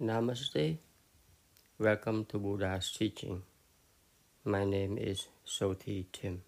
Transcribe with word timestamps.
Namaste. 0.00 0.78
Welcome 1.78 2.24
to 2.30 2.38
Buddha's 2.38 2.90
teaching. 2.90 3.42
My 4.46 4.64
name 4.64 4.96
is 4.96 5.28
Sothy 5.46 6.06
Tim. 6.10 6.40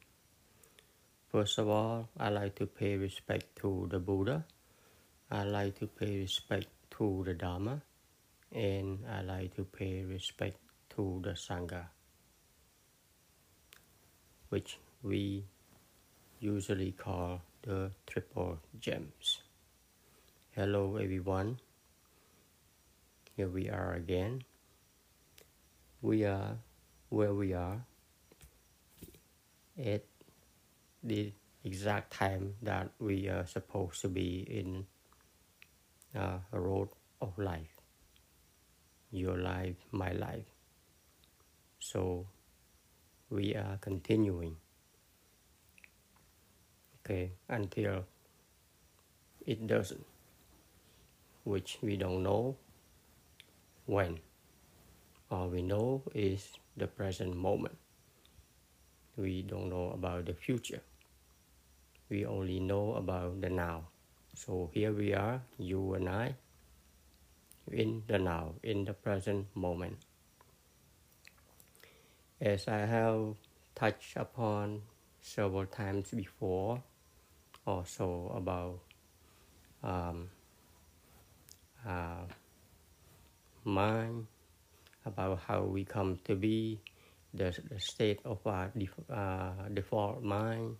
First 1.30 1.58
of 1.58 1.68
all, 1.68 2.08
I 2.18 2.30
like 2.30 2.54
to 2.54 2.66
pay 2.66 2.96
respect 2.96 3.54
to 3.56 3.88
the 3.90 3.98
Buddha. 3.98 4.46
I 5.30 5.44
like 5.44 5.78
to 5.80 5.86
pay 5.86 6.20
respect 6.20 6.68
to 6.92 7.24
the 7.26 7.34
Dharma. 7.34 7.82
And 8.52 9.00
I 9.06 9.20
like 9.20 9.54
to 9.56 9.64
pay 9.64 10.02
respect 10.02 10.56
to 10.96 11.20
the 11.22 11.32
Sangha, 11.32 11.88
which 14.48 14.78
we 15.02 15.44
usually 16.40 16.92
call 16.92 17.42
the 17.60 17.90
Triple 18.06 18.60
Gems. 18.80 19.42
Hello, 20.52 20.96
everyone. 20.96 21.58
Here 23.34 23.48
we 23.48 23.70
are 23.70 23.94
again. 23.94 24.44
We 26.02 26.24
are 26.24 26.58
where 27.08 27.32
we 27.32 27.54
are 27.54 27.80
at 29.82 30.04
the 31.02 31.32
exact 31.64 32.12
time 32.12 32.54
that 32.62 32.90
we 32.98 33.28
are 33.28 33.46
supposed 33.46 34.02
to 34.02 34.08
be 34.08 34.44
in 34.48 34.86
uh, 36.14 36.38
a 36.52 36.60
road 36.60 36.88
of 37.22 37.38
life. 37.38 37.80
Your 39.10 39.38
life, 39.38 39.76
my 39.92 40.12
life. 40.12 40.52
So 41.78 42.26
we 43.30 43.54
are 43.54 43.78
continuing. 43.80 44.56
Okay, 47.00 47.32
until 47.48 48.04
it 49.46 49.66
doesn't, 49.66 50.04
which 51.44 51.78
we 51.80 51.96
don't 51.96 52.22
know 52.22 52.56
when. 53.86 54.18
All 55.30 55.48
we 55.48 55.62
know 55.62 56.02
is 56.14 56.52
the 56.76 56.86
present 56.86 57.36
moment. 57.36 57.76
We 59.16 59.42
don't 59.42 59.68
know 59.68 59.90
about 59.90 60.26
the 60.26 60.34
future. 60.34 60.82
We 62.08 62.26
only 62.26 62.60
know 62.60 62.94
about 62.94 63.40
the 63.40 63.48
now. 63.48 63.88
So 64.34 64.70
here 64.72 64.92
we 64.92 65.14
are, 65.14 65.40
you 65.58 65.94
and 65.94 66.08
I, 66.08 66.34
in 67.70 68.02
the 68.06 68.18
now, 68.18 68.54
in 68.62 68.84
the 68.84 68.92
present 68.92 69.46
moment. 69.54 69.96
As 72.40 72.68
I 72.68 72.78
have 72.78 73.36
touched 73.74 74.16
upon 74.16 74.82
several 75.20 75.66
times 75.66 76.10
before, 76.10 76.82
also 77.66 78.32
about 78.34 78.80
um, 79.82 80.28
uh, 81.86 82.24
mind, 83.64 84.26
about 85.04 85.40
how 85.46 85.62
we 85.62 85.84
come 85.84 86.18
to 86.24 86.34
be, 86.34 86.80
the, 87.34 87.56
the 87.70 87.80
state 87.80 88.20
of 88.24 88.46
our 88.46 88.70
def, 88.76 88.90
uh, 89.10 89.52
default 89.72 90.22
mind. 90.22 90.76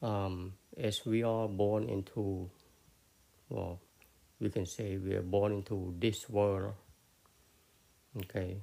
Um, 0.00 0.54
as 0.76 1.04
we 1.04 1.24
are 1.24 1.48
born 1.48 1.88
into, 1.88 2.48
well, 3.48 3.80
we 4.40 4.48
can 4.50 4.66
say 4.66 4.96
we 4.96 5.14
are 5.14 5.22
born 5.22 5.52
into 5.52 5.94
this 5.98 6.28
world. 6.28 6.74
Okay, 8.16 8.62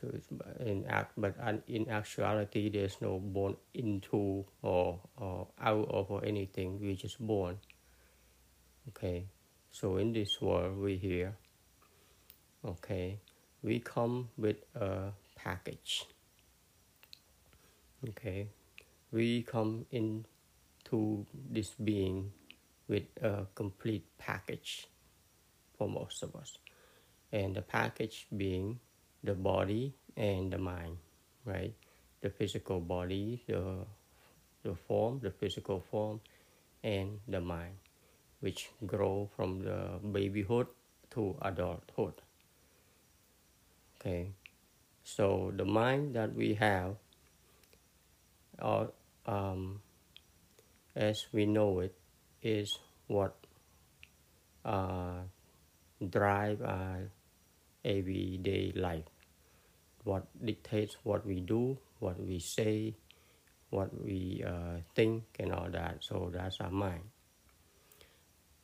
so 0.00 0.08
it's 0.12 0.28
in 0.60 0.86
act, 0.86 1.12
but 1.16 1.34
in 1.68 1.88
actuality, 1.88 2.70
there's 2.70 2.96
no 3.00 3.18
born 3.18 3.56
into 3.74 4.44
or, 4.62 5.00
or 5.16 5.48
out 5.60 5.88
of 5.90 6.10
or 6.10 6.24
anything. 6.24 6.80
We're 6.80 6.96
just 6.96 7.18
born. 7.20 7.58
Okay, 8.88 9.26
so 9.70 9.96
in 9.96 10.12
this 10.12 10.40
world, 10.40 10.78
we 10.78 10.96
here. 10.96 11.36
Okay, 12.64 13.20
we 13.62 13.78
come 13.78 14.28
with 14.36 14.56
a 14.74 15.12
package. 15.36 16.04
Okay, 18.08 18.48
we 19.12 19.42
come 19.42 19.86
into 19.90 21.26
this 21.50 21.70
being 21.82 22.32
with 22.88 23.04
a 23.22 23.46
complete 23.54 24.06
package 24.18 24.88
for 25.76 25.88
most 25.88 26.22
of 26.22 26.34
us, 26.34 26.58
and 27.32 27.54
the 27.54 27.62
package 27.62 28.26
being 28.36 28.80
the 29.22 29.34
body 29.34 29.94
and 30.16 30.52
the 30.52 30.58
mind, 30.58 30.96
right? 31.44 31.74
The 32.20 32.30
physical 32.30 32.80
body, 32.80 33.44
the 33.46 33.86
the 34.64 34.74
form, 34.74 35.20
the 35.22 35.30
physical 35.30 35.80
form, 35.80 36.20
and 36.82 37.20
the 37.28 37.40
mind 37.40 37.76
which 38.40 38.70
grow 38.86 39.28
from 39.34 39.60
the 39.60 39.98
babyhood 40.12 40.66
to 41.10 41.36
adulthood. 41.42 42.14
Okay, 44.00 44.32
so 45.02 45.52
the 45.56 45.64
mind 45.64 46.14
that 46.14 46.34
we 46.34 46.54
have, 46.54 46.94
or 48.62 48.92
um, 49.26 49.80
as 50.94 51.26
we 51.32 51.46
know 51.46 51.80
it, 51.80 51.94
is 52.42 52.78
what 53.08 53.34
uh, 54.64 55.22
drive 56.10 56.62
our 56.62 57.10
everyday 57.84 58.72
life. 58.76 59.10
What 60.04 60.26
dictates 60.44 60.96
what 61.02 61.26
we 61.26 61.40
do, 61.40 61.78
what 61.98 62.20
we 62.20 62.38
say, 62.38 62.94
what 63.70 63.90
we 64.00 64.44
uh, 64.46 64.80
think, 64.94 65.24
and 65.38 65.52
all 65.52 65.68
that. 65.70 65.98
So 66.00 66.30
that's 66.32 66.60
our 66.60 66.70
mind. 66.70 67.02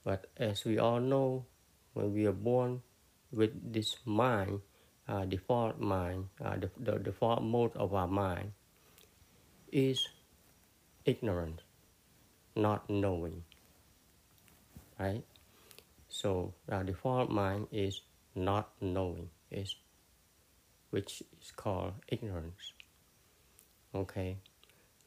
But 0.04 0.26
as 0.36 0.64
we 0.64 0.78
all 0.78 1.00
know, 1.00 1.46
when 1.94 2.12
we 2.12 2.26
are 2.26 2.32
born 2.32 2.82
with 3.32 3.72
this 3.72 3.96
mind, 4.04 4.60
uh, 5.08 5.24
default 5.24 5.80
mind, 5.80 6.28
uh, 6.44 6.56
the, 6.56 6.70
the 6.78 6.98
default 6.98 7.42
mode 7.42 7.76
of 7.76 7.94
our 7.94 8.06
mind 8.06 8.52
is 9.72 10.06
ignorance, 11.04 11.62
not 12.54 12.88
knowing. 12.88 13.42
Right? 14.98 15.24
So 16.08 16.54
our 16.70 16.84
default 16.84 17.30
mind 17.30 17.68
is 17.72 18.02
not 18.34 18.70
knowing, 18.80 19.30
is 19.50 19.74
which 20.90 21.22
is 21.40 21.50
called 21.50 21.94
ignorance. 22.08 22.72
Okay, 23.94 24.36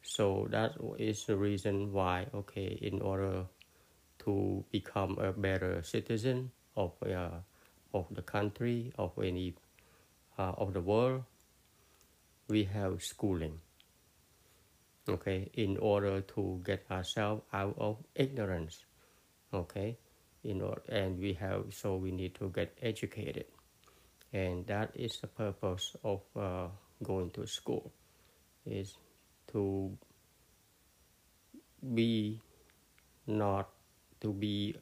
so 0.02 0.48
that 0.50 0.72
is 0.98 1.24
the 1.24 1.36
reason 1.36 1.92
why. 1.92 2.26
Okay, 2.34 2.78
in 2.82 3.00
order 3.00 3.44
to 4.28 4.62
become 4.70 5.16
a 5.18 5.32
better 5.32 5.82
citizen 5.82 6.50
of 6.76 6.92
uh, 7.02 7.40
of 7.94 8.04
the 8.12 8.20
country 8.20 8.92
of 8.98 9.12
any 9.16 9.54
uh, 10.38 10.52
of 10.58 10.74
the 10.74 10.80
world 10.80 11.24
we 12.48 12.64
have 12.64 13.02
schooling. 13.02 13.58
Okay 15.08 15.48
in 15.54 15.78
order 15.78 16.20
to 16.20 16.60
get 16.62 16.84
ourselves 16.90 17.40
out 17.54 17.74
of 17.78 17.96
ignorance. 18.14 18.84
Okay 19.54 19.96
in 20.44 20.60
order, 20.60 20.82
and 20.90 21.18
we 21.18 21.32
have 21.32 21.64
so 21.72 21.96
we 21.96 22.12
need 22.12 22.34
to 22.34 22.50
get 22.50 22.76
educated. 22.82 23.46
And 24.34 24.66
that 24.66 24.92
is 24.94 25.16
the 25.22 25.26
purpose 25.26 25.96
of 26.04 26.20
uh, 26.36 26.68
going 27.02 27.30
to 27.30 27.46
school 27.46 27.90
is 28.66 28.92
to 29.52 29.96
be 31.94 32.38
not 33.26 33.70
to 34.20 34.32
be 34.32 34.76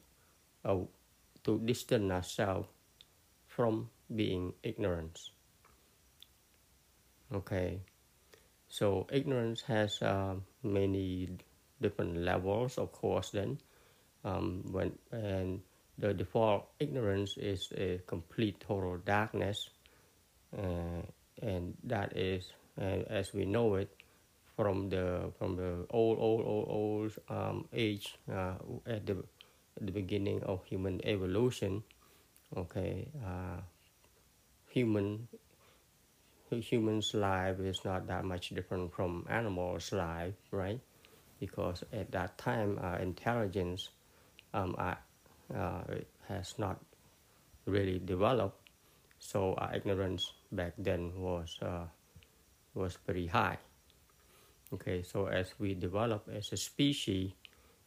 uh, 0.65 0.77
to 1.43 1.59
distance 1.59 2.11
ourselves 2.11 2.67
from 3.47 3.89
being 4.13 4.53
ignorant. 4.63 5.19
Okay, 7.33 7.81
so 8.69 9.07
ignorance 9.11 9.61
has 9.61 10.01
uh, 10.01 10.35
many 10.63 11.29
different 11.81 12.17
levels, 12.17 12.77
of 12.77 12.91
course. 12.91 13.31
Then, 13.31 13.59
um, 14.23 14.63
when 14.71 14.97
and 15.11 15.61
the 15.97 16.13
default 16.13 16.69
ignorance 16.79 17.37
is 17.37 17.69
a 17.75 17.99
complete 18.07 18.59
total 18.59 18.97
darkness, 18.97 19.69
uh, 20.57 21.01
and 21.41 21.75
that 21.83 22.15
is, 22.15 22.51
uh, 22.79 23.03
as 23.09 23.33
we 23.33 23.45
know 23.45 23.75
it, 23.75 23.89
from 24.57 24.89
the 24.89 25.31
from 25.37 25.55
the 25.55 25.85
old 25.91 26.17
old 26.19 26.41
old 26.41 26.67
old 26.67 27.11
um, 27.29 27.69
age 27.71 28.17
uh, 28.25 28.55
at 28.87 29.05
the 29.05 29.23
the 29.79 29.91
beginning 29.91 30.41
of 30.43 30.65
human 30.65 30.99
evolution. 31.05 31.83
Okay, 32.57 33.07
uh, 33.21 33.61
human 34.73 35.27
human's 36.49 37.13
life 37.13 37.59
is 37.59 37.85
not 37.85 38.07
that 38.07 38.25
much 38.25 38.49
different 38.49 38.91
from 38.93 39.25
animals' 39.29 39.91
life, 39.91 40.33
right? 40.49 40.79
Because 41.39 41.83
at 41.93 42.09
that 42.11 42.37
time, 42.39 42.79
uh, 42.81 42.97
intelligence 42.97 43.89
um, 44.53 44.73
uh, 44.79 44.95
uh, 45.53 45.83
has 46.27 46.57
not 46.57 46.81
really 47.65 47.99
developed, 47.99 48.57
so 49.19 49.53
our 49.59 49.75
ignorance 49.75 50.33
back 50.51 50.73
then 50.79 51.11
was 51.21 51.59
uh, 51.61 51.85
was 52.73 52.97
pretty 53.05 53.27
high. 53.27 53.57
Okay, 54.73 55.01
so 55.01 55.27
as 55.27 55.53
we 55.59 55.73
develop 55.73 56.27
as 56.33 56.51
a 56.51 56.57
species 56.57 57.31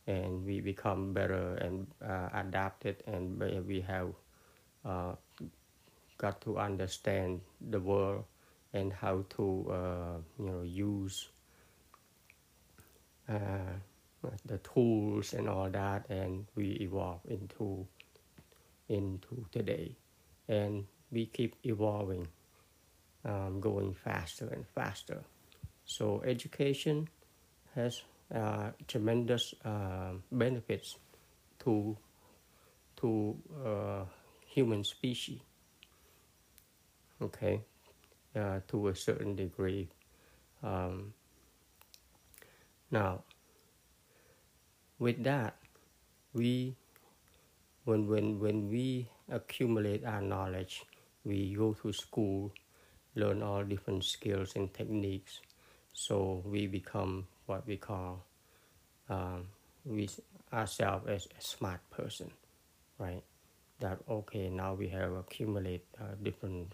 and 0.07 0.45
we 0.45 0.61
become 0.61 1.13
better 1.13 1.57
and 1.57 1.87
uh, 2.01 2.29
adapted 2.33 3.03
and 3.07 3.39
we 3.67 3.81
have 3.83 4.09
uh, 4.85 5.13
got 6.17 6.41
to 6.41 6.59
understand 6.59 7.41
the 7.71 7.79
world 7.79 8.25
and 8.73 8.93
how 8.93 9.25
to 9.37 9.67
uh, 9.71 10.17
you 10.39 10.47
know 10.47 10.63
use 10.63 11.29
uh, 13.29 13.77
the 14.45 14.59
tools 14.59 15.33
and 15.33 15.49
all 15.49 15.71
that, 15.71 16.09
and 16.11 16.47
we 16.55 16.73
evolve 16.81 17.21
into 17.29 17.87
into 18.89 19.47
today, 19.53 19.97
and 20.49 20.85
we 21.11 21.27
keep 21.27 21.55
evolving, 21.65 22.27
um, 23.25 23.61
going 23.61 23.95
faster 23.95 24.49
and 24.49 24.67
faster. 24.67 25.23
So 25.91 26.23
education 26.25 27.09
has 27.75 28.03
uh, 28.33 28.71
tremendous 28.87 29.55
uh, 29.65 30.13
benefits 30.31 30.95
to 31.65 31.97
to 33.03 33.37
uh, 33.67 34.05
human 34.47 34.85
species. 34.85 35.41
Okay, 37.21 37.61
uh, 38.37 38.61
to 38.69 38.89
a 38.89 38.95
certain 38.95 39.35
degree. 39.35 39.89
Um, 40.63 41.13
now, 42.93 43.25
with 45.01 45.25
that, 45.25 45.59
we 46.33 46.77
when 47.85 48.07
when 48.07 48.39
when 48.39 48.71
we 48.71 49.09
accumulate 49.29 50.05
our 50.07 50.23
knowledge, 50.23 50.87
we 51.25 51.53
go 51.59 51.75
to 51.83 51.93
school, 51.93 52.55
learn 53.17 53.43
all 53.43 53.65
different 53.65 54.05
skills 54.05 54.55
and 54.55 54.73
techniques, 54.73 55.41
so 55.93 56.43
we 56.47 56.67
become 56.67 57.27
what 57.47 57.67
we 57.67 57.77
call 57.77 58.25
um, 59.09 59.49
we 59.85 60.09
ourselves 60.53 61.07
as 61.09 61.29
a 61.39 61.43
smart 61.43 61.81
person, 61.91 62.31
right? 62.99 63.23
That 63.81 63.99
okay, 64.09 64.49
now 64.51 64.75
we 64.75 64.89
have 64.89 65.13
accumulate 65.13 65.85
uh, 66.01 66.15
different 66.23 66.73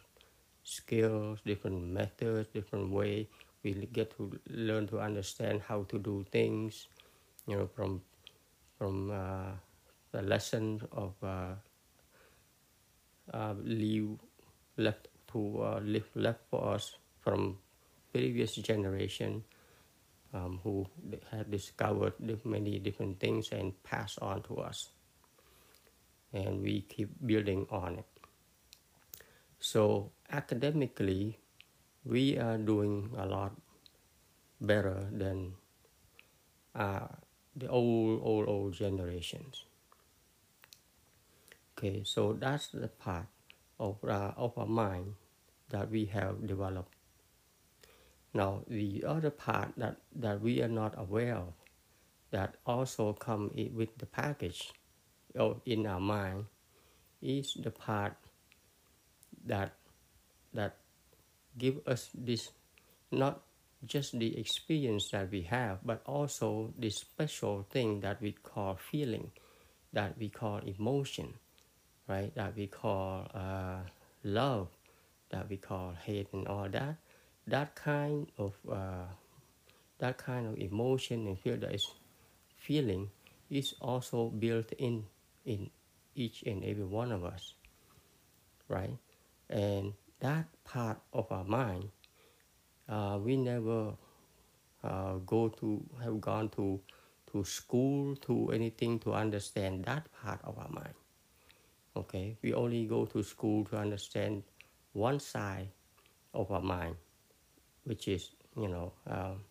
skills, 0.65 1.41
different 1.47 1.85
methods, 1.93 2.49
different 2.53 2.91
way. 2.93 3.29
We 3.63 3.75
get 3.93 4.17
to 4.17 4.39
learn 4.49 4.87
to 4.89 5.01
understand 5.01 5.63
how 5.63 5.85
to 5.85 5.99
do 5.99 6.25
things, 6.31 6.89
you 7.47 7.57
know, 7.57 7.67
from 7.67 8.03
from 8.79 9.11
uh, 9.11 9.53
the 10.13 10.23
lesson 10.23 10.83
of 10.93 11.15
uh, 11.23 11.55
uh, 13.33 13.55
leave 13.63 14.19
left 14.77 15.09
to 15.33 15.63
uh, 15.63 15.81
live 15.83 16.09
left 16.15 16.41
for 16.51 16.75
us 16.75 16.97
from 17.21 17.59
previous 18.17 18.57
generation 18.57 19.45
um, 20.33 20.59
who 20.65 20.89
have 21.31 21.51
discovered 21.51 22.15
many 22.45 22.79
different 22.79 23.21
things 23.21 23.53
and 23.53 23.77
passed 23.85 24.19
on 24.23 24.43
to 24.49 24.57
us. 24.57 24.89
And 26.33 26.63
we 26.63 26.81
keep 26.89 27.13
building 27.25 27.67
on 27.71 28.01
it. 28.01 28.09
So 29.61 30.13
academically 30.33 31.39
we 32.05 32.39
are 32.39 32.57
doing 32.57 33.13
a 33.19 33.27
lot 33.27 33.53
better 34.61 35.05
than 35.13 35.53
uh, 36.75 37.09
the 37.55 37.69
old 37.69 38.21
old 38.25 38.49
old 38.49 38.73
generations. 38.73 39.65
Okay 41.77 42.01
so 42.05 42.33
that's 42.33 42.69
the 42.69 42.89
part 42.89 43.29
of, 43.79 44.01
uh, 44.05 44.33
of 44.37 44.57
our 44.57 44.67
mind 44.67 45.15
that 45.69 45.91
we 45.91 46.07
have 46.07 46.47
developed 46.47 46.96
now 48.37 48.63
the 48.69 49.05
other 49.07 49.31
part 49.31 49.73
that, 49.77 49.97
that 50.15 50.41
we 50.41 50.63
are 50.63 50.69
not 50.69 50.95
aware 50.99 51.37
of 51.37 51.53
that 52.31 52.57
also 52.67 53.13
come 53.13 53.51
with 53.75 53.97
the 53.99 54.07
package 54.07 54.73
of 55.35 55.61
in 55.67 55.87
our 55.87 56.01
mind 56.01 56.45
is 57.23 57.55
the 57.63 57.71
part 57.71 58.15
that 59.47 59.73
that 60.53 60.77
give 61.59 61.81
us 61.87 62.11
this 62.15 62.51
not 63.11 63.41
just 63.87 64.19
the 64.19 64.39
experience 64.39 65.11
that 65.11 65.31
we 65.31 65.43
have, 65.43 65.79
but 65.85 66.03
also 66.07 66.73
the 66.79 66.91
special 66.91 67.67
thing 67.71 68.01
that 68.01 68.21
we 68.21 68.33
call 68.33 68.77
feeling, 68.77 69.31
that 69.93 70.17
we 70.19 70.29
call 70.29 70.59
emotion, 70.59 71.35
right? 72.09 72.35
That 72.35 72.57
we 72.57 72.67
call 72.67 73.31
uh, 73.35 73.81
love, 74.25 74.69
that 75.31 75.49
we 75.49 75.57
call 75.57 75.95
hate, 76.05 76.29
and 76.33 76.49
all 76.49 76.69
that. 76.69 76.97
That 77.47 77.75
kind 77.75 78.31
of 78.39 78.55
uh, 78.71 79.07
that 79.99 80.19
kind 80.19 80.47
of 80.47 80.59
emotion 80.59 81.27
and 81.29 81.39
feel 81.39 81.57
that 81.59 81.75
is 81.75 81.87
feeling 82.57 83.11
is 83.51 83.75
also 83.81 84.31
built 84.31 84.73
in 84.79 85.05
in 85.45 85.71
each 86.15 86.43
and 86.45 86.65
every 86.65 86.85
one 86.85 87.13
of 87.13 87.25
us, 87.25 87.55
right? 88.69 88.97
And 89.49 89.93
that 90.21 90.47
part 90.65 90.99
of 91.13 91.31
our 91.31 91.45
mind 91.45 91.91
uh, 92.89 93.19
we 93.23 93.37
never 93.37 93.95
uh, 94.85 95.15
go 95.27 95.49
to 95.49 95.83
have 96.03 96.21
gone 96.21 96.49
to 96.51 96.81
to 97.33 97.45
school 97.45 98.17
to 98.17 98.51
anything 98.53 98.99
to 99.01 99.13
understand 99.13 99.85
that 99.85 100.07
part 100.23 100.41
of 100.45 100.59
our 100.59 100.69
mind 100.71 100.95
okay 101.97 102.37
we 102.43 102.55
only 102.55 102.87
go 102.87 103.05
to 103.05 103.23
school 103.23 103.65
to 103.65 103.77
understand 103.77 104.43
one 104.93 105.19
side 105.21 105.69
of 106.35 106.51
our 106.51 106.63
mind 106.63 106.97
which 107.87 108.09
is 108.09 108.31
you 108.59 108.69
know 108.69 108.93
um, 109.07 109.47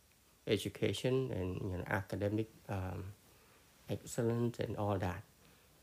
education 0.48 1.32
and 1.32 1.58
you 1.72 1.78
know 1.80 1.88
academic 1.88 2.52
um, 2.70 3.16
excellence 3.90 4.60
and 4.60 4.78
all 4.78 4.98
that. 5.00 5.24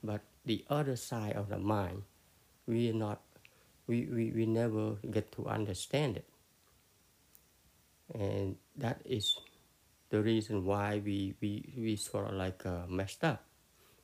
But 0.05 0.23
the 0.45 0.65
other 0.71 0.97
side 0.97 1.35
of 1.35 1.49
the 1.49 1.59
mind 1.59 2.03
we 2.67 2.91
are 2.91 2.95
not 2.95 3.21
we, 3.87 4.07
we, 4.07 4.31
we 4.31 4.47
never 4.47 4.95
get 5.11 5.33
to 5.33 5.47
understand 5.47 6.17
it. 6.17 6.29
And 8.15 8.57
that 8.77 9.01
is 9.05 9.37
the 10.11 10.23
reason 10.23 10.65
why 10.65 11.03
we 11.05 11.35
we, 11.41 11.73
we 11.77 11.97
sort 11.97 12.29
of 12.29 12.35
like 12.35 12.65
uh, 12.67 12.87
messed 12.89 13.25
up 13.25 13.45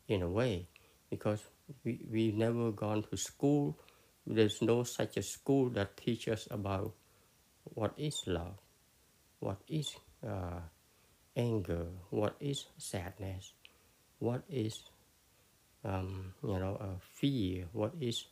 in 0.08 0.22
a 0.22 0.28
way. 0.28 0.68
Because 1.10 1.42
we 1.84 2.00
we 2.10 2.32
never 2.32 2.72
gone 2.72 3.04
to 3.10 3.16
school. 3.16 3.78
There's 4.26 4.60
no 4.60 4.82
such 4.82 5.16
a 5.16 5.22
school 5.22 5.70
that 5.70 5.96
teaches 5.96 6.48
about 6.50 6.92
what 7.75 7.93
is 7.97 8.23
love 8.26 8.55
what 9.41 9.59
is 9.69 9.94
uh, 10.26 10.61
anger 11.37 11.87
what 12.11 12.35
is 12.41 12.67
sadness 12.79 13.53
what 14.19 14.43
is 14.50 14.81
um, 15.84 16.34
you 16.43 16.58
know 16.58 16.77
uh, 16.81 16.98
fear 17.01 17.67
what 17.72 17.93
is 18.01 18.27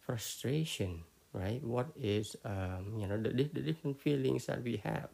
frustration 0.00 1.02
right? 1.36 1.62
What 1.62 1.92
is 2.00 2.36
um, 2.44 2.96
you 2.98 3.06
know 3.06 3.20
the, 3.20 3.30
the 3.30 3.60
different 3.60 4.00
feelings 4.00 4.46
that 4.46 4.62
we 4.62 4.80
have? 4.84 5.08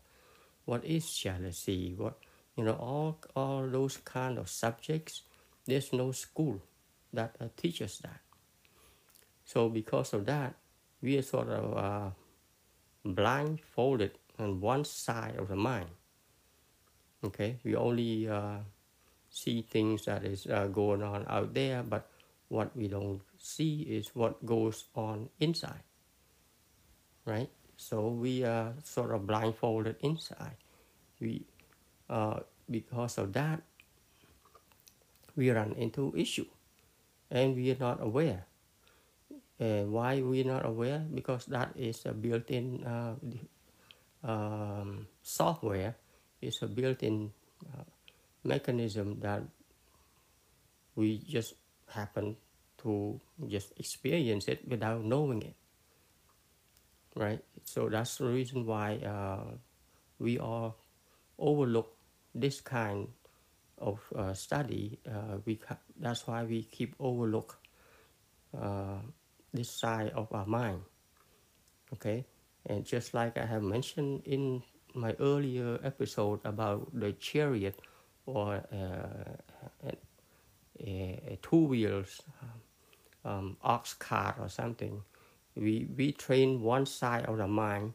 What 0.65 0.85
is 0.85 1.11
jealousy? 1.11 1.95
What 1.97 2.19
you 2.57 2.65
know 2.65 2.79
all 2.79 3.19
all 3.35 3.67
those 3.69 3.97
kind 3.99 4.39
of 4.39 4.49
subjects. 4.49 5.23
There's 5.67 5.93
no 5.93 6.13
school 6.13 6.63
that 7.13 7.37
uh, 7.41 7.49
teaches 7.57 7.99
that. 8.03 8.21
So 9.45 9.69
because 9.69 10.13
of 10.13 10.27
that, 10.27 10.55
we 11.01 11.19
are 11.19 11.23
sort 11.23 11.49
of 11.51 11.77
uh, 11.77 12.11
blindfolded 13.05 14.19
on 14.39 14.61
one 14.61 14.85
side 14.85 15.37
of 15.37 15.49
the 15.49 15.57
mind. 15.57 15.89
Okay, 17.25 17.59
we 17.65 17.77
only 17.77 18.29
uh, 18.29 18.59
see 19.31 19.63
things 19.63 20.05
that 20.07 20.25
is 20.25 20.47
uh, 20.47 20.67
going 20.67 21.03
on 21.03 21.25
out 21.29 21.55
there, 21.55 21.83
but 21.83 22.09
what 22.49 22.77
we 22.77 22.89
don't 22.89 23.21
see 23.39 23.83
is 23.83 24.15
what 24.15 24.45
goes 24.45 24.85
on 24.95 25.29
inside 25.41 25.83
right? 27.25 27.49
So 27.77 28.09
we 28.09 28.45
are 28.45 28.75
sort 28.85 29.13
of 29.13 29.27
blindfolded 29.27 29.97
inside. 30.01 30.57
We, 31.21 31.47
uh, 32.09 32.41
because 32.71 33.19
of 33.19 33.33
that, 33.33 33.63
we 35.37 35.51
run 35.51 35.73
into 35.73 36.13
issue, 36.17 36.47
and 37.31 37.57
we 37.57 37.71
are 37.71 37.81
not 37.81 38.03
aware. 38.03 38.45
And 39.63 39.95
why 39.95 40.19
we 40.19 40.43
not 40.43 40.67
aware? 40.67 41.07
Because 41.07 41.47
that 41.47 41.71
is 41.79 42.03
a 42.07 42.13
built-in 42.13 42.83
uh, 42.83 43.15
um, 44.27 45.07
software. 45.23 45.95
It's 46.43 46.63
a 46.63 46.67
built-in 46.67 47.31
uh, 47.71 47.87
mechanism 48.43 49.23
that 49.23 49.47
we 50.99 51.23
just 51.23 51.55
happen 51.87 52.35
to 52.83 53.21
just 53.47 53.71
experience 53.79 54.49
it 54.49 54.67
without 54.67 55.05
knowing 55.05 55.43
it 55.43 55.55
right? 57.15 57.41
So 57.65 57.89
that's 57.89 58.17
the 58.17 58.27
reason 58.27 58.67
why 58.67 58.97
uh, 59.05 59.57
we 60.19 60.39
all 60.39 60.77
overlook 61.39 61.97
this 62.35 62.61
kind 62.61 63.09
of 63.79 64.01
uh, 64.17 64.35
study. 64.35 64.99
Uh, 65.07 65.39
we 65.45 65.61
that's 65.99 66.27
why 66.27 66.45
we 66.45 66.63
keep 66.65 66.95
overlook 66.99 67.59
uh, 68.57 69.01
this 69.53 69.71
side 69.71 70.11
of 70.15 70.29
our 70.33 70.47
mind. 70.47 70.83
Okay, 71.93 72.25
and 72.67 72.85
just 72.85 73.15
like 73.15 73.37
I 73.39 73.47
have 73.47 73.63
mentioned 73.63 74.23
in 74.25 74.63
my 74.95 75.15
earlier 75.21 75.79
episode 75.85 76.41
about 76.45 76.89
the 76.93 77.13
chariot 77.13 77.79
or 78.27 78.63
uh, 78.73 79.37
a, 79.87 79.93
a, 80.81 81.39
two 81.43 81.65
wheels 81.67 82.21
um, 83.25 83.57
ox 83.63 83.95
cart 83.95 84.37
or 84.41 84.49
something. 84.49 85.03
We 85.57 85.89
we 85.97 86.13
train 86.13 86.63
one 86.63 86.87
side 86.87 87.27
of 87.27 87.37
the 87.39 87.47
mind 87.49 87.93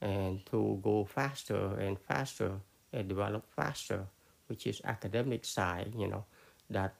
and 0.00 0.44
to 0.46 0.80
go 0.82 1.04
faster 1.04 1.76
and 1.78 1.98
faster 1.98 2.60
and 2.92 3.08
develop 3.08 3.44
faster, 3.54 4.06
which 4.48 4.66
is 4.66 4.80
academic 4.84 5.44
side, 5.44 5.94
you 5.96 6.08
know, 6.08 6.24
that 6.70 6.94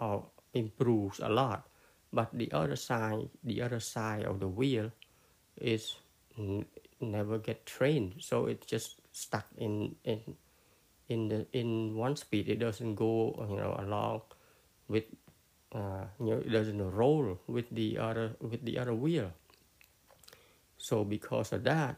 uh, 0.00 0.18
improves 0.52 1.20
a 1.20 1.28
lot. 1.28 1.66
But 2.14 2.30
the 2.30 2.46
other 2.54 2.78
side, 2.78 3.26
the 3.42 3.58
other 3.60 3.80
side 3.82 4.22
of 4.22 4.38
the 4.38 4.46
wheel, 4.46 4.94
is 5.58 5.98
never 7.00 7.38
get 7.38 7.66
trained, 7.66 8.22
so 8.22 8.46
it's 8.46 8.66
just 8.66 9.02
stuck 9.10 9.50
in 9.58 9.98
in 10.06 10.22
in 11.10 11.28
the 11.28 11.46
in 11.50 11.98
one 11.98 12.14
speed. 12.14 12.48
It 12.48 12.62
doesn't 12.62 12.94
go, 12.94 13.34
you 13.50 13.58
know, 13.58 13.74
along 13.82 14.22
with 14.86 15.10
uh, 15.74 16.06
you 16.22 16.38
know, 16.38 16.38
it 16.38 16.54
doesn't 16.54 16.78
roll 16.78 17.38
with 17.50 17.66
the 17.74 17.98
other 17.98 18.38
with 18.38 18.64
the 18.64 18.78
other 18.78 18.94
wheel. 18.94 19.34
So 20.78 21.02
because 21.02 21.50
of 21.50 21.64
that, 21.64 21.96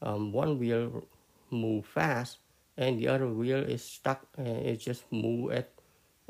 um, 0.00 0.32
one 0.32 0.58
wheel 0.58 1.04
move 1.50 1.84
fast 1.84 2.38
and 2.76 2.98
the 2.98 3.08
other 3.08 3.28
wheel 3.28 3.58
is 3.58 3.84
stuck 3.84 4.26
and 4.36 4.64
it 4.64 4.80
just 4.80 5.04
move 5.12 5.52
at 5.52 5.70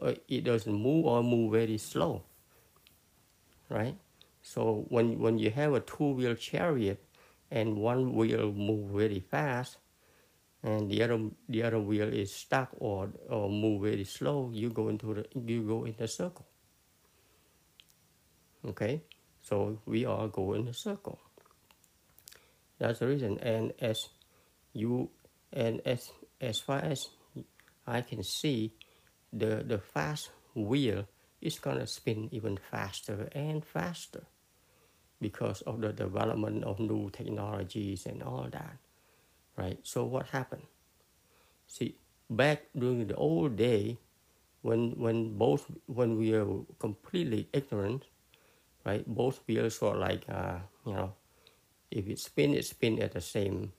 uh, 0.02 0.14
it 0.28 0.44
doesn't 0.44 0.74
move 0.74 1.06
or 1.06 1.22
move 1.22 1.52
very 1.52 1.78
slow 1.78 2.22
right? 3.68 3.96
So 4.42 4.84
when 4.88 5.18
when 5.18 5.38
you 5.38 5.50
have 5.50 5.72
a 5.74 5.80
two 5.80 6.12
wheel 6.14 6.34
chariot 6.34 7.02
and 7.50 7.76
one 7.76 8.14
wheel 8.14 8.52
move 8.52 8.90
very 8.90 9.20
fast 9.20 9.78
and 10.62 10.90
the 10.90 11.02
other 11.02 11.30
the 11.48 11.62
other 11.62 11.80
wheel 11.80 12.12
is 12.12 12.34
stuck 12.34 12.68
or 12.78 13.10
or 13.28 13.48
move 13.48 13.82
very 13.82 14.04
slow 14.04 14.50
you 14.52 14.70
go 14.70 14.88
into 14.88 15.14
the 15.14 15.24
you 15.34 15.62
go 15.62 15.84
in 15.84 15.94
the 15.98 16.08
circle. 16.08 16.46
Okay? 18.66 19.02
So 19.42 19.80
we 19.84 20.06
all 20.06 20.28
go 20.28 20.54
in 20.54 20.68
a 20.68 20.74
circle. 20.74 21.20
That's 22.78 22.98
the 22.98 23.06
reason. 23.06 23.38
And 23.38 23.72
as 23.78 24.08
you 24.72 25.10
and 25.52 25.80
as 25.86 26.10
as 26.40 26.58
far 26.58 26.78
as 26.78 27.06
i 27.86 28.00
can 28.02 28.22
see 28.22 28.74
the 29.32 29.62
the 29.64 29.78
fast 29.78 30.30
wheel 30.54 31.06
is 31.40 31.58
going 31.58 31.78
to 31.78 31.86
spin 31.86 32.28
even 32.32 32.58
faster 32.70 33.28
and 33.32 33.64
faster 33.64 34.24
because 35.20 35.62
of 35.62 35.80
the 35.80 35.92
development 35.92 36.64
of 36.64 36.80
new 36.80 37.10
technologies 37.10 38.06
and 38.06 38.22
all 38.22 38.48
that 38.52 38.76
right? 39.56 39.78
So 39.82 40.04
what 40.04 40.28
happened? 40.28 40.64
See 41.66 41.96
back 42.30 42.68
during 42.76 43.06
the 43.06 43.16
old 43.16 43.56
day 43.56 43.98
when 44.62 44.92
when 44.98 45.36
both 45.36 45.66
when 45.86 46.16
we 46.18 46.32
are 46.34 46.48
completely 46.78 47.48
ignorant 47.52 48.04
right 48.86 49.06
both 49.06 49.40
wheels 49.46 49.80
were 49.80 49.96
like 49.96 50.24
uh, 50.28 50.58
you 50.86 50.94
know 50.94 51.14
if 51.90 52.08
it 52.08 52.18
spin 52.18 52.54
it 52.54 52.64
spin 52.64 53.00
at 53.02 53.12
the 53.12 53.20
same 53.20 53.72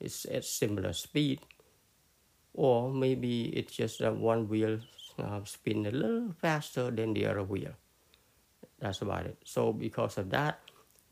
it's 0.00 0.26
at 0.26 0.44
similar 0.44 0.92
speed 0.92 1.40
or 2.54 2.90
maybe 2.92 3.48
it's 3.56 3.76
just 3.76 4.00
that 4.00 4.16
one 4.16 4.48
wheel 4.48 4.80
uh, 5.18 5.44
spin 5.44 5.86
a 5.86 5.90
little 5.90 6.32
faster 6.40 6.90
than 6.90 7.14
the 7.14 7.26
other 7.26 7.42
wheel. 7.42 7.72
That's 8.78 9.00
about 9.02 9.26
it. 9.26 9.38
So 9.44 9.72
because 9.72 10.18
of 10.18 10.30
that 10.30 10.60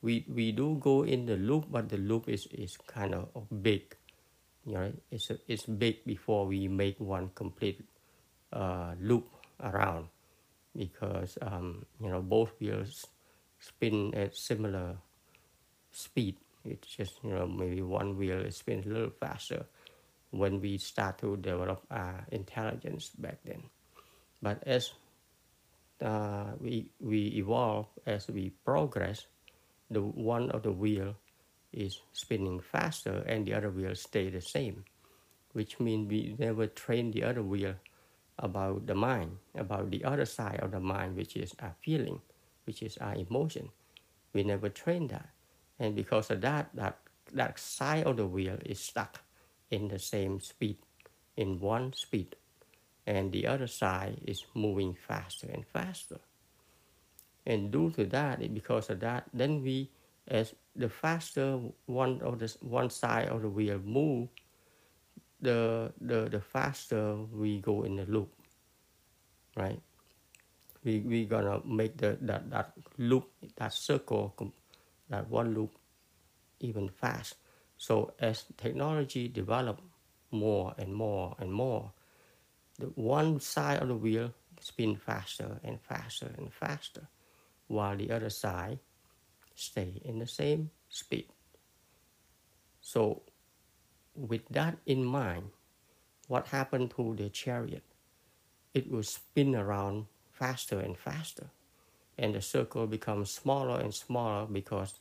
we 0.03 0.25
we 0.29 0.53
do 0.53 0.77
go 0.81 1.05
in 1.05 1.25
the 1.25 1.37
loop 1.37 1.73
but 1.73 1.89
the 1.89 1.97
loop 1.97 2.29
is 2.29 2.47
is 2.53 2.77
kind 2.77 3.15
of 3.15 3.29
big. 3.63 3.97
You 4.67 4.75
know 4.75 4.93
it's 5.11 5.31
a, 5.31 5.39
it's 5.49 5.65
big 5.65 6.05
before 6.05 6.47
we 6.47 6.69
make 6.69 7.01
one 7.01 7.31
complete 7.35 7.81
uh, 8.53 8.95
loop 9.01 9.29
around. 9.61 10.09
Because 10.77 11.39
um, 11.41 11.87
you 12.01 12.11
know 12.11 12.21
both 12.21 12.53
wheels 12.61 13.07
spin 13.59 14.13
at 14.15 14.37
similar 14.37 14.99
speed. 15.93 16.37
It's 16.65 16.89
just 16.89 17.23
you 17.25 17.31
know 17.31 17.47
maybe 17.47 17.81
one 17.83 18.17
wheel 18.19 18.45
spins 18.51 18.87
a 18.87 18.91
little 18.91 19.17
faster 19.21 19.67
when 20.31 20.61
we 20.61 20.79
start 20.79 21.19
to 21.19 21.37
develop 21.37 21.87
our 21.91 22.27
intelligence 22.33 23.11
back 23.17 23.39
then 23.45 23.63
but 24.45 24.61
as 24.67 24.93
uh, 26.05 26.53
we 26.61 26.87
we 27.01 27.21
evolve 27.41 27.87
as 28.07 28.29
we 28.29 28.51
progress 28.69 29.27
the 29.91 30.03
one 30.03 30.51
of 30.53 30.63
the 30.63 30.73
wheel 30.73 31.17
is 31.73 32.01
spinning 32.13 32.61
faster 32.61 33.25
and 33.27 33.47
the 33.47 33.55
other 33.55 33.71
wheel 33.71 33.95
stay 33.95 34.31
the 34.31 34.41
same 34.41 34.85
which 35.55 35.81
means 35.81 36.11
we 36.11 36.37
never 36.39 36.67
train 36.67 37.11
the 37.13 37.25
other 37.25 37.43
wheel 37.43 37.75
about 38.39 38.87
the 38.87 38.95
mind 38.95 39.33
about 39.55 39.91
the 39.91 40.05
other 40.05 40.27
side 40.27 40.61
of 40.61 40.73
the 40.73 40.81
mind 40.81 41.17
which 41.17 41.37
is 41.37 41.55
our 41.63 41.75
feeling 41.83 42.21
which 42.65 42.83
is 42.83 42.97
our 42.99 43.15
emotion. 43.15 43.71
We 44.33 44.43
never 44.43 44.69
train 44.69 45.09
that. 45.09 45.29
And 45.79 45.95
because 45.95 46.31
of 46.31 46.41
that 46.43 46.71
that 46.75 46.99
that 47.33 47.59
side 47.59 48.05
of 48.05 48.17
the 48.17 48.27
wheel 48.27 48.59
is 48.65 48.81
stuck 48.81 49.21
in 49.71 49.89
the 49.89 49.99
same 49.99 50.41
speed 50.41 50.79
in 51.37 51.61
one 51.61 51.93
speed 51.93 52.37
and 53.07 53.33
the 53.33 53.47
other 53.47 53.67
side 53.67 54.21
is 54.27 54.45
moving 54.55 54.95
faster 54.95 55.49
and 55.53 55.67
faster. 55.67 56.21
And 57.47 57.71
due 57.71 57.91
to 57.93 58.05
that 58.07 58.41
because 58.55 58.89
of 58.89 59.01
that 59.01 59.29
then 59.35 59.63
we 59.63 59.91
as 60.29 60.55
the 60.75 60.89
faster 60.89 61.61
one 61.87 62.21
of 62.23 62.39
the 62.39 62.49
one 62.61 62.89
side 62.89 63.29
of 63.29 63.43
the 63.43 63.49
wheel 63.51 63.79
move 63.85 64.29
the 65.41 65.93
the 66.01 66.29
the 66.31 66.41
faster 66.41 67.17
we 67.17 67.61
go 67.61 67.83
in 67.83 67.97
the 67.97 68.07
loop 68.07 68.33
right? 69.57 69.81
We 70.85 71.01
we 71.01 71.25
gonna 71.25 71.61
make 71.65 71.97
the 71.97 72.19
that 72.23 72.51
that 72.51 72.73
loop 72.99 73.31
that 73.57 73.73
circle 73.73 74.35
that 75.09 75.29
one 75.29 75.55
loop 75.55 75.73
even 76.61 76.89
fast. 76.89 77.37
So 77.77 78.13
as 78.19 78.45
technology 78.57 79.29
develop 79.29 79.81
more 80.31 80.75
and 80.79 80.95
more 80.95 81.37
and 81.39 81.53
more 81.53 81.93
the 82.79 82.87
one 82.95 83.41
side 83.41 83.81
of 83.83 83.89
the 83.89 83.95
wheel 83.95 84.33
spin 84.61 84.97
faster 84.97 85.61
and 85.63 85.81
faster 85.81 86.31
and 86.39 86.53
faster 86.53 87.09
while 87.69 87.97
the 87.97 88.11
other 88.11 88.31
side 88.31 88.79
stay 89.55 90.01
in 90.05 90.19
the 90.19 90.27
same 90.27 90.71
speed 90.89 91.27
so 92.81 93.23
with 94.15 94.47
that 94.51 94.77
in 94.87 95.05
mind 95.05 95.45
what 96.29 96.47
happened 96.49 96.91
to 96.91 97.15
the 97.17 97.29
chariot 97.29 97.83
it 98.73 98.91
will 98.91 99.03
spin 99.03 99.55
around 99.55 100.07
faster 100.33 100.81
and 100.81 100.97
faster 100.97 101.47
and 102.19 102.35
the 102.35 102.41
circle 102.41 102.87
becomes 102.87 103.31
smaller 103.31 103.81
and 103.81 103.95
smaller 103.95 104.47
because 104.47 105.01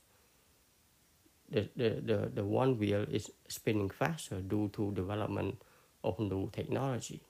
the, 1.50 1.70
the, 1.76 1.90
the, 2.04 2.32
the 2.34 2.44
one 2.44 2.78
wheel 2.78 3.06
is 3.12 3.30
spinning 3.48 3.90
faster 3.90 4.42
due 4.42 4.70
to 4.74 4.92
development 4.94 5.62
of 6.04 6.20
new 6.20 6.50
technology. 6.52 7.22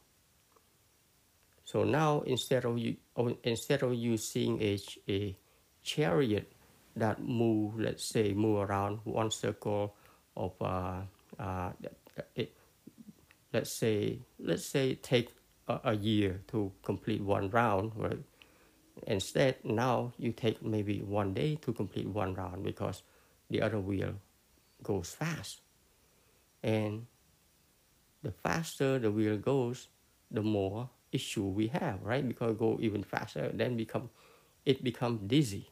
So 1.64 1.84
now 1.84 2.22
instead 2.22 2.66
of 2.66 2.78
you 2.78 2.98
instead 3.44 3.84
of 3.84 3.94
you 3.94 4.18
seeing 4.18 4.62
a, 4.62 4.80
a 5.08 5.38
chariot 5.82 6.52
that 6.96 7.22
move, 7.22 7.80
let's 7.80 8.06
say, 8.06 8.34
move 8.34 8.70
around 8.70 9.00
one 9.04 9.32
circle 9.32 9.96
of, 10.36 10.54
uh, 10.62 11.02
uh, 11.40 11.72
it, 12.36 12.56
let's 13.52 13.72
say, 13.72 14.20
let's 14.40 14.66
say 14.66 14.96
take 14.96 15.30
a, 15.68 15.80
a, 15.86 15.96
year 15.96 16.42
to 16.48 16.72
complete 16.84 17.22
one 17.22 17.50
round, 17.50 17.92
right? 17.96 18.20
Instead, 19.08 19.58
now 19.64 20.14
you 20.18 20.32
take 20.32 20.64
maybe 20.64 21.02
one 21.02 21.34
day 21.34 21.56
to 21.62 21.74
complete 21.74 22.08
one 22.08 22.34
round 22.36 22.64
because 22.64 23.02
the 23.50 23.62
other 23.62 23.80
wheel 23.80 24.14
goes 24.84 25.10
fast. 25.10 25.62
And 26.62 27.08
the 28.22 28.32
faster 28.32 29.00
the 29.00 29.12
wheel 29.12 29.38
goes, 29.38 29.88
the 30.32 30.42
more 30.42 30.90
issue 31.14 31.46
we 31.46 31.68
have, 31.68 32.02
right? 32.04 32.28
Because 32.28 32.58
go 32.58 32.78
even 32.82 33.04
faster, 33.04 33.52
then 33.54 33.78
become 33.78 34.10
it 34.66 34.84
become 34.84 35.28
dizzy. 35.28 35.70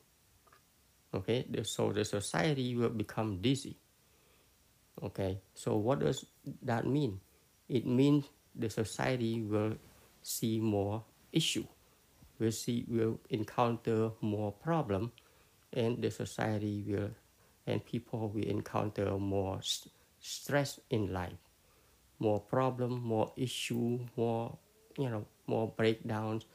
Okay, 1.13 1.45
so 1.63 1.91
the 1.91 2.05
society 2.05 2.75
will 2.75 2.89
become 2.89 3.41
dizzy. 3.41 3.77
Okay, 5.03 5.41
so 5.53 5.75
what 5.77 5.99
does 5.99 6.25
that 6.63 6.85
mean? 6.85 7.19
It 7.67 7.85
means 7.85 8.25
the 8.55 8.69
society 8.69 9.41
will 9.41 9.75
see 10.21 10.59
more 10.59 11.03
issue, 11.31 11.65
will 12.39 12.51
see 12.51 12.85
will 12.87 13.19
encounter 13.29 14.11
more 14.21 14.51
problem, 14.51 15.11
and 15.73 16.01
the 16.01 16.11
society 16.11 16.83
will 16.87 17.11
and 17.67 17.85
people 17.85 18.29
will 18.29 18.43
encounter 18.43 19.17
more 19.17 19.61
st- 19.61 19.93
stress 20.19 20.79
in 20.89 21.13
life, 21.13 21.37
more 22.19 22.39
problem, 22.39 23.01
more 23.03 23.31
issue, 23.37 23.99
more 24.17 24.57
you 24.97 25.09
know, 25.09 25.25
more 25.47 25.67
breakdowns, 25.75 26.45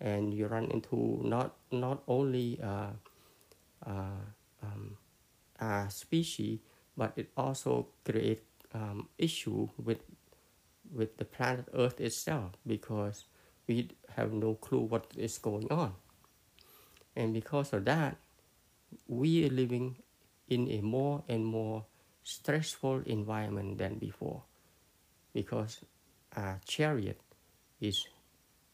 and 0.00 0.34
you 0.34 0.46
run 0.46 0.70
into 0.70 1.20
not 1.24 1.56
not 1.72 2.02
only 2.08 2.60
uh, 2.62 2.92
uh, 3.86 4.22
um, 4.62 4.96
a 5.60 5.90
species, 5.90 6.60
but 6.96 7.12
it 7.16 7.30
also 7.36 7.88
create 8.04 8.42
um, 8.74 9.08
issue 9.18 9.68
with 9.82 10.00
with 10.92 11.16
the 11.18 11.24
planet 11.24 11.68
Earth 11.74 12.00
itself 12.00 12.52
because 12.66 13.24
we 13.66 13.90
have 14.16 14.32
no 14.32 14.54
clue 14.54 14.80
what 14.80 15.06
is 15.16 15.38
going 15.38 15.70
on. 15.70 15.94
And 17.16 17.32
because 17.34 17.72
of 17.72 17.84
that, 17.86 18.16
we 19.08 19.46
are 19.46 19.50
living 19.50 19.96
in 20.48 20.70
a 20.70 20.80
more 20.82 21.24
and 21.28 21.44
more 21.46 21.84
stressful 22.24 23.02
environment 23.06 23.78
than 23.78 23.98
before 23.98 24.42
because 25.34 25.80
a 26.36 26.56
chariot 26.66 27.20
is 27.88 28.06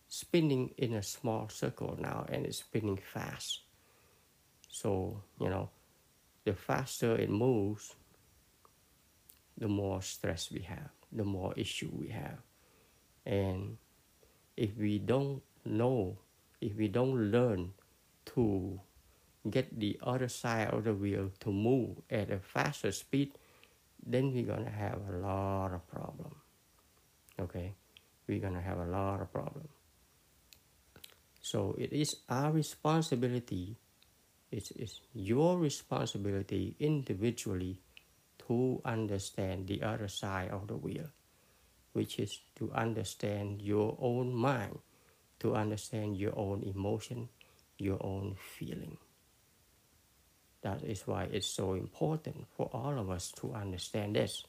spinning 0.08 0.74
in 0.76 0.94
a 0.94 1.02
small 1.02 1.48
circle 1.48 1.96
now 2.00 2.26
and 2.28 2.46
it's 2.46 2.58
spinning 2.58 2.98
fast. 3.12 3.60
So, 4.68 5.22
you 5.40 5.48
know, 5.48 5.70
the 6.44 6.54
faster 6.54 7.16
it 7.16 7.30
moves, 7.30 7.94
the 9.58 9.68
more 9.68 10.02
stress 10.02 10.50
we 10.50 10.62
have, 10.62 10.90
the 11.12 11.24
more 11.24 11.54
issue 11.56 11.90
we 11.92 12.08
have. 12.08 12.38
And 13.26 13.76
if 14.56 14.76
we 14.76 14.98
don't 14.98 15.42
know, 15.64 16.18
if 16.60 16.76
we 16.76 16.88
don't 16.88 17.30
learn 17.30 17.72
to 18.34 18.80
get 19.48 19.78
the 19.78 19.98
other 20.02 20.28
side 20.28 20.68
of 20.68 20.84
the 20.84 20.94
wheel 20.94 21.30
to 21.40 21.50
move 21.50 21.96
at 22.10 22.30
a 22.30 22.38
faster 22.38 22.92
speed, 22.92 23.32
then 24.04 24.32
we're 24.32 24.46
gonna 24.46 24.70
have 24.70 25.00
a 25.08 25.16
lot 25.16 25.72
of 25.72 25.86
problem. 25.88 26.34
Okay, 27.38 27.74
we're 28.30 28.38
gonna 28.38 28.62
have 28.62 28.78
a 28.78 28.86
lot 28.86 29.20
of 29.20 29.32
problem. 29.32 29.66
So 31.42 31.74
it 31.76 31.92
is 31.92 32.14
our 32.28 32.52
responsibility, 32.52 33.76
it 34.52 34.70
is 34.76 35.00
your 35.12 35.58
responsibility 35.58 36.76
individually 36.78 37.78
to 38.46 38.80
understand 38.84 39.66
the 39.66 39.82
other 39.82 40.06
side 40.06 40.50
of 40.50 40.68
the 40.68 40.76
wheel, 40.76 41.10
which 41.92 42.20
is 42.20 42.38
to 42.54 42.70
understand 42.72 43.62
your 43.62 43.98
own 44.00 44.32
mind, 44.32 44.78
to 45.40 45.56
understand 45.56 46.16
your 46.16 46.38
own 46.38 46.62
emotion, 46.62 47.28
your 47.78 47.98
own 48.00 48.36
feeling. 48.56 48.96
That 50.62 50.84
is 50.84 51.02
why 51.04 51.24
it's 51.32 51.56
so 51.56 51.74
important 51.74 52.46
for 52.56 52.70
all 52.72 52.96
of 52.96 53.10
us 53.10 53.32
to 53.40 53.54
understand 53.54 54.14
this. 54.14 54.44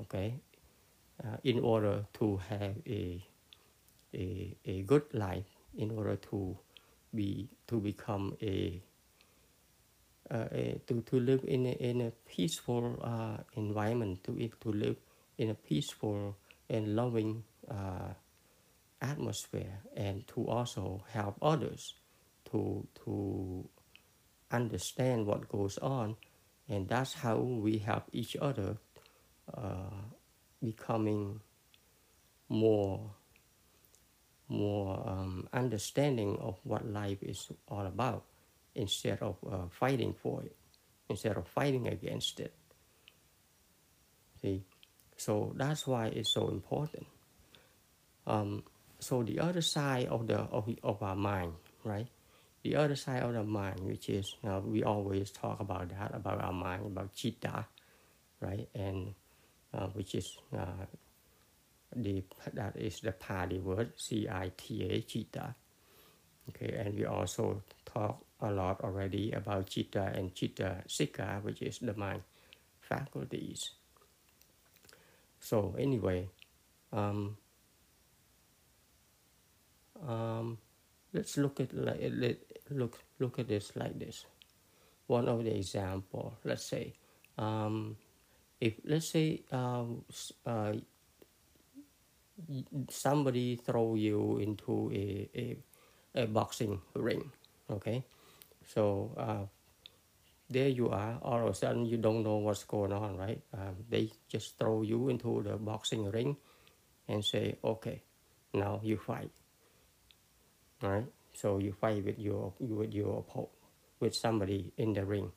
Okay, 0.00 0.40
uh, 1.22 1.36
in 1.44 1.60
order 1.60 2.04
to 2.14 2.36
have 2.48 2.74
a, 2.86 3.22
a 4.14 4.56
a 4.64 4.82
good 4.82 5.04
life, 5.12 5.46
in 5.76 5.90
order 5.90 6.16
to 6.16 6.56
be 7.14 7.48
to 7.66 7.78
become 7.78 8.36
a, 8.42 8.82
uh, 10.30 10.46
a 10.50 10.80
to, 10.86 11.00
to 11.02 11.20
live 11.20 11.44
in 11.46 11.66
a, 11.66 11.70
in 11.70 12.00
a 12.00 12.10
peaceful 12.26 12.98
uh, 13.02 13.36
environment, 13.54 14.24
to 14.24 14.32
to 14.60 14.72
live 14.72 14.96
in 15.38 15.50
a 15.50 15.54
peaceful 15.54 16.36
and 16.68 16.96
loving 16.96 17.44
uh, 17.70 18.14
atmosphere, 19.00 19.78
and 19.96 20.26
to 20.26 20.48
also 20.48 21.04
help 21.12 21.36
others 21.42 21.94
to 22.50 22.86
to 23.04 23.68
understand 24.50 25.26
what 25.26 25.48
goes 25.48 25.78
on, 25.78 26.16
and 26.68 26.88
that's 26.88 27.14
how 27.14 27.36
we 27.36 27.78
help 27.78 28.04
each 28.12 28.36
other 28.40 28.76
uh, 29.52 29.90
becoming 30.64 31.40
more 32.48 33.10
more 34.48 35.02
um, 35.06 35.48
understanding 35.52 36.36
of 36.40 36.58
what 36.64 36.86
life 36.86 37.22
is 37.22 37.48
all 37.68 37.86
about 37.86 38.24
instead 38.74 39.18
of 39.20 39.36
uh, 39.50 39.66
fighting 39.70 40.12
for 40.12 40.42
it, 40.42 40.54
instead 41.08 41.36
of 41.36 41.46
fighting 41.48 41.88
against 41.88 42.40
it. 42.40 42.52
See, 44.42 44.62
so 45.16 45.54
that's 45.56 45.86
why 45.86 46.08
it's 46.08 46.34
so 46.34 46.48
important. 46.48 47.06
Um, 48.26 48.64
so 48.98 49.22
the 49.22 49.40
other 49.40 49.62
side 49.62 50.06
of 50.08 50.26
the 50.26 50.38
of, 50.38 50.68
of 50.82 51.02
our 51.02 51.16
mind, 51.16 51.54
right? 51.84 52.08
the 52.64 52.76
other 52.76 52.96
side 52.96 53.22
of 53.22 53.34
the 53.34 53.44
mind, 53.44 53.80
which 53.80 54.08
is 54.08 54.34
you 54.42 54.48
know, 54.48 54.58
we 54.66 54.82
always 54.82 55.30
talk 55.30 55.60
about 55.60 55.90
that 55.90 56.12
about 56.14 56.42
our 56.42 56.52
mind, 56.52 56.86
about 56.86 57.14
chitta, 57.14 57.66
right? 58.40 58.68
And 58.74 59.14
which 59.94 60.14
is 60.14 60.38
uh, 60.56 60.86
the 61.96 62.22
that 62.52 62.76
is 62.76 63.00
the 63.00 63.12
Pali 63.12 63.58
word 63.58 63.92
C 63.96 64.28
I 64.28 64.52
T 64.56 64.82
A 64.82 65.00
chitta. 65.02 65.54
Okay, 66.48 66.74
and 66.76 66.94
we 66.94 67.06
also 67.06 67.62
talk 67.84 68.24
a 68.40 68.50
lot 68.50 68.80
already 68.82 69.32
about 69.32 69.66
chitta 69.66 70.12
and 70.14 70.34
chitta 70.34 70.82
sikha, 70.86 71.40
which 71.42 71.62
is 71.62 71.78
the 71.78 71.94
mind 71.94 72.22
faculties. 72.80 73.70
So 75.40 75.74
anyway, 75.78 76.28
um, 76.92 77.36
um, 80.06 80.58
let's 81.12 81.36
look 81.36 81.60
at 81.60 81.72
like 81.72 82.00
look 82.70 82.98
look 83.18 83.38
at 83.38 83.48
this 83.48 83.72
like 83.76 83.98
this. 83.98 84.26
One 85.06 85.28
of 85.28 85.44
the 85.44 85.54
example, 85.54 86.36
let's 86.44 86.64
say, 86.68 86.94
um, 87.36 87.96
if 88.64 88.80
let's 88.84 89.08
say 89.12 89.44
uh, 89.52 89.84
uh, 90.46 90.72
somebody 92.88 93.56
throw 93.56 93.94
you 93.94 94.38
into 94.38 94.90
a, 94.94 95.28
a, 95.36 95.44
a 96.22 96.26
boxing 96.26 96.80
ring, 96.94 97.30
okay, 97.68 98.04
so 98.64 99.12
uh, 99.20 99.44
there 100.48 100.68
you 100.68 100.88
are. 100.88 101.18
All 101.20 101.44
of 101.44 101.52
a 101.52 101.54
sudden, 101.54 101.84
you 101.84 101.98
don't 101.98 102.22
know 102.22 102.36
what's 102.36 102.64
going 102.64 102.92
on, 102.92 103.16
right? 103.16 103.40
Um, 103.52 103.76
they 103.88 104.10
just 104.28 104.58
throw 104.58 104.82
you 104.82 105.08
into 105.08 105.42
the 105.42 105.56
boxing 105.56 106.10
ring 106.10 106.36
and 107.08 107.24
say, 107.24 107.56
okay, 107.62 108.02
now 108.54 108.80
you 108.82 108.96
fight 108.96 109.30
right? 110.84 111.06
So 111.32 111.58
you 111.58 111.72
fight 111.72 112.04
with 112.04 112.18
your 112.18 112.52
with 112.60 112.92
your 112.92 113.18
opponent, 113.20 113.50
with 114.00 114.14
somebody 114.14 114.72
in 114.76 114.92
the 114.92 115.04
ring. 115.04 115.32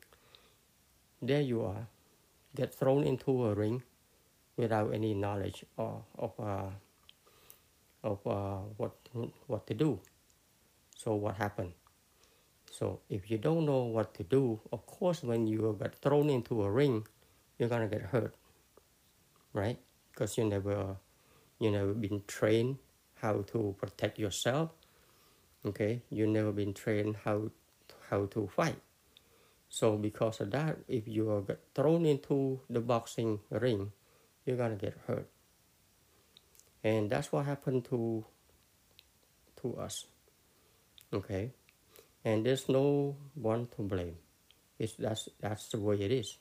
There 1.20 1.40
you 1.40 1.64
are, 1.64 1.88
get 2.54 2.74
thrown 2.74 3.04
into 3.04 3.46
a 3.46 3.54
ring 3.54 3.82
without 4.56 4.92
any 4.94 5.14
knowledge 5.14 5.64
of 5.76 6.32
uh, 6.38 6.70
of 8.02 8.18
uh, 8.26 8.60
what 8.76 8.96
what 9.46 9.66
to 9.66 9.74
do. 9.74 10.00
So 10.96 11.14
what 11.14 11.36
happened? 11.36 11.72
So 12.70 13.00
if 13.08 13.30
you 13.30 13.38
don't 13.38 13.66
know 13.66 13.84
what 13.84 14.14
to 14.14 14.22
do, 14.22 14.60
of 14.72 14.86
course, 14.86 15.22
when 15.22 15.46
you 15.46 15.76
get 15.80 15.94
thrown 15.96 16.30
into 16.30 16.62
a 16.62 16.70
ring, 16.70 17.06
you're 17.58 17.68
gonna 17.68 17.88
get 17.88 18.02
hurt, 18.02 18.34
right? 19.52 19.78
Because 20.12 20.36
you 20.36 20.44
never 20.44 20.96
you 21.58 21.70
never 21.70 21.94
been 21.94 22.22
trained 22.26 22.78
how 23.20 23.42
to 23.42 23.74
protect 23.78 24.18
yourself 24.18 24.70
okay 25.66 26.02
you 26.10 26.26
never 26.26 26.52
been 26.52 26.72
trained 26.72 27.16
how 27.24 27.50
how 28.10 28.26
to 28.26 28.46
fight 28.46 28.78
so 29.68 29.96
because 29.96 30.40
of 30.40 30.50
that 30.50 30.78
if 30.88 31.06
you 31.06 31.30
are 31.30 31.44
thrown 31.74 32.06
into 32.06 32.60
the 32.70 32.80
boxing 32.80 33.40
ring 33.50 33.92
you're 34.44 34.56
gonna 34.56 34.76
get 34.76 34.96
hurt. 35.06 35.28
And 36.82 37.10
that's 37.10 37.32
what 37.32 37.44
happened 37.44 37.84
to 37.86 38.24
to 39.62 39.76
us 39.76 40.06
okay? 41.12 41.52
And 42.24 42.44
there's 42.44 42.68
no 42.68 43.16
one 43.34 43.66
to 43.76 43.82
blame. 43.82 44.16
It's 44.78 44.94
that's 44.94 45.28
that's 45.40 45.68
the 45.68 45.80
way 45.80 45.96
it 46.00 46.12
is 46.12 46.36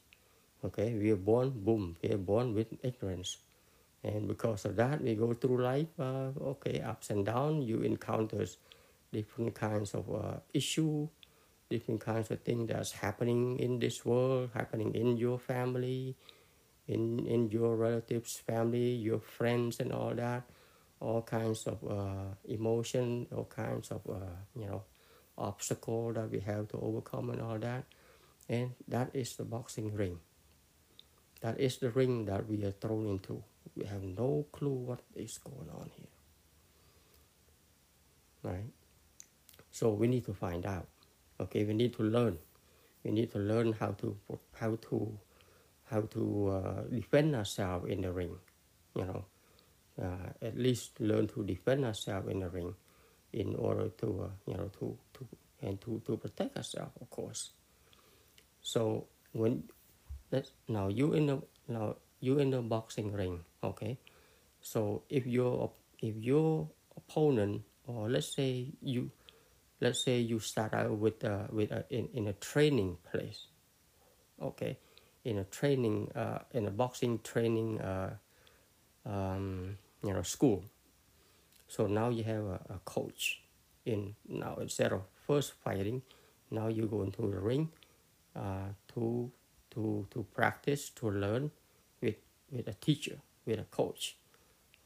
okay? 0.64 0.94
We 0.94 1.12
are 1.12 1.20
born 1.20 1.52
boom 1.52 1.98
we 2.02 2.12
are 2.12 2.18
born 2.18 2.54
with 2.54 2.74
ignorance. 2.84 3.38
And 4.04 4.28
because 4.28 4.66
of 4.66 4.76
that 4.76 5.02
we 5.02 5.16
go 5.16 5.34
through 5.34 5.64
life 5.64 5.92
uh, 6.00 6.32
okay 6.56 6.82
ups 6.82 7.10
and 7.10 7.26
downs 7.26 7.68
you 7.68 7.82
encounters 7.82 8.58
different 9.12 9.56
kinds 9.56 9.94
of 9.96 10.06
uh, 10.14 10.38
issue, 10.54 11.08
different 11.70 12.02
kinds 12.02 12.32
of 12.32 12.42
things 12.42 12.70
that's 12.70 12.92
happening 12.92 13.60
in 13.60 13.80
this 13.80 14.06
world, 14.06 14.50
happening 14.54 14.96
in 14.96 15.18
your 15.18 15.40
family, 15.40 16.16
in 16.88 17.26
in 17.28 17.50
your 17.50 17.76
relatives' 17.76 18.38
family, 18.38 18.96
your 18.96 19.20
friends, 19.20 19.80
and 19.80 19.92
all 19.92 20.14
that. 20.16 20.44
All 21.00 21.22
kinds 21.22 21.68
of 21.68 21.78
uh, 21.86 22.34
emotion, 22.50 23.28
all 23.32 23.46
kinds 23.46 23.92
of 23.92 24.02
uh, 24.10 24.34
you 24.56 24.66
know 24.66 24.82
obstacle 25.38 26.14
that 26.14 26.32
we 26.32 26.40
have 26.40 26.68
to 26.70 26.80
overcome 26.82 27.30
and 27.30 27.42
all 27.42 27.60
that. 27.60 27.86
And 28.50 28.74
that 28.88 29.12
is 29.14 29.36
the 29.36 29.44
boxing 29.44 29.94
ring. 29.94 30.20
That 31.42 31.60
is 31.60 31.78
the 31.78 31.92
ring 31.92 32.26
that 32.26 32.48
we 32.48 32.64
are 32.64 32.72
thrown 32.72 33.08
into. 33.08 33.44
We 33.76 33.86
have 33.86 34.02
no 34.02 34.48
clue 34.52 34.74
what 34.74 35.02
is 35.16 35.38
going 35.38 35.70
on 35.70 35.92
here. 35.94 36.08
Right? 38.42 38.72
So 39.70 39.92
we 39.92 40.08
need 40.08 40.26
to 40.26 40.34
find 40.34 40.66
out. 40.66 40.88
Okay, 41.40 41.64
we 41.64 41.74
need 41.74 41.94
to 41.94 42.04
learn. 42.04 42.38
We 43.04 43.12
need 43.12 43.32
to 43.32 43.40
learn 43.40 43.74
how 43.74 43.92
to 44.02 44.18
how 44.54 44.76
to 44.90 45.20
how 45.86 46.02
to 46.02 46.24
uh, 46.50 46.82
defend 46.90 47.36
ourselves 47.36 47.90
in 47.90 48.02
the 48.02 48.12
ring. 48.12 48.36
You 48.96 49.06
know, 49.06 49.26
uh, 50.02 50.34
at 50.42 50.58
least 50.58 51.00
learn 51.00 51.28
to 51.28 51.44
defend 51.44 51.86
ourselves 51.86 52.30
in 52.30 52.40
the 52.42 52.50
ring, 52.50 52.74
in 53.34 53.56
order 53.56 53.90
to 54.02 54.08
uh, 54.26 54.34
you 54.48 54.58
know 54.58 54.70
to 54.80 54.98
to 55.14 55.28
and 55.62 55.80
to 55.82 56.02
to 56.06 56.18
protect 56.18 56.58
ourselves, 56.58 56.92
of 57.02 57.10
course. 57.10 57.52
So 58.62 59.06
when 59.32 59.64
let's 60.32 60.52
now 60.68 60.88
you 60.88 61.14
in 61.14 61.28
the 61.28 61.42
now 61.68 61.96
you 62.20 62.40
in 62.40 62.50
the 62.50 62.62
boxing 62.62 63.14
ring, 63.14 63.46
okay. 63.64 63.98
So 64.62 65.04
if 65.10 65.26
your 65.26 65.72
if 66.02 66.16
your 66.18 66.68
opponent 66.98 67.62
or 67.86 68.10
let's 68.10 68.34
say 68.36 68.74
you 68.82 69.12
let's 69.80 70.04
say 70.04 70.20
you 70.20 70.40
start 70.40 70.74
out 70.74 70.92
with 70.92 71.24
a, 71.24 71.48
with 71.52 71.72
a, 71.72 71.86
in, 71.90 72.10
in 72.14 72.28
a 72.28 72.34
training 72.34 72.98
place 73.12 73.48
okay? 74.42 74.78
In 75.24 75.38
a 75.38 75.44
training 75.44 76.12
uh, 76.16 76.40
in 76.52 76.68
a 76.68 76.72
boxing 76.72 77.20
training 77.20 77.82
uh, 77.82 78.16
um, 79.06 79.78
you 80.04 80.14
know 80.14 80.22
school. 80.22 80.64
So 81.68 81.88
now 81.88 82.10
you 82.10 82.24
have 82.24 82.44
a, 82.44 82.60
a, 82.70 82.80
coach 82.86 83.42
in 83.86 84.16
now 84.28 84.58
instead 84.62 84.94
of 84.94 85.02
first 85.26 85.54
fighting 85.64 86.02
now 86.50 86.68
you 86.68 86.86
go 86.86 87.04
into 87.04 87.24
the 87.24 87.40
ring 87.40 87.70
uh, 88.36 88.72
to 88.94 89.30
to 89.72 90.08
to 90.12 90.26
practice 90.34 90.90
to 90.92 91.10
learn 91.10 91.52
with 92.02 92.16
with 92.50 92.68
a 92.70 92.74
teacher 92.74 93.20
with 93.46 93.60
a 93.60 93.66
coach 93.66 94.16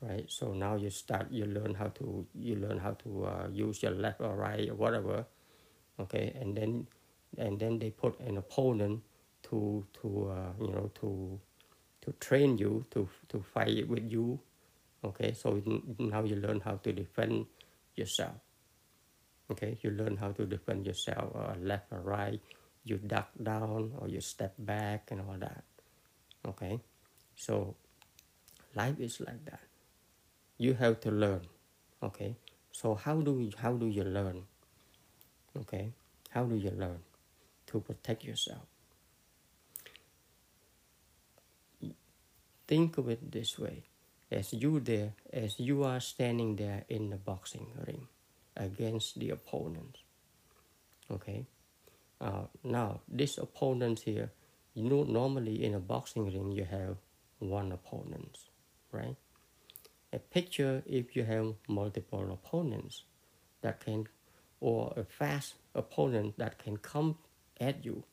right? 0.02 0.26
So 0.28 0.54
now 0.54 0.76
you 0.76 0.90
start 0.90 1.28
you 1.32 1.46
learn 1.46 1.76
how 1.76 1.88
to 2.02 2.26
you 2.34 2.56
learn 2.56 2.80
how 2.80 2.98
to 3.06 3.26
uh, 3.26 3.48
use 3.54 3.82
your 3.84 3.94
left 3.94 4.20
or 4.22 4.36
right 4.36 4.68
or 4.70 4.76
whatever 4.76 5.26
okay? 6.00 6.36
And 6.40 6.58
then 6.58 6.88
and 7.38 7.60
then 7.60 7.80
they 7.80 7.92
put 7.92 8.20
an 8.20 8.38
opponent 8.38 9.02
to 9.50 9.86
to 10.02 10.34
uh, 10.34 10.54
you 10.60 10.74
know 10.74 10.92
to 11.02 11.40
to 12.02 12.12
train 12.20 12.58
you 12.58 12.86
to 12.92 13.08
to 13.30 13.42
fight 13.54 13.88
with 13.88 14.12
you 14.12 14.40
okay? 15.04 15.34
So 15.34 15.62
now 16.00 16.24
you 16.24 16.36
learn 16.36 16.60
how 16.60 16.78
to 16.82 16.92
defend 16.92 17.46
yourself 17.96 18.36
okay? 19.52 19.78
You 19.82 19.92
learn 19.92 20.18
how 20.18 20.32
to 20.32 20.46
defend 20.46 20.86
yourself 20.86 21.36
uh, 21.36 21.54
left 21.62 21.92
or 21.92 22.02
right. 22.02 22.42
You 22.84 22.98
duck 22.98 23.30
down 23.38 23.94
or 24.00 24.08
you 24.10 24.22
step 24.22 24.56
back 24.58 25.12
and 25.12 25.22
all 25.22 25.38
that 25.38 25.64
okay? 26.48 26.82
So 27.36 27.76
life 28.74 29.00
is 29.00 29.22
like 29.22 29.46
that 29.46 29.71
you 30.62 30.76
have 30.76 31.00
to 31.02 31.10
learn 31.10 31.42
okay? 32.04 32.36
So 32.72 32.94
how 32.94 33.20
do 33.22 33.40
you, 33.40 33.52
how 33.58 33.74
do 33.74 33.88
you 33.88 34.04
learn 34.04 34.44
okay? 35.62 35.92
How 36.30 36.44
do 36.44 36.56
you 36.56 36.70
learn 36.70 37.00
to 37.68 37.80
protect 37.80 38.24
yourself? 38.24 38.62
Think 42.68 42.98
of 43.00 43.10
it 43.10 43.32
this 43.32 43.58
way. 43.58 43.84
As 44.32 44.54
you 44.54 44.80
there 44.80 45.14
as 45.34 45.60
you 45.60 45.84
are 45.84 46.00
standing 46.00 46.56
there 46.56 46.86
in 46.88 47.10
the 47.10 47.18
boxing 47.18 47.68
ring 47.88 48.08
against 48.56 49.20
the 49.20 49.32
opponent 49.32 49.98
okay? 51.10 51.46
Uh, 52.22 52.46
now 52.64 53.02
this 53.10 53.40
opponent 53.40 54.02
here 54.02 54.32
you 54.76 54.84
know 54.84 55.04
normally 55.04 55.66
in 55.66 55.74
a 55.74 55.80
boxing 55.80 56.32
ring 56.32 56.52
you 56.52 56.64
have 56.64 56.96
one 57.40 57.72
opponent 57.74 58.38
right 58.94 59.18
a 60.14 60.20
picture 60.20 60.84
if 60.86 61.16
you 61.16 61.24
have 61.24 61.54
multiple 61.68 62.32
opponents 62.32 63.04
that 63.62 63.80
can 63.80 64.08
or 64.60 64.94
a 64.96 65.04
fast 65.04 65.56
opponent 65.74 66.38
that 66.38 66.60
can 66.60 66.78
come 66.78 67.18
at 67.60 67.84
you 67.84 68.04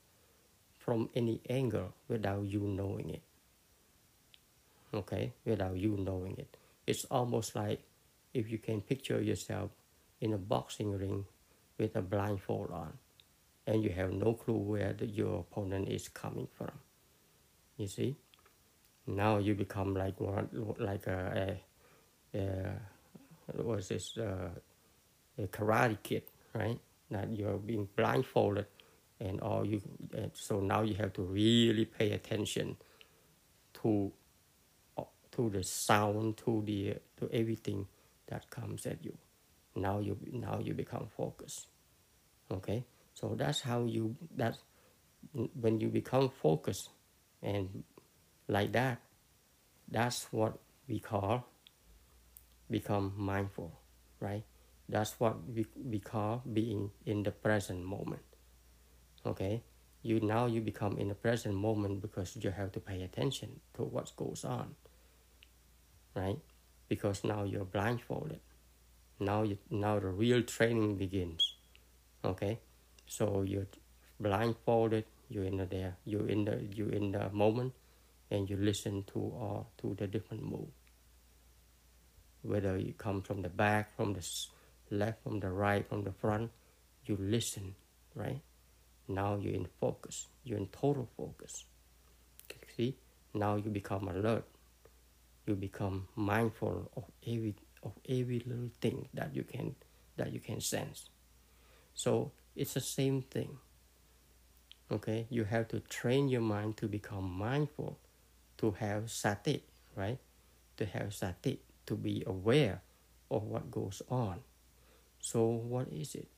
from 0.78 1.10
any 1.14 1.40
angle 1.50 1.92
without 2.08 2.44
you 2.44 2.60
knowing 2.60 3.10
it. 3.10 3.22
Okay? 4.94 5.32
Without 5.44 5.76
you 5.76 5.96
knowing 5.98 6.36
it. 6.38 6.56
It's 6.86 7.04
almost 7.10 7.54
like 7.54 7.82
if 8.32 8.50
you 8.50 8.58
can 8.58 8.80
picture 8.80 9.20
yourself 9.20 9.70
in 10.20 10.32
a 10.32 10.38
boxing 10.38 10.96
ring 10.96 11.26
with 11.78 11.94
a 11.94 12.02
blindfold 12.02 12.70
on 12.70 12.94
and 13.66 13.84
you 13.84 13.90
have 13.90 14.12
no 14.12 14.32
clue 14.32 14.56
where 14.56 14.94
the, 14.94 15.06
your 15.06 15.40
opponent 15.40 15.88
is 15.88 16.08
coming 16.08 16.48
from. 16.56 16.72
You 17.76 17.86
see? 17.86 18.16
Now 19.06 19.38
you 19.38 19.54
become 19.54 19.94
like 19.94 20.18
one 20.20 20.48
like 20.78 21.06
a, 21.06 21.50
a 21.50 21.67
uh, 22.38 23.62
was 23.62 23.88
this 23.88 24.16
uh, 24.18 24.50
a 25.38 25.46
karate 25.46 26.02
kid, 26.02 26.22
right? 26.54 26.78
That 27.10 27.32
you're 27.32 27.58
being 27.58 27.88
blindfolded, 27.96 28.66
and 29.20 29.40
all 29.40 29.66
you. 29.66 29.80
Uh, 30.16 30.28
so 30.34 30.60
now 30.60 30.82
you 30.82 30.94
have 30.94 31.12
to 31.14 31.22
really 31.22 31.84
pay 31.84 32.12
attention 32.12 32.76
to 33.82 34.12
to 35.38 35.48
the 35.50 35.62
sound, 35.62 36.36
to 36.36 36.62
the 36.66 36.96
to 37.16 37.30
everything 37.32 37.86
that 38.26 38.50
comes 38.50 38.86
at 38.86 39.04
you. 39.04 39.16
Now 39.76 40.00
you 40.00 40.18
now 40.32 40.58
you 40.58 40.74
become 40.74 41.06
focused. 41.16 41.68
Okay, 42.50 42.84
so 43.14 43.34
that's 43.36 43.60
how 43.60 43.84
you 43.84 44.16
that 44.36 44.58
when 45.54 45.80
you 45.80 45.88
become 45.88 46.28
focused, 46.28 46.90
and 47.42 47.84
like 48.48 48.72
that, 48.72 49.00
that's 49.88 50.26
what 50.32 50.58
we 50.88 50.98
call 50.98 51.46
become 52.70 53.12
mindful, 53.16 53.78
right? 54.20 54.44
That's 54.88 55.20
what 55.20 55.36
we, 55.46 55.66
we 55.76 55.98
call 55.98 56.42
being 56.50 56.90
in 57.04 57.22
the 57.22 57.30
present 57.30 57.84
moment. 57.84 58.22
Okay? 59.26 59.62
You 60.02 60.20
now 60.20 60.46
you 60.46 60.60
become 60.60 60.96
in 60.96 61.08
the 61.08 61.14
present 61.14 61.54
moment 61.54 62.00
because 62.00 62.36
you 62.40 62.50
have 62.50 62.72
to 62.72 62.80
pay 62.80 63.02
attention 63.02 63.60
to 63.74 63.82
what 63.82 64.16
goes 64.16 64.44
on. 64.44 64.74
Right? 66.14 66.38
Because 66.88 67.22
now 67.22 67.44
you're 67.44 67.66
blindfolded. 67.66 68.40
Now 69.20 69.42
you 69.42 69.58
now 69.68 69.98
the 69.98 70.08
real 70.08 70.42
training 70.42 70.96
begins. 70.96 71.56
Okay? 72.24 72.60
So 73.06 73.42
you're 73.42 73.66
blindfolded, 74.18 75.04
you're 75.28 75.44
in 75.44 75.58
the 75.58 75.66
there, 75.66 75.96
you're 76.04 76.28
in 76.28 76.44
the 76.44 76.64
you 76.74 76.88
in 76.88 77.12
the 77.12 77.28
moment 77.30 77.74
and 78.30 78.48
you 78.48 78.56
listen 78.56 79.04
to 79.12 79.18
all 79.18 79.70
to 79.78 79.94
the 79.98 80.06
different 80.06 80.42
moves 80.42 80.77
whether 82.42 82.76
you 82.78 82.92
come 82.92 83.22
from 83.22 83.42
the 83.42 83.48
back, 83.48 83.94
from 83.96 84.14
the 84.14 84.26
left, 84.90 85.22
from 85.22 85.40
the 85.40 85.50
right, 85.50 85.88
from 85.88 86.04
the 86.04 86.12
front, 86.12 86.50
you 87.04 87.16
listen, 87.20 87.74
right? 88.14 88.40
Now 89.08 89.36
you're 89.36 89.54
in 89.54 89.68
focus, 89.80 90.28
you're 90.44 90.58
in 90.58 90.68
total 90.68 91.08
focus. 91.16 91.64
See, 92.76 92.96
now 93.34 93.56
you 93.56 93.70
become 93.70 94.06
alert. 94.08 94.44
You 95.46 95.56
become 95.56 96.06
mindful 96.14 96.90
of 96.96 97.04
every 97.26 97.54
of 97.82 97.92
every 98.08 98.40
little 98.46 98.70
thing 98.80 99.08
that 99.14 99.34
you 99.34 99.42
can 99.42 99.74
that 100.16 100.32
you 100.32 100.38
can 100.38 100.60
sense. 100.60 101.10
So 101.94 102.30
it's 102.54 102.74
the 102.74 102.80
same 102.80 103.22
thing. 103.22 103.58
Okay, 104.92 105.26
you 105.28 105.44
have 105.44 105.68
to 105.68 105.80
train 105.80 106.28
your 106.28 106.40
mind 106.40 106.76
to 106.78 106.86
become 106.86 107.28
mindful, 107.30 107.98
to 108.58 108.70
have 108.78 109.10
sati, 109.10 109.64
right? 109.96 110.18
To 110.76 110.86
have 110.86 111.12
sati 111.12 111.60
to 111.88 111.96
be 111.96 112.22
aware 112.26 112.82
of 113.30 113.44
what 113.44 113.70
goes 113.70 114.02
on. 114.10 114.40
So, 115.20 115.46
what 115.46 115.88
is 115.88 116.14
it? 116.14 116.28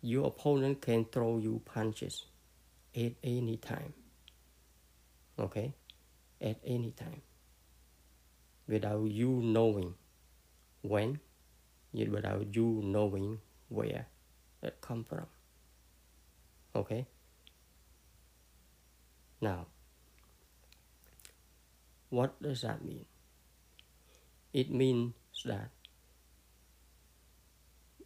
Your 0.00 0.28
opponent 0.28 0.80
can 0.80 1.04
throw 1.04 1.38
you 1.38 1.60
punches 1.64 2.24
at 2.96 3.12
any 3.22 3.58
time. 3.58 3.92
Okay? 5.38 5.74
At 6.40 6.58
any 6.64 6.92
time. 6.92 7.20
Without 8.66 9.04
you 9.04 9.28
knowing 9.28 9.94
when, 10.80 11.20
yet 11.92 12.08
without 12.08 12.56
you 12.56 12.80
knowing 12.82 13.40
where 13.68 14.06
it 14.62 14.80
come 14.80 15.04
from. 15.04 15.26
Okay? 16.74 17.06
Now, 19.42 19.66
what 22.08 22.40
does 22.40 22.62
that 22.62 22.82
mean? 22.82 23.04
It 24.52 24.70
means 24.70 25.14
that 25.44 25.70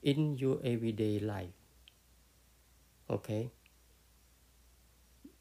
in 0.03 0.37
your 0.37 0.61
everyday 0.63 1.19
life, 1.19 1.51
okay, 3.11 3.51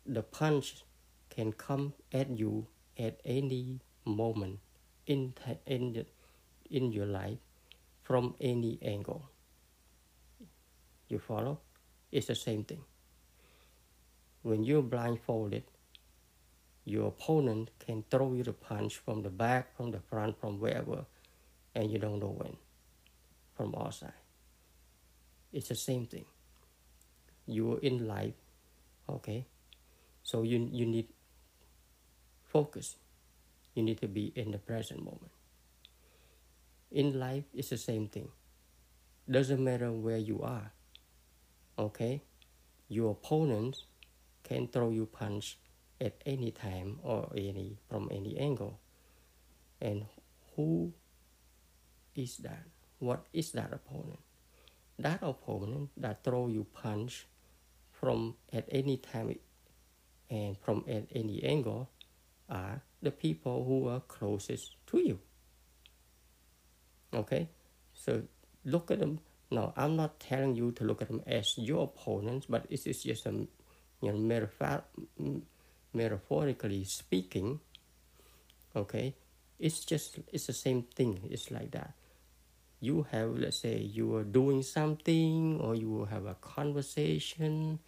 the 0.06 0.24
punch 0.24 0.84
can 1.30 1.52
come 1.52 1.94
at 2.12 2.30
you 2.30 2.66
at 2.98 3.20
any 3.24 3.80
moment 4.06 4.60
in, 5.06 5.34
in, 5.68 5.94
the, 5.94 6.06
in 6.70 6.92
your 6.92 7.06
life 7.06 7.38
from 8.04 8.36
any 8.40 8.80
angle. 8.82 9.30
You 11.08 11.20
follow? 11.20 11.60
It's 12.12 12.28
the 12.28 12.36
same 12.36 12.64
thing. 12.64 12.82
When 14.42 14.64
you're 14.64 14.82
blindfolded, 14.82 15.64
your 16.86 17.08
opponent 17.08 17.72
can 17.80 18.04
throw 18.12 18.34
you 18.34 18.44
the 18.44 18.54
punch 18.54 18.98
from 18.98 19.24
the 19.24 19.30
back, 19.30 19.76
from 19.76 19.90
the 19.92 20.00
front, 20.00 20.40
from 20.40 20.60
wherever, 20.60 21.06
and 21.74 21.90
you 21.90 21.98
don't 21.98 22.20
know 22.20 22.36
when, 22.38 22.56
from 23.56 23.74
all 23.74 23.92
sides. 23.92 24.14
It's 25.52 25.70
the 25.70 25.76
same 25.76 26.06
thing. 26.06 26.26
You're 27.48 27.80
in 27.80 28.08
life, 28.08 28.36
okay? 29.10 29.48
So 30.22 30.44
you, 30.44 30.70
you 30.72 30.86
need 30.86 31.08
focus. 32.44 32.98
You 33.74 33.82
need 33.82 34.00
to 34.02 34.08
be 34.08 34.32
in 34.36 34.52
the 34.52 34.60
present 34.60 35.00
moment. 35.00 35.32
In 36.92 37.20
life, 37.20 37.46
it's 37.54 37.70
the 37.70 37.78
same 37.78 38.08
thing. 38.08 38.30
Doesn't 39.30 39.64
matter 39.64 39.92
where 39.92 40.18
you 40.18 40.44
are, 40.44 40.72
okay? 41.80 42.22
Your 42.88 43.12
opponent 43.12 43.78
can 44.44 44.68
throw 44.68 44.92
you 44.92 45.08
punch 45.08 45.58
at 46.02 46.22
any 46.26 46.52
time 46.52 47.00
or 47.04 47.32
any 47.36 47.78
from 47.90 48.10
any 48.12 48.38
angle. 48.38 48.80
And 49.82 50.06
who 50.56 50.94
is 52.16 52.38
that? 52.38 52.64
What 53.00 53.26
is 53.34 53.52
that 53.52 53.74
opponent? 53.74 54.20
that 55.00 55.20
opponent 55.22 55.90
that 55.98 56.24
throw 56.24 56.48
you 56.48 56.66
punch 56.74 57.28
from 57.92 58.36
at 58.54 58.68
any 58.72 58.98
time 58.98 59.36
and 60.30 60.58
from 60.58 60.84
at 60.88 61.06
any 61.14 61.44
angle 61.44 61.90
are 62.50 62.82
the 63.02 63.12
people 63.12 63.66
who 63.66 63.88
are 63.88 64.00
closest 64.02 64.76
to 64.88 65.00
you. 65.00 65.20
Okay, 67.14 67.50
so 67.94 68.24
look 68.64 68.92
at 68.92 69.00
them. 69.00 69.20
No, 69.52 69.74
I'm 69.76 69.96
not 69.96 70.20
telling 70.20 70.56
you 70.56 70.72
to 70.74 70.84
look 70.84 71.02
at 71.02 71.08
them 71.08 71.22
as 71.28 71.58
your 71.58 71.84
opponents, 71.84 72.48
but 72.50 72.66
it 72.70 72.86
is 72.86 73.04
just 73.04 73.26
a 73.26 73.32
you 73.32 73.48
know 74.12 74.18
metaphor, 74.18 74.84
metaphorically 75.96 76.84
speaking. 76.84 77.60
Okay, 78.76 79.16
it's 79.60 79.86
just 79.86 80.20
it's 80.32 80.48
the 80.48 80.54
same 80.54 80.84
thing. 80.84 81.22
It's 81.32 81.50
like 81.50 81.72
that. 81.72 81.94
You 82.82 83.08
have 83.12 83.38
let's 83.40 83.60
say 83.60 83.80
you 83.80 84.16
are 84.16 84.24
doing 84.24 84.62
something 84.62 85.60
or 85.62 85.76
you 85.76 86.06
have 86.12 86.26
a 86.26 86.36
conversation, 86.36 87.80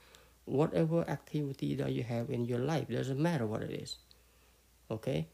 whatever 0.46 1.04
activity 1.10 1.76
that 1.76 1.92
you 1.92 2.04
have 2.04 2.30
in 2.30 2.46
your 2.46 2.60
life 2.60 2.88
doesn't 2.88 3.20
matter 3.20 3.46
what 3.46 3.62
it 3.62 3.72
is. 3.72 3.98
Okay, 4.90 5.28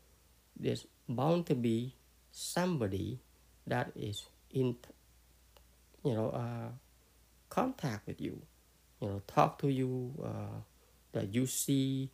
there's 0.59 0.87
bound 1.07 1.45
to 1.47 1.55
be 1.55 1.93
somebody 2.31 3.19
that 3.67 3.91
is 3.95 4.25
in 4.51 4.75
you 6.03 6.13
know 6.13 6.29
uh, 6.29 6.69
contact 7.49 8.07
with 8.07 8.19
you 8.19 8.41
you 8.99 9.07
know 9.07 9.21
talk 9.27 9.57
to 9.59 9.69
you 9.69 10.13
uh, 10.23 10.59
that 11.13 11.33
you 11.33 11.45
see 11.45 12.09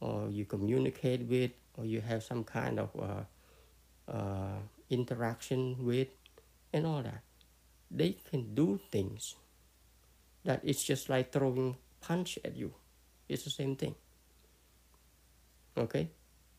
or 0.00 0.28
you 0.28 0.44
communicate 0.44 1.22
with 1.28 1.52
or 1.76 1.84
you 1.84 2.00
have 2.00 2.22
some 2.22 2.44
kind 2.44 2.80
of 2.80 2.90
uh, 2.98 3.24
uh 4.10 4.58
interaction 4.90 5.76
with 5.84 6.08
and 6.72 6.86
all 6.86 7.02
that. 7.02 7.22
They 7.90 8.18
can 8.30 8.54
do 8.54 8.80
things 8.90 9.36
that 10.44 10.60
it's 10.64 10.82
just 10.82 11.08
like 11.08 11.32
throwing 11.32 11.76
punch 12.00 12.38
at 12.44 12.56
you. 12.56 12.74
It's 13.28 13.44
the 13.44 13.50
same 13.50 13.76
thing. 13.76 13.94
Okay? 15.76 16.10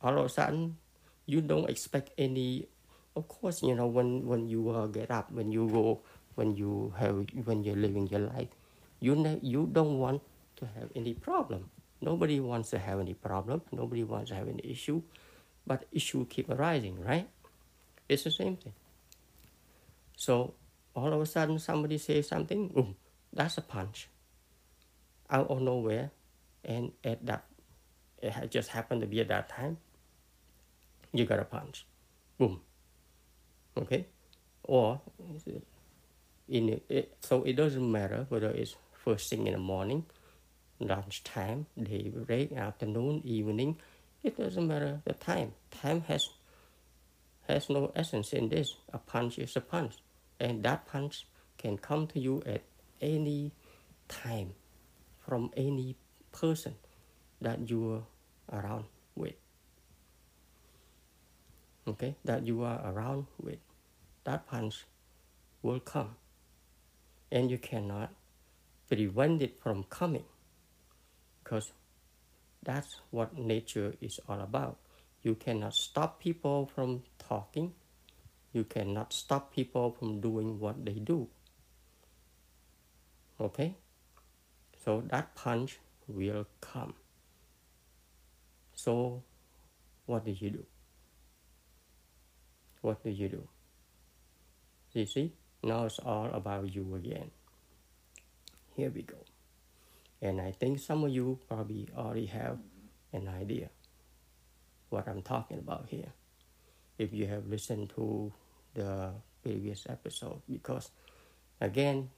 All 0.02 0.18
of 0.18 0.26
a 0.26 0.30
sudden 0.30 0.78
you 1.26 1.42
don't 1.42 1.70
expect 1.70 2.12
any 2.18 2.68
of 3.16 3.28
course 3.28 3.62
you 3.62 3.76
know 3.76 3.88
when 3.88 4.26
when 4.26 4.48
you 4.48 4.70
uh, 4.70 4.88
get 4.88 5.12
up 5.12 5.32
when 5.32 5.52
you 5.52 5.68
go 5.72 6.02
when 6.36 6.56
you 6.56 6.94
have 6.98 7.24
when 7.46 7.64
you're 7.64 7.80
living 7.80 8.08
your 8.08 8.28
life 8.32 8.52
you 9.00 9.16
ne- 9.16 9.40
you 9.44 9.68
don't 9.72 10.00
want 10.00 10.22
to 10.56 10.66
have 10.76 10.92
any 10.96 11.14
problem 11.14 11.70
nobody 12.02 12.40
wants 12.40 12.72
to 12.72 12.80
have 12.80 13.00
any 13.00 13.14
problem. 13.14 13.62
Nobody 13.72 14.04
wants 14.04 14.30
to 14.30 14.36
have 14.36 14.48
any 14.48 14.62
issue. 14.64 15.02
But 15.66 15.86
issue 15.92 16.26
keep 16.26 16.50
arising 16.50 17.00
right? 17.00 17.30
It's 18.10 18.24
the 18.24 18.32
same 18.32 18.58
thing. 18.58 18.74
So 20.16 20.54
all 20.96 21.14
of 21.14 21.22
a 21.22 21.26
sudden 21.26 21.60
somebody 21.60 21.98
says 21.98 22.28
something 22.28 22.68
boom 22.70 22.96
that's 23.34 23.58
a 23.58 23.62
punch. 23.62 24.10
Out 25.30 25.50
of 25.50 25.62
nowhere. 25.62 26.12
And 26.66 26.92
at 27.04 27.26
that 27.26 27.46
it 28.22 28.52
just 28.52 28.70
happened 28.70 29.02
to 29.02 29.08
be 29.08 29.22
at 29.22 29.30
that 29.30 29.50
time 29.50 29.78
you 31.14 31.26
got 31.26 31.40
a 31.40 31.46
punch. 31.46 31.86
Boom. 32.38 32.62
Okay? 33.78 34.06
Or 34.64 35.02
in 36.48 36.82
it, 36.90 37.18
so 37.22 37.44
it 37.44 37.54
doesn't 37.54 37.92
matter 37.92 38.26
whether 38.30 38.50
it's 38.50 38.76
first 38.94 39.30
thing 39.30 39.48
in 39.48 39.54
the 39.54 39.60
morning 39.60 40.06
lunchtime 40.88 41.66
day 41.82 42.10
break 42.10 42.52
afternoon 42.52 43.22
evening. 43.24 43.78
It 44.24 44.38
doesn't 44.38 44.68
matter 44.68 45.02
the 45.06 45.14
time. 45.14 45.54
Time 45.72 46.02
has 46.02 46.30
has 47.48 47.70
no 47.70 47.92
essence 47.96 48.34
in 48.34 48.50
this. 48.50 48.76
A 48.94 48.98
punch 48.98 49.38
is 49.40 49.56
a 49.56 49.62
punch. 49.62 49.96
And 50.40 50.64
that 50.64 50.86
punch 50.86 51.28
can 51.58 51.78
come 51.78 52.08
to 52.08 52.20
you 52.20 52.42
at 52.46 52.64
any 53.00 53.52
time 54.08 54.54
from 55.20 55.52
any 55.56 55.96
person 56.32 56.76
that 57.42 57.70
you 57.70 58.04
are 58.50 58.60
around 58.60 58.86
with. 59.16 59.34
Okay, 61.88 62.16
that 62.26 62.46
you 62.46 62.64
are 62.64 62.80
around 62.86 63.26
with, 63.42 63.58
that 64.24 64.46
punch 64.48 64.86
will 65.62 65.80
come. 65.80 66.16
And 67.32 67.50
you 67.50 67.58
cannot 67.58 68.14
prevent 68.88 69.42
it 69.42 69.60
from 69.62 69.84
coming 69.86 70.26
because 71.52 71.74
that's 72.64 73.02
what 73.10 73.38
nature 73.38 73.94
is 74.00 74.22
all 74.30 74.40
about. 74.40 74.78
You 75.22 75.36
cannot 75.36 75.74
stop 75.74 76.22
people 76.22 76.72
from 76.74 77.04
talking. 77.20 77.74
You 78.54 78.64
cannot 78.64 79.12
stop 79.12 79.54
people 79.54 79.92
from 79.92 80.22
doing 80.22 80.62
what 80.62 80.86
they 80.86 80.94
do. 80.94 81.28
Okay? 83.38 83.76
So 84.86 85.04
that 85.08 85.36
punch 85.36 85.80
will 86.08 86.48
come. 86.62 86.94
So, 88.74 89.22
what 90.06 90.24
do 90.24 90.32
you 90.32 90.52
do? 90.52 90.66
what 92.82 93.04
do 93.04 93.12
you 93.12 93.28
do? 93.30 93.48
You 94.94 95.06
see, 95.06 95.34
now 95.62 95.86
it's 95.86 96.00
all 96.00 96.32
about 96.34 96.74
you 96.74 96.96
again. 96.96 97.30
Here 98.76 98.90
we 98.90 99.04
go. 99.04 99.31
And 100.22 100.40
I 100.40 100.52
think 100.52 100.80
some 100.80 101.04
of 101.04 101.10
you 101.10 101.40
probably 101.48 101.90
already 101.98 102.28
have 102.28 102.60
an 103.12 103.28
idea 103.28 103.70
what 104.90 105.08
I'm 105.08 105.22
talking 105.22 105.58
about 105.58 105.88
here. 105.90 106.14
If 106.98 107.14
you 107.14 107.26
have 107.28 107.48
listened 107.48 107.90
to 107.96 108.32
the 108.76 109.12
previous 109.42 109.88
episode, 109.90 110.42
because 110.50 110.92
again, 111.60 112.10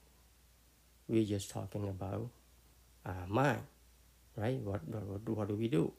we're 1.08 1.24
just 1.26 1.50
talking 1.50 1.88
about 1.88 2.30
our 3.06 3.28
mind, 3.28 3.62
right? 4.36 4.60
What, 4.60 4.82
what, 4.88 5.30
what 5.30 5.48
do 5.48 5.56
we 5.56 5.68
do? 5.68 5.94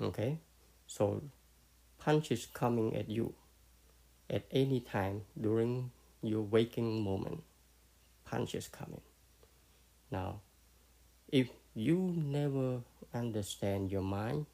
Okay, 0.00 0.38
so 0.86 1.22
punches 1.98 2.46
coming 2.46 2.96
at 2.96 3.10
you 3.10 3.34
at 4.30 4.44
any 4.50 4.80
time 4.80 5.22
during 5.38 5.90
your 6.22 6.42
waking 6.42 7.02
moment. 7.02 7.42
Punches 8.24 8.68
coming. 8.68 9.02
Now, 10.10 10.40
if 11.28 11.48
you 11.74 12.12
never 12.16 12.80
understand 13.14 13.90
your 13.92 14.02
mind, 14.02 14.46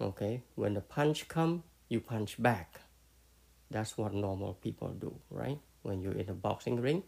okay, 0.00 0.42
when 0.54 0.74
the 0.74 0.80
punch 0.80 1.28
come, 1.28 1.64
you 1.88 2.00
punch 2.00 2.40
back. 2.40 2.80
That's 3.70 3.98
what 3.98 4.14
normal 4.14 4.54
people 4.54 4.88
do, 4.88 5.14
right? 5.30 5.58
When 5.82 6.00
you're 6.00 6.12
in 6.16 6.28
a 6.30 6.34
boxing 6.34 6.80
ring, 6.80 7.02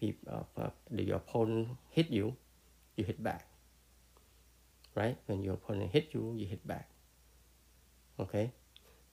people, 0.00 0.46
uh, 0.58 0.60
uh, 0.60 0.70
the 0.90 1.10
opponent 1.10 1.68
hit 1.90 2.10
you, 2.10 2.36
you 2.96 3.04
hit 3.04 3.22
back. 3.22 3.46
Right? 4.94 5.16
When 5.26 5.42
your 5.42 5.54
opponent 5.54 5.92
hit 5.92 6.10
you, 6.12 6.34
you 6.36 6.46
hit 6.46 6.66
back. 6.66 6.90
Okay, 8.18 8.52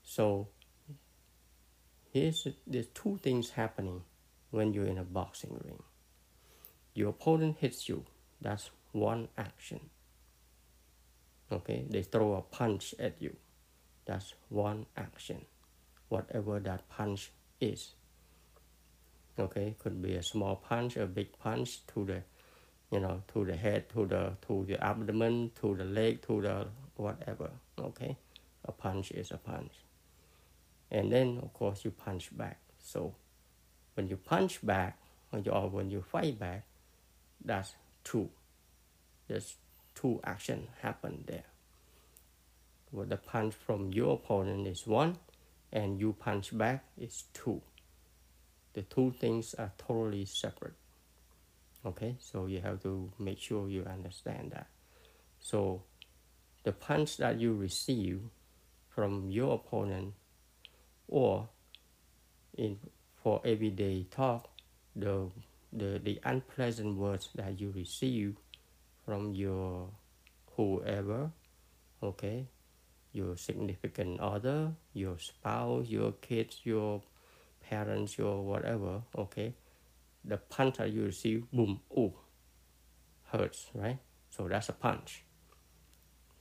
so 0.01 0.47
here's 2.11 2.47
there's 2.65 2.87
two 2.87 3.19
things 3.21 3.51
happening 3.51 4.01
when 4.49 4.73
you're 4.73 4.87
in 4.87 4.97
a 4.97 5.03
boxing 5.03 5.61
ring. 5.63 5.83
Your 6.95 7.09
opponent 7.09 7.57
hits 7.59 7.87
you. 7.87 8.05
That's 8.41 8.71
one 8.93 9.27
action. 9.37 9.81
Okay, 11.51 11.85
they 11.89 12.01
throw 12.01 12.33
a 12.35 12.41
punch 12.41 12.95
at 12.97 13.21
you. 13.21 13.35
That's 14.05 14.33
one 14.49 14.85
action. 14.95 15.45
Whatever 16.09 16.59
that 16.61 16.87
punch 16.89 17.31
is. 17.59 17.93
Okay, 19.37 19.75
could 19.77 20.01
be 20.01 20.15
a 20.15 20.23
small 20.23 20.55
punch, 20.55 20.95
a 20.95 21.05
big 21.05 21.37
punch 21.37 21.85
to 21.87 22.05
the, 22.05 22.23
you 22.91 23.01
know, 23.01 23.21
to 23.33 23.43
the 23.43 23.55
head, 23.55 23.89
to 23.89 24.05
the 24.05 24.31
to 24.47 24.65
the 24.65 24.81
abdomen, 24.81 25.51
to 25.61 25.75
the 25.75 25.83
leg, 25.83 26.21
to 26.23 26.41
the 26.41 26.67
whatever. 26.95 27.51
Okay, 27.77 28.15
a 28.63 28.71
punch 28.71 29.11
is 29.11 29.31
a 29.31 29.37
punch. 29.37 29.73
And 30.91 31.11
then, 31.11 31.39
of 31.43 31.51
course, 31.51 31.83
you 31.83 31.91
punch 31.91 32.35
back. 32.37 32.59
So 32.79 33.15
when 33.95 34.07
you 34.07 34.15
punch 34.15 34.65
back, 34.65 34.97
or, 35.33 35.69
when 35.69 35.89
you 35.89 36.01
fight 36.01 36.39
back, 36.39 36.63
that's 37.45 37.75
two. 38.03 38.29
There's 39.27 39.55
two 39.93 40.19
action 40.23 40.67
happen 40.81 41.23
there. 41.27 41.45
Well, 42.91 43.05
the 43.05 43.17
punch 43.17 43.53
from 43.53 43.91
your 43.91 44.15
opponent 44.15 44.67
is 44.67 44.85
one, 44.87 45.17
and 45.71 45.99
you 45.99 46.13
punch 46.13 46.57
back 46.57 46.85
is 46.97 47.25
two. 47.33 47.61
The 48.73 48.81
two 48.83 49.13
things 49.19 49.53
are 49.55 49.71
totally 49.77 50.25
separate. 50.25 50.75
Okay, 51.85 52.15
so 52.19 52.47
you 52.47 52.61
have 52.61 52.81
to 52.83 53.11
make 53.19 53.39
sure 53.39 53.69
you 53.69 53.83
understand 53.85 54.51
that. 54.51 54.67
So 55.39 55.83
the 56.63 56.71
punch 56.71 57.17
that 57.17 57.39
you 57.39 57.53
receive 57.53 58.21
from 58.89 59.29
your 59.29 59.55
opponent 59.55 60.13
or 61.07 61.47
in 62.57 62.79
for 63.21 63.41
everyday 63.45 64.03
talk 64.09 64.49
the 64.95 65.29
the, 65.75 65.99
the 66.03 66.19
unpleasant 66.23 66.97
words 66.97 67.29
that 67.35 67.59
you 67.59 67.71
receive 67.75 68.37
from 69.05 69.33
your 69.33 69.89
whoever 70.55 71.31
okay 72.01 72.47
your 73.11 73.35
significant 73.37 74.19
other 74.19 74.71
your 74.93 75.17
spouse 75.19 75.87
your 75.87 76.11
kids 76.13 76.61
your 76.63 77.01
parents 77.69 78.17
your 78.17 78.43
whatever 78.43 79.01
okay 79.17 79.53
the 80.27 80.37
punch 80.37 80.77
that 80.77 80.91
you 80.91 81.05
receive, 81.05 81.49
boom, 81.51 81.79
ooh, 81.97 82.13
hurts, 83.25 83.67
right? 83.73 83.99
So 84.29 84.47
that's 84.47 84.69
a 84.69 84.73
punch. 84.73 85.23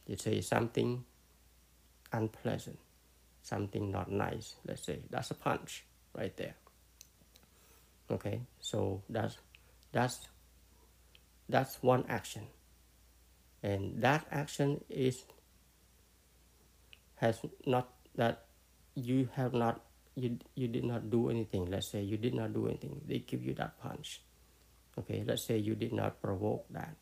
You 0.07 0.17
say 0.17 0.41
something 0.41 1.05
unpleasant, 2.13 2.79
something 3.43 3.91
not 3.91 4.11
nice, 4.11 4.57
let's 4.67 4.85
say, 4.85 5.01
that's 5.11 5.31
a 5.31 5.35
punch 5.35 5.85
right 6.17 6.35
there. 6.37 6.55
Okay, 8.11 8.41
so 8.61 9.03
that's 9.09 9.39
that's 9.93 10.29
that's 11.49 11.83
one 11.83 12.05
action. 12.09 12.47
And 13.63 14.03
that 14.03 14.27
action 14.31 14.85
is 14.91 15.25
has 17.17 17.41
not 17.65 17.89
that 18.17 18.45
you 18.95 19.29
have 19.35 19.55
not 19.55 19.81
you 20.15 20.39
you 20.55 20.69
did 20.69 20.85
not 20.85 21.09
do 21.09 21.31
anything. 21.31 21.71
Let's 21.71 21.89
say 21.89 22.03
you 22.03 22.17
did 22.17 22.35
not 22.35 22.53
do 22.53 22.69
anything. 22.69 23.01
They 23.09 23.25
give 23.25 23.43
you 23.43 23.55
that 23.55 23.81
punch. 23.81 24.21
Okay, 24.99 25.25
let's 25.27 25.45
say 25.45 25.59
you 25.59 25.75
did 25.75 25.93
not 25.93 26.21
provoke 26.21 26.67
that. 26.71 26.95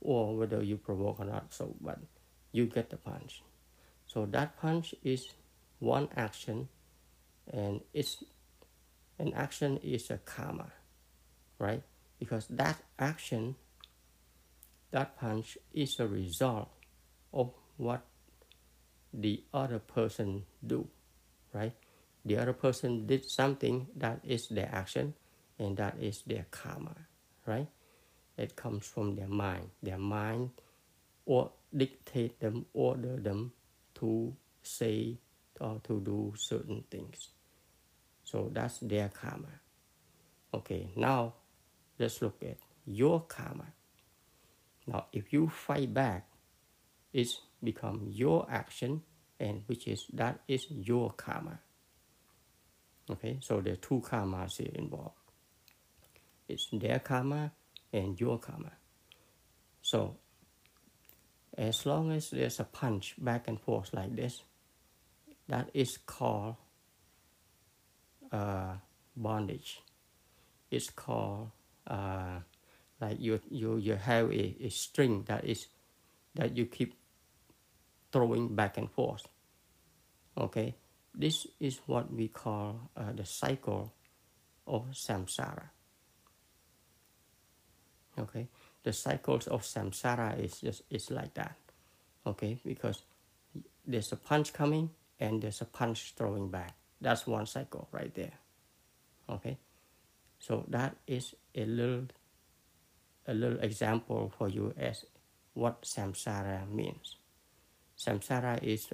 Or 0.00 0.36
whether 0.36 0.62
you 0.62 0.76
provoke 0.76 1.20
or 1.20 1.24
not, 1.24 1.54
so 1.54 1.74
but 1.80 1.98
you 2.52 2.66
get 2.66 2.90
the 2.90 2.96
punch. 2.96 3.42
So 4.06 4.26
that 4.26 4.60
punch 4.60 4.94
is 5.02 5.26
one 5.80 6.08
action 6.16 6.68
and 7.52 7.80
it's 7.92 8.22
an 9.18 9.32
action 9.34 9.78
is 9.78 10.10
a 10.10 10.18
karma, 10.18 10.72
right? 11.58 11.82
Because 12.18 12.46
that 12.48 12.82
action, 12.98 13.56
that 14.90 15.18
punch 15.18 15.58
is 15.72 15.98
a 16.00 16.06
result 16.06 16.68
of 17.32 17.52
what 17.76 18.02
the 19.12 19.42
other 19.52 19.78
person 19.78 20.44
do, 20.66 20.88
right? 21.52 21.72
The 22.24 22.38
other 22.38 22.52
person 22.52 23.06
did 23.06 23.30
something 23.30 23.86
that 23.96 24.20
is 24.24 24.48
their 24.48 24.68
action 24.72 25.14
and 25.58 25.76
that 25.76 25.96
is 26.00 26.22
their 26.26 26.46
karma, 26.50 26.96
right? 27.46 27.68
It 28.36 28.56
comes 28.56 28.86
from 28.86 29.14
their 29.16 29.28
mind. 29.28 29.70
Their 29.82 29.98
mind 29.98 30.50
or 31.24 31.52
dictate 31.74 32.40
them, 32.40 32.66
order 32.74 33.16
them 33.16 33.52
to 33.96 34.34
say 34.62 35.18
or 35.60 35.80
to 35.84 36.00
do 36.00 36.34
certain 36.36 36.84
things. 36.90 37.28
So 38.26 38.50
that's 38.52 38.80
their 38.80 39.08
karma. 39.08 39.60
Okay, 40.52 40.90
now 40.96 41.34
let's 41.96 42.20
look 42.20 42.42
at 42.42 42.58
your 42.84 43.20
karma. 43.20 43.66
Now, 44.84 45.06
if 45.12 45.32
you 45.32 45.48
fight 45.48 45.94
back, 45.94 46.26
it's 47.12 47.40
become 47.62 48.08
your 48.10 48.44
action, 48.50 49.02
and 49.38 49.62
which 49.66 49.86
is 49.86 50.06
that 50.12 50.40
is 50.48 50.66
your 50.68 51.12
karma. 51.12 51.60
Okay, 53.08 53.38
so 53.40 53.60
there 53.60 53.74
are 53.74 53.76
two 53.76 54.02
karmas 54.04 54.56
here 54.56 54.72
involved. 54.74 55.14
It's 56.48 56.66
their 56.72 56.98
karma 56.98 57.52
and 57.92 58.20
your 58.20 58.40
karma. 58.40 58.72
So, 59.82 60.16
as 61.56 61.86
long 61.86 62.10
as 62.10 62.30
there's 62.30 62.58
a 62.58 62.64
punch 62.64 63.14
back 63.18 63.46
and 63.46 63.60
forth 63.60 63.94
like 63.94 64.16
this, 64.16 64.42
that 65.46 65.70
is 65.74 65.96
called 65.96 66.56
bondage. 69.16 69.80
It's 70.70 70.90
called 70.90 71.50
uh, 71.86 72.40
like 73.00 73.20
you 73.20 73.40
you 73.50 73.76
you 73.76 73.94
have 73.94 74.30
a, 74.30 74.56
a 74.60 74.68
string 74.70 75.24
that 75.28 75.44
is 75.44 75.66
that 76.34 76.56
you 76.56 76.66
keep 76.66 76.94
throwing 78.12 78.54
back 78.54 78.78
and 78.78 78.90
forth. 78.90 79.26
Okay, 80.36 80.74
this 81.14 81.46
is 81.60 81.80
what 81.86 82.12
we 82.12 82.28
call 82.28 82.90
uh, 82.96 83.12
the 83.12 83.24
cycle 83.24 83.94
of 84.66 84.86
samsara. 84.92 85.70
Okay, 88.18 88.48
the 88.82 88.92
cycles 88.92 89.46
of 89.46 89.62
samsara 89.62 90.38
is 90.42 90.60
just 90.60 90.82
is 90.90 91.10
like 91.10 91.34
that. 91.34 91.56
Okay, 92.26 92.58
because 92.64 93.02
there's 93.86 94.12
a 94.12 94.16
punch 94.16 94.52
coming 94.52 94.90
and 95.20 95.42
there's 95.42 95.60
a 95.60 95.64
punch 95.64 96.14
throwing 96.16 96.50
back. 96.50 96.74
That's 97.00 97.26
one 97.26 97.46
cycle 97.46 97.88
right 97.92 98.14
there. 98.14 98.32
Okay, 99.28 99.58
so 100.38 100.64
that 100.68 100.96
is 101.06 101.34
a 101.54 101.64
little 101.64 102.06
a 103.26 103.34
little 103.34 103.58
example 103.60 104.32
for 104.38 104.48
you 104.48 104.72
as 104.78 105.04
what 105.54 105.82
samsara 105.82 106.70
means. 106.70 107.16
Samsara 107.98 108.62
is 108.62 108.88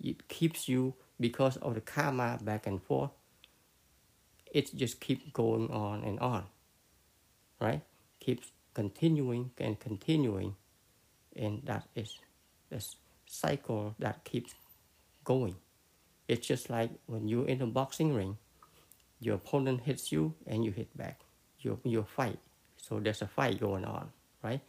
it 0.00 0.28
keeps 0.28 0.68
you 0.68 0.94
because 1.20 1.56
of 1.58 1.74
the 1.74 1.80
karma 1.80 2.38
back 2.42 2.66
and 2.66 2.82
forth. 2.82 3.10
It 4.52 4.74
just 4.74 5.00
keeps 5.00 5.24
going 5.32 5.70
on 5.70 6.02
and 6.02 6.18
on, 6.20 6.44
right? 7.60 7.82
Keeps 8.20 8.50
continuing 8.74 9.50
and 9.58 9.78
continuing, 9.78 10.56
and 11.34 11.62
that 11.66 11.88
is 11.94 12.18
the 12.70 12.84
cycle 13.26 13.94
that 13.98 14.24
keeps 14.24 14.54
going. 15.24 15.56
It's 16.28 16.46
just 16.46 16.70
like 16.70 16.90
when 17.06 17.28
you're 17.28 17.46
in 17.46 17.62
a 17.62 17.66
boxing 17.66 18.12
ring, 18.12 18.36
your 19.20 19.36
opponent 19.36 19.82
hits 19.82 20.10
you 20.10 20.34
and 20.46 20.64
you 20.64 20.72
hit 20.72 20.96
back. 20.96 21.20
You 21.60 21.78
you 21.84 22.02
fight. 22.02 22.38
So 22.76 23.00
there's 23.00 23.22
a 23.22 23.26
fight 23.26 23.60
going 23.60 23.84
on, 23.84 24.10
right? 24.42 24.60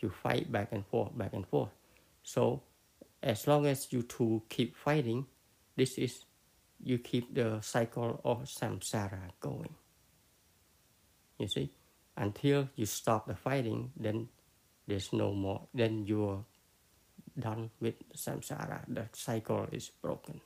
You 0.00 0.10
fight 0.10 0.50
back 0.50 0.72
and 0.72 0.84
forth, 0.86 1.16
back 1.16 1.32
and 1.32 1.46
forth. 1.46 1.70
So 2.22 2.62
as 3.22 3.46
long 3.46 3.66
as 3.66 3.92
you 3.92 4.02
two 4.02 4.42
keep 4.48 4.76
fighting, 4.76 5.26
this 5.76 5.96
is 5.96 6.24
you 6.82 6.98
keep 6.98 7.34
the 7.34 7.60
cycle 7.60 8.20
of 8.24 8.44
samsara 8.44 9.30
going. 9.40 9.74
You 11.38 11.48
see, 11.48 11.70
until 12.16 12.68
you 12.74 12.86
stop 12.86 13.26
the 13.26 13.34
fighting, 13.34 13.92
then 13.96 14.28
there's 14.86 15.12
no 15.12 15.32
more. 15.32 15.68
Then 15.72 16.04
you're 16.04 16.44
done 17.38 17.70
with 17.80 17.94
samsara. 18.14 18.84
The 18.88 19.08
cycle 19.12 19.66
is 19.72 19.90
broken 20.02 20.40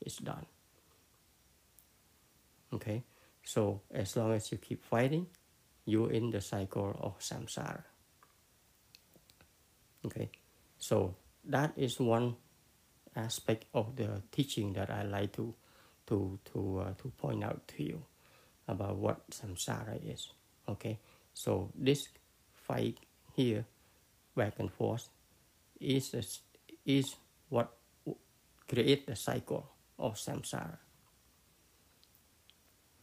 is 0.00 0.16
done. 0.16 0.46
Okay, 2.72 3.04
so 3.44 3.80
as 3.92 4.16
long 4.16 4.32
as 4.32 4.50
you 4.50 4.58
keep 4.58 4.82
fighting, 4.82 5.26
you're 5.86 6.10
in 6.10 6.30
the 6.30 6.40
cycle 6.40 6.96
of 7.00 7.18
samsara. 7.20 7.84
Okay, 10.04 10.30
so 10.78 11.14
that 11.44 11.72
is 11.76 12.00
one 12.00 12.36
aspect 13.14 13.66
of 13.74 13.96
the 13.96 14.22
teaching 14.32 14.72
that 14.72 14.90
I 14.90 15.02
like 15.02 15.32
to 15.36 15.54
to 16.06 16.38
to 16.52 16.80
uh, 16.80 16.92
to 16.98 17.08
point 17.16 17.44
out 17.44 17.66
to 17.76 17.82
you 17.82 18.02
about 18.66 18.96
what 18.96 19.30
samsara 19.30 20.00
is. 20.02 20.32
Okay, 20.68 20.98
so 21.32 21.70
this 21.74 22.08
fight 22.52 22.98
here, 23.36 23.64
back 24.34 24.54
and 24.58 24.72
forth, 24.72 25.08
is 25.80 26.14
a, 26.14 26.22
is 26.84 27.16
what 27.48 27.70
create 28.66 29.06
the 29.06 29.14
cycle 29.14 29.73
of 29.98 30.14
samsara. 30.16 30.78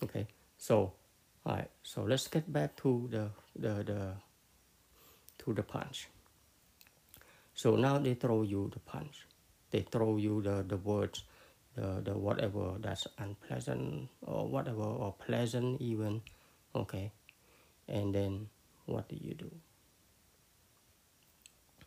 Okay, 0.04 0.28
so 0.58 0.94
all 1.46 1.56
right, 1.56 1.70
so 1.84 2.04
let's 2.04 2.28
get 2.28 2.52
back 2.52 2.76
to 2.78 3.08
the 3.12 3.30
the 3.56 3.84
the 3.84 4.14
to 5.40 5.54
the 5.54 5.64
punch. 5.64 6.08
So 7.54 7.76
now 7.76 7.98
they 7.98 8.14
throw 8.14 8.44
you 8.44 8.70
the 8.74 8.80
punch. 8.80 9.26
They 9.72 9.82
throw 9.82 10.18
you 10.18 10.42
the, 10.42 10.64
the 10.68 10.78
words, 10.78 11.24
the, 11.76 12.02
the 12.04 12.18
whatever 12.18 12.76
that's 12.80 13.08
unpleasant 13.18 14.10
or 14.22 14.48
whatever 14.48 14.84
or 14.84 15.14
pleasant 15.14 15.82
even. 15.82 16.22
Okay. 16.76 17.12
And 17.88 18.14
then 18.14 18.48
what 18.86 19.10
do 19.10 19.18
you 19.20 19.34
do? 19.34 19.52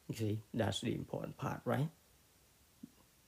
You 0.08 0.16
see, 0.16 0.42
that's 0.52 0.80
the 0.80 0.94
important 0.94 1.36
part, 1.36 1.60
right? 1.64 1.88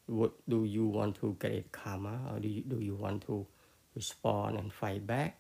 What 0.07 0.33
do 0.49 0.65
you 0.65 0.87
want 0.87 1.17
to 1.21 1.37
create 1.39 1.73
karma? 1.73 2.33
Or 2.33 2.41
do 2.41 2.49
you, 2.49 2.63
do 2.63 2.81
you 2.81 2.95
want 2.95 3.27
to 3.27 3.47
respond 3.95 4.59
and 4.59 4.73
fight 4.73 5.07
back? 5.07 5.39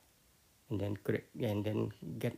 And 0.70 0.80
then 0.80 0.96
create, 0.96 1.26
and 1.40 1.64
then 1.64 1.92
get 2.18 2.36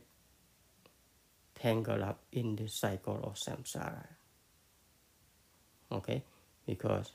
tangled 1.55 2.01
up 2.01 2.21
in 2.31 2.55
the 2.55 2.67
cycle 2.67 3.19
of 3.23 3.35
samsara. 3.35 4.05
Okay? 5.91 6.23
Because 6.65 7.11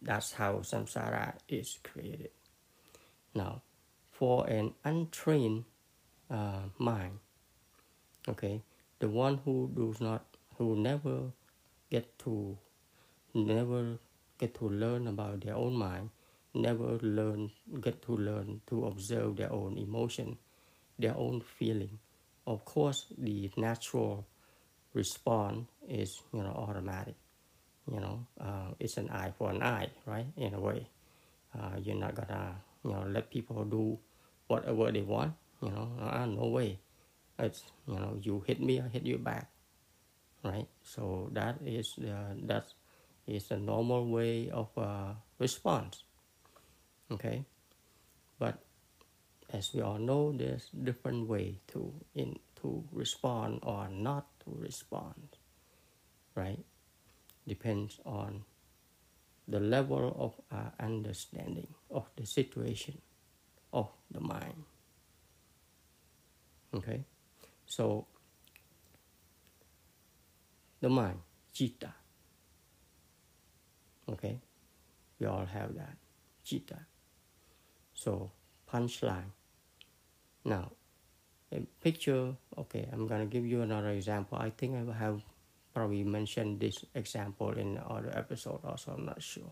that's 0.00 0.32
how 0.32 0.54
samsara 0.64 1.34
is 1.48 1.78
created. 1.82 2.30
Now 3.34 3.62
for 4.14 4.46
an 4.46 4.72
untrained 4.84 5.64
uh, 6.30 6.62
mind 6.78 7.18
okay 8.28 8.62
the 9.00 9.08
one 9.08 9.40
who 9.44 9.70
does 9.74 10.00
not 10.00 10.24
who 10.56 10.76
never 10.76 11.32
get 11.90 12.16
to 12.18 12.56
never 13.34 13.98
get 14.38 14.54
to 14.56 14.68
learn 14.68 15.06
about 15.08 15.40
their 15.42 15.56
own 15.56 15.74
mind, 15.76 16.10
never 16.54 16.98
learn 17.02 17.50
get 17.80 18.02
to 18.02 18.12
learn 18.16 18.60
to 18.68 18.86
observe 18.86 19.36
their 19.36 19.52
own 19.52 19.78
emotion, 19.78 20.38
their 20.98 21.16
own 21.16 21.40
feeling. 21.40 21.98
Of 22.46 22.64
course, 22.64 23.06
the 23.18 23.50
natural 23.56 24.26
response 24.94 25.66
is 25.88 26.22
you 26.32 26.42
know 26.42 26.54
automatic. 26.54 27.16
You 27.90 28.00
know, 28.00 28.26
uh, 28.40 28.72
it's 28.80 28.96
an 28.96 29.10
eye 29.10 29.32
for 29.36 29.50
an 29.50 29.62
eye, 29.62 29.90
right? 30.06 30.26
In 30.36 30.54
a 30.54 30.60
way, 30.60 30.88
uh, 31.58 31.76
you're 31.82 31.96
not 31.96 32.14
gonna 32.14 32.56
you 32.84 32.92
know 32.92 33.04
let 33.08 33.30
people 33.30 33.64
do 33.64 33.98
whatever 34.48 34.92
they 34.92 35.02
want. 35.02 35.34
you 35.62 35.70
know, 35.70 35.88
ah, 36.00 36.26
no 36.26 36.46
way. 36.48 36.78
It's 37.38 37.64
you 37.88 37.96
know, 37.96 38.16
you 38.20 38.42
hit 38.46 38.60
me, 38.60 38.80
I 38.80 38.88
hit 38.88 39.04
you 39.06 39.18
back, 39.18 39.50
right? 40.44 40.66
So 40.82 41.30
that 41.32 41.58
is 41.64 41.94
the 41.98 42.14
that 42.46 42.72
is 43.26 43.50
a 43.50 43.56
normal 43.56 44.06
way 44.08 44.50
of 44.50 44.68
uh, 44.76 45.14
response. 45.38 46.04
Okay, 47.10 47.44
but 48.38 48.58
as 49.52 49.72
we 49.74 49.80
all 49.80 49.98
know, 49.98 50.32
there's 50.32 50.68
different 50.72 51.28
way 51.28 51.60
to 51.68 51.92
in 52.14 52.38
to 52.60 52.84
respond 52.92 53.60
or 53.62 53.88
not 53.88 54.26
to 54.40 54.50
respond, 54.58 55.36
right? 56.34 56.64
Depends 57.46 58.00
on 58.06 58.44
the 59.46 59.60
level 59.60 60.16
of 60.18 60.32
our 60.50 60.72
understanding 60.80 61.68
of 61.90 62.08
the 62.16 62.24
situation 62.24 63.00
of 63.72 63.90
the 64.10 64.20
mind. 64.20 64.64
Okay, 66.74 67.04
so 67.66 68.06
the 70.80 70.88
mind, 70.88 71.20
citta. 71.52 72.03
Okay, 74.08 74.40
we 75.18 75.26
all 75.26 75.46
have 75.46 75.74
that, 75.74 75.96
citta. 76.42 76.78
So 77.94 78.30
punchline. 78.70 79.32
Now, 80.44 80.72
a 81.52 81.60
picture. 81.80 82.36
Okay, 82.58 82.88
I'm 82.92 83.06
gonna 83.06 83.26
give 83.26 83.46
you 83.46 83.62
another 83.62 83.90
example. 83.90 84.38
I 84.38 84.50
think 84.50 84.74
I 84.76 84.92
have 84.98 85.22
probably 85.72 86.04
mentioned 86.04 86.60
this 86.60 86.84
example 86.94 87.50
in 87.52 87.78
other 87.78 88.12
episode 88.14 88.60
also. 88.64 88.92
I'm 88.92 89.06
not 89.06 89.22
sure. 89.22 89.50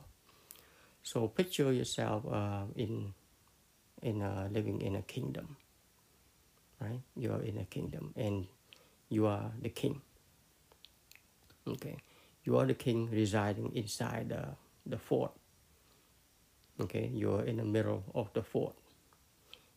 So 1.02 1.28
picture 1.28 1.72
yourself 1.72 2.24
uh, 2.30 2.64
in 2.76 3.14
in 4.02 4.22
a, 4.22 4.48
living 4.50 4.82
in 4.82 4.96
a 4.96 5.02
kingdom, 5.02 5.56
right? 6.80 7.00
You 7.16 7.32
are 7.32 7.42
in 7.42 7.58
a 7.58 7.64
kingdom 7.64 8.12
and 8.16 8.46
you 9.08 9.26
are 9.26 9.50
the 9.60 9.68
king. 9.70 10.00
Okay, 11.66 11.96
you 12.44 12.58
are 12.58 12.66
the 12.66 12.74
king 12.74 13.08
residing 13.10 13.72
inside 13.74 14.28
the 14.28 14.56
the 14.86 14.98
fort. 14.98 15.32
Okay, 16.80 17.10
you 17.14 17.34
are 17.34 17.44
in 17.44 17.56
the 17.56 17.64
middle 17.64 18.02
of 18.14 18.32
the 18.32 18.42
fort, 18.42 18.74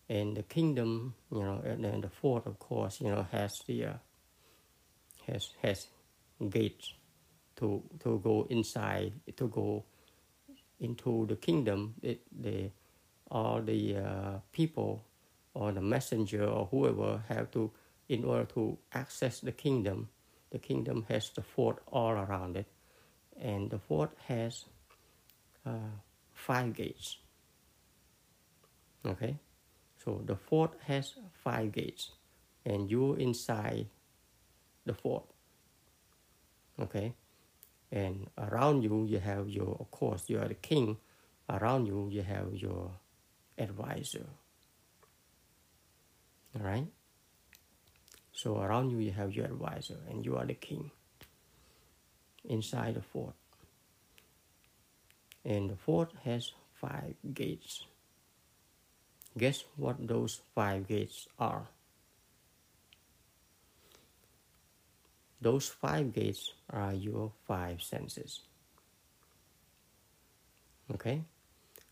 and 0.09 0.35
the 0.35 0.43
kingdom, 0.43 1.13
you 1.31 1.43
know, 1.43 1.61
and 1.63 1.83
then 1.83 2.01
the 2.01 2.09
fort, 2.09 2.47
of 2.47 2.57
course, 2.57 3.01
you 3.01 3.09
know, 3.09 3.27
has 3.31 3.51
the 3.67 3.85
uh, 3.85 3.93
has 5.27 5.49
has 5.61 5.87
gates 6.49 6.93
to 7.57 7.83
to 7.99 8.19
go 8.23 8.47
inside 8.49 9.13
to 9.35 9.47
go 9.47 9.83
into 10.79 11.25
the 11.27 11.35
kingdom 11.35 11.95
it, 12.01 12.21
the 12.41 12.69
all 13.31 13.61
the 13.61 13.97
uh, 13.97 14.39
people 14.51 15.03
or 15.53 15.71
the 15.71 15.81
messenger 15.81 16.45
or 16.45 16.67
whoever 16.67 17.23
have 17.29 17.49
to 17.51 17.71
in 18.09 18.23
order 18.23 18.45
to 18.45 18.77
access 18.93 19.39
the 19.39 19.51
kingdom 19.51 20.09
the 20.51 20.59
kingdom 20.59 21.05
has 21.09 21.29
the 21.29 21.41
fort 21.41 21.81
all 21.91 22.11
around 22.11 22.55
it 22.55 22.67
and 23.39 23.69
the 23.69 23.79
fort 23.79 24.11
has 24.27 24.65
uh, 25.65 25.91
five 26.33 26.73
gates. 26.73 27.17
Okay? 29.05 29.37
So 30.03 30.21
the 30.25 30.35
fort 30.35 30.73
has 30.85 31.13
five 31.43 31.71
gates 31.71 32.11
and 32.65 32.89
you're 32.89 33.17
inside 33.17 33.87
the 34.85 34.93
fort. 34.93 35.25
Okay? 36.79 37.13
And 37.91 38.27
around 38.37 38.83
you 38.83 39.05
you 39.05 39.19
have 39.19 39.49
your 39.49 39.77
of 39.79 39.91
course 39.91 40.29
you 40.29 40.39
are 40.39 40.47
the 40.47 40.55
king. 40.55 40.97
Around 41.49 41.85
you 41.85 42.09
you 42.11 42.23
have 42.23 42.53
your 42.53 42.91
advisor. 43.57 44.25
All 46.55 46.65
right 46.65 46.87
so 48.35 48.59
around 48.59 48.91
you 48.91 48.99
you 48.99 49.11
have 49.11 49.33
your 49.33 49.45
advisor 49.45 49.97
and 50.09 50.25
you 50.25 50.35
are 50.37 50.45
the 50.45 50.53
king 50.53 50.91
inside 52.43 52.93
the 52.93 53.01
fort 53.01 53.33
and 55.43 55.69
the 55.69 55.75
fort 55.75 56.11
has 56.23 56.51
five 56.73 57.15
gates 57.33 57.85
guess 59.37 59.63
what 59.77 60.07
those 60.07 60.41
five 60.53 60.87
gates 60.87 61.27
are 61.39 61.67
Those 65.45 65.69
five 65.69 66.11
gates 66.11 66.53
are 66.71 66.95
your 66.95 67.31
five 67.45 67.83
senses. 67.83 68.41
Okay? 70.91 71.21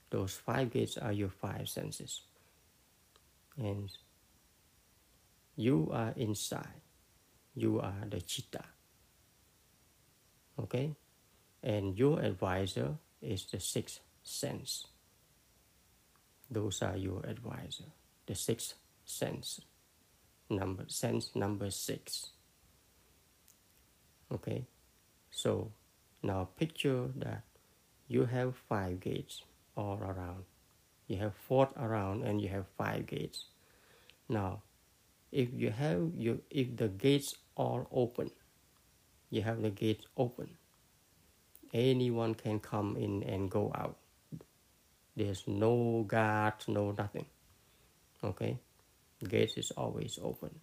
Those 0.09 0.33
five 0.33 0.71
gates 0.71 0.97
are 0.97 1.11
your 1.11 1.29
five 1.29 1.69
senses. 1.69 2.21
And 3.55 3.91
you 5.55 5.89
are 5.91 6.13
inside. 6.15 6.81
You 7.55 7.79
are 7.79 8.05
the 8.09 8.21
citta. 8.21 8.63
Okay? 10.59 10.95
And 11.61 11.97
your 11.97 12.19
advisor 12.19 12.95
is 13.21 13.45
the 13.45 13.59
sixth 13.59 13.99
sense. 14.23 14.87
Those 16.49 16.81
are 16.81 16.97
your 16.97 17.25
advisor. 17.25 17.85
The 18.25 18.35
sixth 18.35 18.75
sense. 19.05 19.59
Number 20.49 20.85
sense 20.87 21.31
number 21.35 21.71
six. 21.71 22.31
Okay, 24.31 24.65
so 25.31 25.71
now 26.21 26.49
picture 26.57 27.07
that 27.17 27.43
you 28.07 28.25
have 28.25 28.55
five 28.67 28.99
gates 28.99 29.41
all 29.75 29.99
around. 30.01 30.43
You 31.07 31.17
have 31.17 31.33
four 31.47 31.69
around 31.77 32.23
and 32.23 32.41
you 32.41 32.49
have 32.49 32.65
five 32.77 33.05
gates. 33.05 33.45
Now, 34.29 34.63
if 35.33 35.49
you 35.53 35.71
have 35.71 36.11
you 36.15 36.41
if 36.49 36.77
the 36.77 36.87
gates 36.87 37.35
are 37.57 37.87
open, 37.91 38.29
you 39.29 39.41
have 39.41 39.61
the 39.61 39.71
gates 39.71 40.05
open. 40.15 40.49
Anyone 41.73 42.35
can 42.35 42.59
come 42.59 42.95
in 42.97 43.23
and 43.23 43.49
go 43.49 43.71
out. 43.73 43.97
There's 45.15 45.43
no 45.47 46.05
guard, 46.07 46.53
no 46.67 46.91
nothing. 46.91 47.25
Okay, 48.23 48.59
gates 49.27 49.57
is 49.57 49.71
always 49.71 50.19
open. 50.21 50.59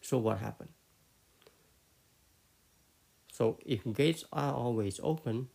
So 0.00 0.18
what 0.18 0.38
happened? 0.38 0.70
So 3.32 3.58
if 3.66 3.82
gates 3.92 4.24
are 4.32 4.54
always 4.54 5.00
open, 5.02 5.48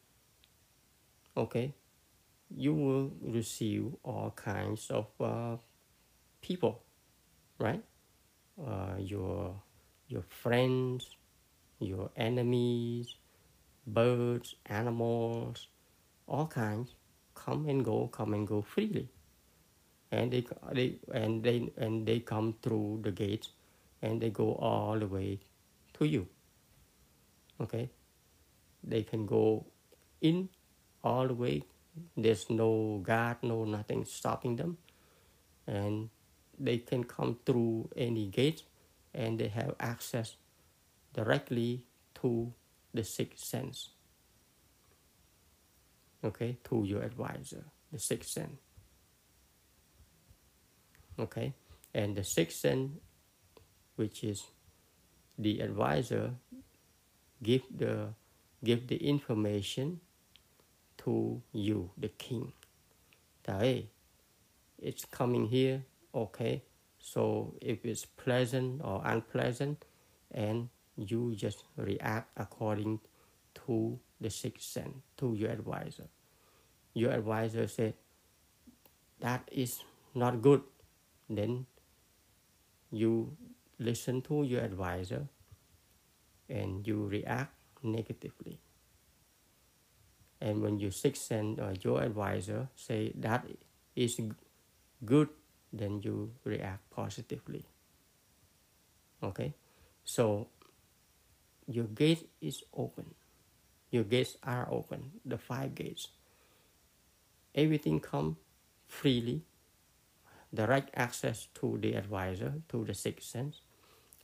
okay, 1.37 1.73
you 2.53 2.73
will 2.73 3.11
receive 3.21 3.95
all 4.03 4.31
kinds 4.35 4.89
of 4.89 5.07
uh, 5.19 5.57
people, 6.41 6.83
right? 7.59 7.83
Uh, 8.59 8.95
your 8.97 9.61
your 10.07 10.23
friends, 10.23 11.15
your 11.79 12.09
enemies, 12.15 13.15
birds, 13.85 14.55
animals, 14.65 15.67
all 16.27 16.47
kinds 16.47 16.95
come 17.35 17.67
and 17.69 17.85
go, 17.85 18.07
come 18.07 18.33
and 18.33 18.47
go 18.47 18.61
freely, 18.61 19.07
and 20.11 20.31
they 20.31 20.45
they 20.73 20.95
and 21.13 21.43
they 21.43 21.69
and 21.77 22.05
they 22.07 22.19
come 22.19 22.55
through 22.61 23.01
the 23.03 23.11
gates, 23.11 23.49
and 24.01 24.21
they 24.21 24.29
go 24.29 24.55
all 24.55 24.97
the 24.97 25.07
way 25.07 25.39
to 25.93 26.05
you 26.05 26.27
okay? 27.61 27.89
They 28.83 29.03
can 29.03 29.25
go 29.25 29.65
in 30.21 30.49
all 31.03 31.27
the 31.27 31.33
way. 31.33 31.63
There's 32.15 32.49
no 32.49 33.01
guard 33.03 33.37
no 33.43 33.65
nothing 33.65 34.05
stopping 34.05 34.55
them. 34.55 34.77
And 35.67 36.09
they 36.59 36.77
can 36.77 37.03
come 37.03 37.37
through 37.45 37.89
any 37.95 38.27
gate 38.27 38.63
and 39.13 39.39
they 39.39 39.47
have 39.47 39.75
access 39.79 40.35
directly 41.13 41.83
to 42.15 42.51
the 42.93 43.03
sixth 43.03 43.43
sense 43.43 43.89
okay 46.23 46.57
to 46.63 46.83
your 46.83 47.01
advisor 47.01 47.63
the 47.91 47.99
sixth 47.99 48.31
sense 48.31 48.59
okay 51.17 51.53
and 51.93 52.15
the 52.15 52.23
sixth 52.23 52.59
sense 52.59 52.91
which 53.95 54.23
is 54.23 54.43
the 55.37 55.59
advisor 55.61 56.31
give 57.41 57.63
the 57.75 58.09
give 58.63 58.87
the 58.87 58.97
information 58.97 59.99
to 60.97 61.41
you, 61.53 61.91
the 61.97 62.09
king. 62.09 62.51
That 63.43 63.83
it's 64.77 65.05
coming 65.05 65.47
here, 65.47 65.83
okay. 66.13 66.63
So 66.97 67.55
if 67.61 67.85
it's 67.85 68.05
pleasant 68.05 68.81
or 68.83 69.01
unpleasant, 69.05 69.85
and 70.31 70.69
you 70.95 71.33
just 71.35 71.63
react 71.77 72.29
according 72.37 72.99
to 73.65 73.99
the 74.21 74.29
sixth 74.29 74.67
sense, 74.67 74.97
to 75.17 75.33
your 75.33 75.49
advisor. 75.49 76.07
Your 76.93 77.11
advisor 77.11 77.67
said 77.67 77.93
that 79.21 79.47
is 79.51 79.81
not 80.13 80.41
good, 80.41 80.61
then 81.29 81.65
you 82.91 83.37
listen 83.77 84.21
to 84.23 84.43
your 84.43 84.61
advisor 84.61 85.27
and 86.49 86.85
you 86.85 87.05
react 87.05 87.53
negatively. 87.83 88.59
And 90.41 90.61
when 90.61 90.79
your 90.79 90.91
sixth 90.91 91.23
sense 91.23 91.59
or 91.59 91.73
your 91.81 92.01
advisor 92.01 92.69
say 92.75 93.13
that 93.15 93.45
is 93.95 94.19
good, 95.05 95.29
then 95.71 96.01
you 96.01 96.31
react 96.43 96.89
positively. 96.89 97.65
Okay, 99.21 99.53
so 100.03 100.47
your 101.67 101.85
gate 101.85 102.29
is 102.41 102.63
open. 102.73 103.13
Your 103.91 104.03
gates 104.03 104.37
are 104.43 104.67
open, 104.71 105.11
the 105.25 105.37
five 105.37 105.75
gates. 105.75 106.09
Everything 107.53 107.99
come 107.99 108.37
freely. 108.87 109.43
Direct 110.53 110.89
access 110.95 111.47
to 111.55 111.77
the 111.79 111.93
advisor, 111.93 112.53
to 112.69 112.83
the 112.85 112.93
sixth 112.93 113.29
sense, 113.29 113.61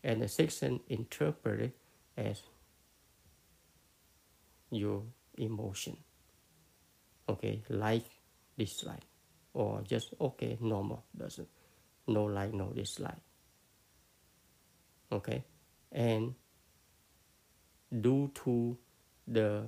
and 0.04 0.22
the 0.22 0.28
sixth 0.28 0.58
sense 0.58 0.82
interpreted 0.88 1.74
as 2.18 2.42
your 4.72 5.04
emotion. 5.38 5.98
Okay, 7.28 7.64
like, 7.70 8.06
dislike, 8.58 9.04
or 9.56 9.82
just 9.88 10.14
okay, 10.20 10.58
normal, 10.60 11.04
doesn't, 11.18 11.48
no 12.08 12.26
like, 12.26 12.54
no 12.54 12.72
dislike. 12.74 13.24
Okay, 15.12 15.44
and 15.92 16.36
due 18.02 18.30
to 18.44 18.78
the 19.28 19.64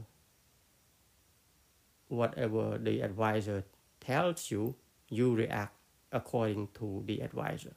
whatever 2.10 2.78
the 2.78 3.02
advisor 3.02 3.64
tells 4.00 4.52
you, 4.52 4.76
you 5.10 5.34
react 5.36 5.76
according 6.12 6.68
to 6.74 7.04
the 7.06 7.22
advisor. 7.22 7.74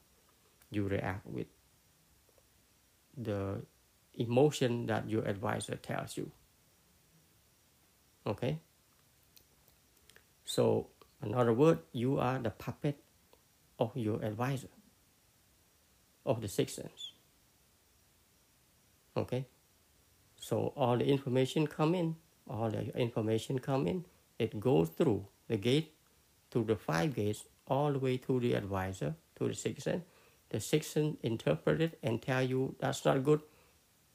You 0.69 0.87
react 0.87 1.25
with 1.25 1.47
the 3.17 3.61
emotion 4.15 4.85
that 4.87 5.09
your 5.09 5.23
advisor 5.25 5.75
tells 5.75 6.17
you. 6.17 6.31
Okay? 8.25 8.59
So, 10.45 10.87
another 11.21 11.53
word, 11.53 11.79
you 11.91 12.19
are 12.19 12.39
the 12.39 12.49
puppet 12.49 12.99
of 13.79 13.95
your 13.95 14.21
advisor, 14.23 14.69
of 16.25 16.41
the 16.41 16.47
sixth 16.47 16.75
sense. 16.75 17.13
Okay? 19.15 19.45
So 20.35 20.73
all 20.75 20.97
the 20.97 21.05
information 21.05 21.67
come 21.67 21.95
in, 21.95 22.15
all 22.49 22.69
the 22.69 22.95
information 22.97 23.59
come 23.59 23.87
in, 23.87 24.05
it 24.39 24.59
goes 24.59 24.89
through 24.89 25.27
the 25.47 25.57
gate, 25.57 25.93
through 26.49 26.65
the 26.65 26.75
five 26.75 27.15
gates, 27.15 27.45
all 27.67 27.91
the 27.93 27.99
way 27.99 28.17
to 28.17 28.39
the 28.39 28.53
advisor, 28.53 29.15
to 29.37 29.47
the 29.47 29.53
sixth 29.53 29.83
sense. 29.83 30.03
The 30.49 30.59
sixth 30.59 30.91
sense 30.91 31.17
interpret 31.23 31.81
it 31.81 31.99
and 32.03 32.21
tell 32.21 32.41
you 32.41 32.75
that's 32.79 33.05
not 33.05 33.23
good, 33.23 33.41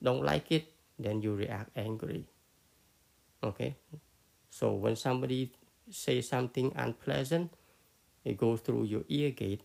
don't 0.02 0.24
like 0.24 0.52
it, 0.52 0.72
then 0.98 1.22
you 1.22 1.34
react 1.34 1.70
angry. 1.76 2.26
Okay? 3.42 3.76
So 4.50 4.74
when 4.74 4.96
somebody 4.96 5.52
say 5.90 6.20
something 6.20 6.72
unpleasant, 6.76 7.52
it 8.24 8.36
goes 8.38 8.60
through 8.60 8.84
your 8.84 9.04
ear 9.08 9.30
gate. 9.30 9.62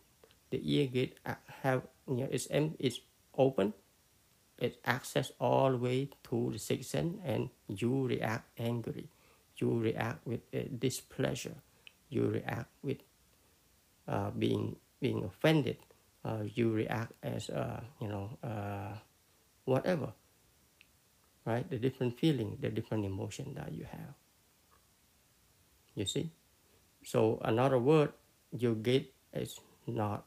The 0.52 0.62
ear 0.64 0.88
gate 0.88 1.18
have 1.64 1.84
you 2.08 2.16
know, 2.16 2.30
it's, 2.32 2.48
it's 2.52 3.00
open, 3.38 3.74
it 4.60 4.80
access 4.86 5.32
all 5.40 5.72
the 5.72 5.78
way 5.78 6.10
to 6.30 6.50
the 6.54 6.60
sixth 6.60 6.90
sense 6.92 7.18
and 7.26 7.50
you 7.68 8.08
react 8.08 8.48
angry 8.60 9.10
you 9.58 9.80
react 9.80 10.26
with 10.26 10.42
uh, 10.56 10.60
displeasure. 10.80 11.56
You 12.10 12.28
react 12.28 12.70
with 12.84 12.98
uh, 14.08 14.32
being 14.32 14.76
being 15.00 15.24
offended. 15.24 15.78
Uh, 16.24 16.44
you 16.54 16.72
react 16.72 17.14
as 17.24 17.50
uh, 17.50 17.82
you 18.00 18.08
know 18.08 18.30
uh, 18.44 18.96
whatever. 19.66 20.14
Right? 21.46 21.68
The 21.70 21.78
different 21.78 22.20
feeling 22.20 22.58
the 22.62 22.70
different 22.70 23.06
emotion 23.06 23.54
that 23.56 23.74
you 23.74 23.86
have 23.86 24.14
you 25.96 26.06
see? 26.06 26.32
So 27.04 27.40
another 27.44 27.80
word 27.80 28.14
your 28.52 28.76
gate 28.76 29.14
is 29.34 29.60
not 29.88 30.26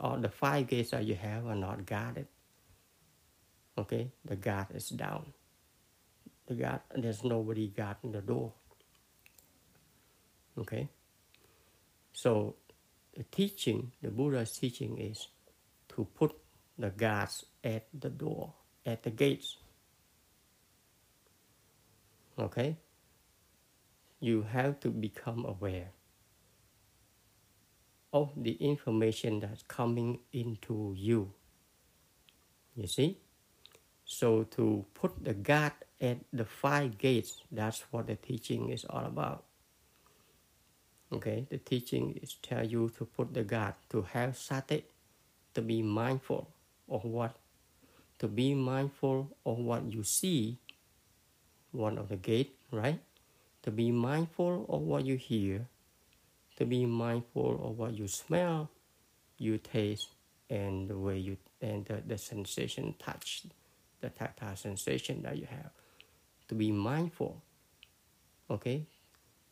all 0.00 0.18
the 0.18 0.28
five 0.28 0.66
gates 0.66 0.90
that 0.90 1.04
you 1.04 1.14
have 1.14 1.46
are 1.46 1.54
not 1.54 1.84
guarded. 1.86 2.26
Okay? 3.76 4.10
The 4.24 4.36
guard 4.36 4.68
is 4.74 4.88
down. 4.88 5.32
The 6.46 6.54
guard 6.54 6.80
there's 6.94 7.24
nobody 7.24 7.68
guarding 7.68 8.12
the 8.12 8.22
door. 8.22 8.52
Okay? 10.58 10.88
So 12.12 12.56
the 13.16 13.24
teaching 13.24 13.92
the 14.02 14.10
buddha's 14.10 14.56
teaching 14.56 14.98
is 14.98 15.28
to 15.90 16.06
put 16.14 16.34
the 16.78 16.90
guards 16.90 17.44
at 17.62 17.86
the 17.92 18.10
door 18.10 18.54
at 18.86 19.02
the 19.02 19.10
gates. 19.10 19.56
Okay 22.38 22.76
you 24.20 24.42
have 24.42 24.80
to 24.80 24.88
become 24.90 25.44
aware 25.44 25.90
of 28.12 28.32
the 28.36 28.52
information 28.52 29.40
that's 29.40 29.62
coming 29.62 30.18
into 30.32 30.94
you 30.96 31.30
you 32.74 32.86
see 32.86 33.18
so 34.08 34.44
to 34.56 34.86
put 34.94 35.22
the 35.22 35.34
guard 35.34 35.72
at 36.00 36.16
the 36.32 36.46
five 36.46 36.96
gates, 36.96 37.42
that's 37.52 37.84
what 37.90 38.06
the 38.06 38.16
teaching 38.16 38.70
is 38.70 38.86
all 38.88 39.04
about. 39.04 39.44
Okay, 41.12 41.46
the 41.50 41.58
teaching 41.58 42.18
is 42.22 42.34
tell 42.40 42.64
you 42.64 42.90
to 42.96 43.04
put 43.04 43.34
the 43.34 43.44
guard, 43.44 43.74
to 43.90 44.02
have 44.02 44.36
sati, 44.36 44.84
to 45.52 45.60
be 45.60 45.82
mindful 45.82 46.48
of 46.88 47.04
what, 47.04 47.36
to 48.18 48.28
be 48.28 48.54
mindful 48.54 49.28
of 49.44 49.58
what 49.58 49.92
you 49.92 50.02
see, 50.02 50.56
one 51.72 51.98
of 51.98 52.08
the 52.08 52.16
gate, 52.16 52.56
right? 52.72 53.00
To 53.62 53.70
be 53.70 53.90
mindful 53.90 54.66
of 54.68 54.82
what 54.82 55.04
you 55.04 55.16
hear, 55.16 55.66
to 56.56 56.64
be 56.64 56.86
mindful 56.86 57.60
of 57.68 57.78
what 57.78 57.94
you 57.94 58.08
smell, 58.08 58.70
you 59.36 59.58
taste, 59.58 60.08
and 60.48 60.88
the 60.88 60.96
way 60.96 61.18
you 61.18 61.36
and 61.60 61.84
the, 61.86 62.02
the 62.06 62.16
sensation 62.16 62.94
touch 62.98 63.42
the 64.00 64.08
tactile 64.10 64.56
sensation 64.56 65.22
that 65.22 65.36
you 65.36 65.46
have. 65.46 65.70
To 66.48 66.54
be 66.54 66.72
mindful 66.72 67.42
okay? 68.50 68.86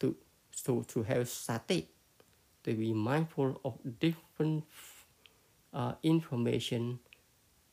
To 0.01 0.17
so 0.51 0.83
to 0.83 1.03
have 1.03 1.29
sati 1.29 1.89
to 2.65 2.75
be 2.75 2.93
mindful 2.93 3.61
of 3.65 3.79
different 4.01 4.65
uh, 5.73 5.93
information 6.03 6.99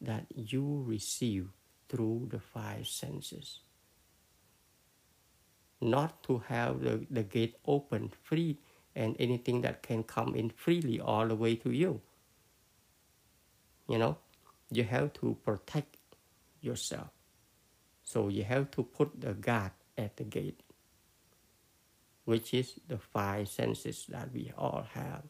that 0.01 0.25
you 0.35 0.83
receive 0.85 1.49
through 1.89 2.27
the 2.29 2.39
five 2.39 2.87
senses 2.87 3.61
not 5.89 6.23
to 6.23 6.43
have 6.47 6.81
the, 6.81 7.05
the 7.11 7.23
gate 7.23 7.55
open 7.65 8.11
free 8.23 8.57
and 8.95 9.15
anything 9.19 9.61
that 9.61 9.83
can 9.83 10.03
come 10.03 10.35
in 10.35 10.49
freely 10.49 10.99
all 10.99 11.27
the 11.27 11.35
way 11.35 11.55
to 11.55 11.71
you 11.71 12.01
you 13.87 13.97
know 13.97 14.17
you 14.71 14.83
have 14.83 15.13
to 15.13 15.37
protect 15.43 15.97
yourself. 16.61 17.09
So 18.03 18.27
you 18.29 18.43
have 18.43 18.71
to 18.71 18.83
put 18.83 19.19
the 19.19 19.33
guard 19.33 19.71
at 19.97 20.17
the 20.17 20.23
gate, 20.23 20.61
which 22.25 22.53
is 22.53 22.79
the 22.87 22.97
five 22.97 23.47
senses 23.47 24.05
that 24.09 24.33
we 24.33 24.51
all 24.57 24.85
have. 24.93 25.23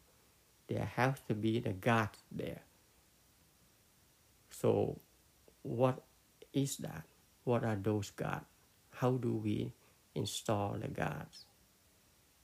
There 0.68 0.86
has 0.96 1.20
to 1.28 1.34
be 1.34 1.60
the 1.60 1.74
guard 1.74 2.10
there. 2.32 2.62
So, 4.50 5.00
what 5.64 6.04
is 6.54 6.78
that? 6.78 7.04
What 7.44 7.66
are 7.66 7.76
those 7.76 8.12
guards? 8.12 8.46
How 8.92 9.12
do 9.12 9.34
we 9.36 9.74
install 10.16 10.78
the 10.80 10.88
guards 10.88 11.46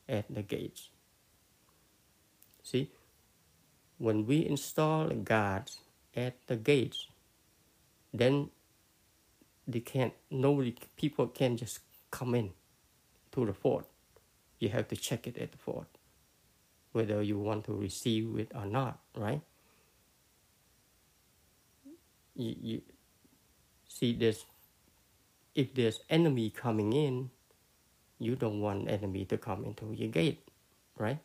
at 0.08 0.26
the 0.34 0.42
gates? 0.42 0.90
See, 2.64 2.92
when 3.98 4.26
we 4.26 4.46
install 4.46 5.08
the 5.08 5.16
guards 5.16 5.80
at 6.16 6.36
the 6.48 6.56
gates, 6.56 7.08
then 8.14 8.50
they 9.70 9.80
can't 9.80 10.14
nobody 10.32 10.76
people 10.98 11.28
can 11.28 11.56
just 11.56 11.80
come 12.10 12.34
in 12.34 12.52
to 13.32 13.46
the 13.46 13.54
fort 13.54 13.86
you 14.58 14.70
have 14.70 14.88
to 14.88 14.96
check 14.96 15.28
it 15.28 15.38
at 15.38 15.52
the 15.52 15.58
fort 15.58 15.88
whether 16.92 17.22
you 17.22 17.38
want 17.38 17.64
to 17.66 17.74
receive 17.74 18.38
it 18.40 18.52
or 18.56 18.66
not 18.66 19.00
right 19.16 19.42
you, 22.36 22.56
you 22.62 22.82
see 23.88 24.14
there's 24.14 24.46
if 25.54 25.74
there's 25.76 26.00
enemy 26.10 26.50
coming 26.50 26.94
in 26.94 27.30
you 28.20 28.36
don't 28.36 28.62
want 28.62 28.90
enemy 28.90 29.26
to 29.26 29.38
come 29.38 29.66
into 29.66 29.94
your 29.94 30.10
gate 30.10 30.40
right 30.98 31.20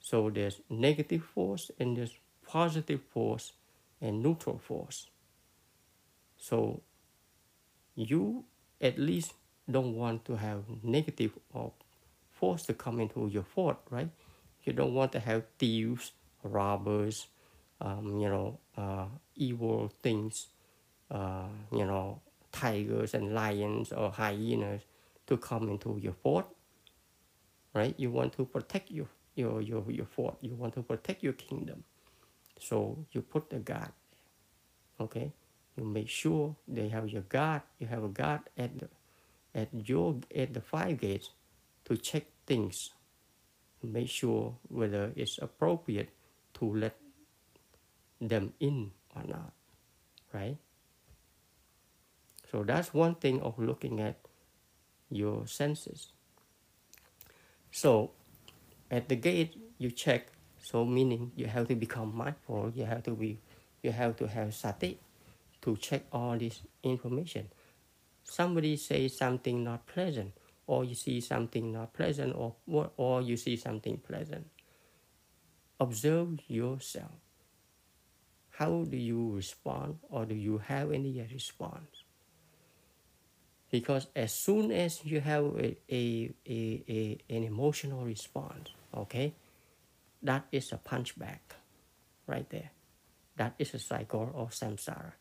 so 0.00 0.30
there's 0.30 0.60
negative 0.70 1.22
force 1.22 1.70
and 1.78 1.96
there's 1.96 2.14
positive 2.46 3.00
force 3.12 3.52
and 4.00 4.22
neutral 4.22 4.58
force 4.58 5.08
so 6.36 6.80
you 7.94 8.44
at 8.80 8.98
least 8.98 9.34
don't 9.70 9.94
want 9.94 10.24
to 10.24 10.36
have 10.36 10.62
negative 10.82 11.32
or 11.52 11.72
force 12.30 12.62
to 12.66 12.74
come 12.74 13.00
into 13.00 13.28
your 13.28 13.42
fort, 13.42 13.78
right? 13.90 14.08
You 14.64 14.72
don't 14.72 14.94
want 14.94 15.12
to 15.12 15.20
have 15.20 15.42
thieves, 15.58 16.12
robbers, 16.42 17.26
um, 17.80 18.18
you 18.20 18.28
know, 18.28 18.58
uh, 18.76 19.06
evil 19.34 19.92
things, 20.02 20.46
uh, 21.10 21.48
you 21.72 21.84
know, 21.84 22.20
tigers 22.52 23.14
and 23.14 23.34
lions 23.34 23.92
or 23.92 24.10
hyenas 24.10 24.82
to 25.28 25.36
come 25.36 25.68
into 25.68 25.98
your 26.02 26.14
fort, 26.14 26.46
right? 27.74 27.94
You 27.96 28.10
want 28.10 28.32
to 28.34 28.44
protect 28.44 28.90
your, 28.90 29.06
your, 29.36 29.60
your, 29.60 29.84
your 29.88 30.06
fort. 30.06 30.36
You 30.40 30.54
want 30.56 30.74
to 30.74 30.82
protect 30.82 31.22
your 31.22 31.34
kingdom. 31.34 31.84
So 32.60 33.06
you 33.12 33.22
put 33.22 33.50
the 33.50 33.60
guard. 33.60 33.92
Okay, 35.00 35.30
you 35.76 35.84
make 35.84 36.08
sure 36.08 36.56
they 36.66 36.88
have 36.88 37.08
your 37.08 37.22
guard. 37.22 37.62
You 37.78 37.86
have 37.86 38.02
a 38.02 38.08
guard 38.08 38.40
at 38.56 38.76
the 38.78 38.88
at 39.54 39.68
your 39.88 40.18
at 40.34 40.52
the 40.52 40.60
five 40.60 40.98
gates 41.00 41.30
to 41.84 41.96
check 41.96 42.24
things. 42.46 42.90
Make 43.80 44.08
sure 44.08 44.56
whether 44.66 45.12
it's 45.14 45.38
appropriate 45.38 46.10
to 46.54 46.74
let 46.74 46.96
them 48.20 48.54
in 48.58 48.90
or 49.14 49.22
not, 49.22 49.52
right? 50.34 50.56
So 52.50 52.64
that's 52.64 52.92
one 52.92 53.14
thing 53.14 53.40
of 53.40 53.56
looking 53.58 54.00
at 54.00 54.18
your 55.10 55.46
senses. 55.46 56.12
So 57.70 58.12
at 58.90 59.08
the 59.08 59.16
gate 59.16 59.56
you 59.78 59.90
check, 59.90 60.28
so 60.62 60.84
meaning 60.84 61.32
you 61.36 61.46
have 61.46 61.68
to 61.68 61.74
become 61.74 62.16
mindful, 62.16 62.72
you 62.74 62.84
have 62.84 63.02
to 63.04 63.12
be 63.12 63.38
you 63.82 63.92
have 63.92 64.16
to 64.16 64.26
have 64.26 64.54
sati 64.54 64.98
to 65.62 65.76
check 65.76 66.02
all 66.12 66.36
this 66.36 66.60
information. 66.82 67.48
Somebody 68.24 68.76
says 68.76 69.16
something 69.16 69.64
not 69.64 69.86
pleasant, 69.86 70.32
or 70.66 70.84
you 70.84 70.94
see 70.94 71.20
something 71.20 71.72
not 71.72 71.94
pleasant, 71.94 72.34
or 72.36 72.54
or 72.96 73.22
you 73.22 73.36
see 73.36 73.56
something 73.56 73.98
pleasant. 73.98 74.46
Observe 75.80 76.40
yourself. 76.48 77.12
How 78.50 78.84
do 78.84 78.96
you 78.96 79.36
respond, 79.36 79.98
or 80.10 80.26
do 80.26 80.34
you 80.34 80.58
have 80.58 80.90
any 80.90 81.24
response? 81.32 81.97
Because 83.70 84.06
as 84.16 84.32
soon 84.32 84.70
as 84.72 85.04
you 85.04 85.20
have 85.20 85.44
a, 85.44 85.76
a, 85.90 86.34
a, 86.46 86.84
a, 86.88 87.18
an 87.30 87.44
emotional 87.44 88.04
response 88.04 88.70
okay 88.94 89.34
that 90.22 90.46
is 90.50 90.72
a 90.72 90.78
punchback 90.78 91.54
right 92.26 92.48
there. 92.50 92.70
That 93.36 93.54
is 93.58 93.74
a 93.74 93.78
cycle 93.78 94.32
of 94.34 94.50
samsara 94.50 95.12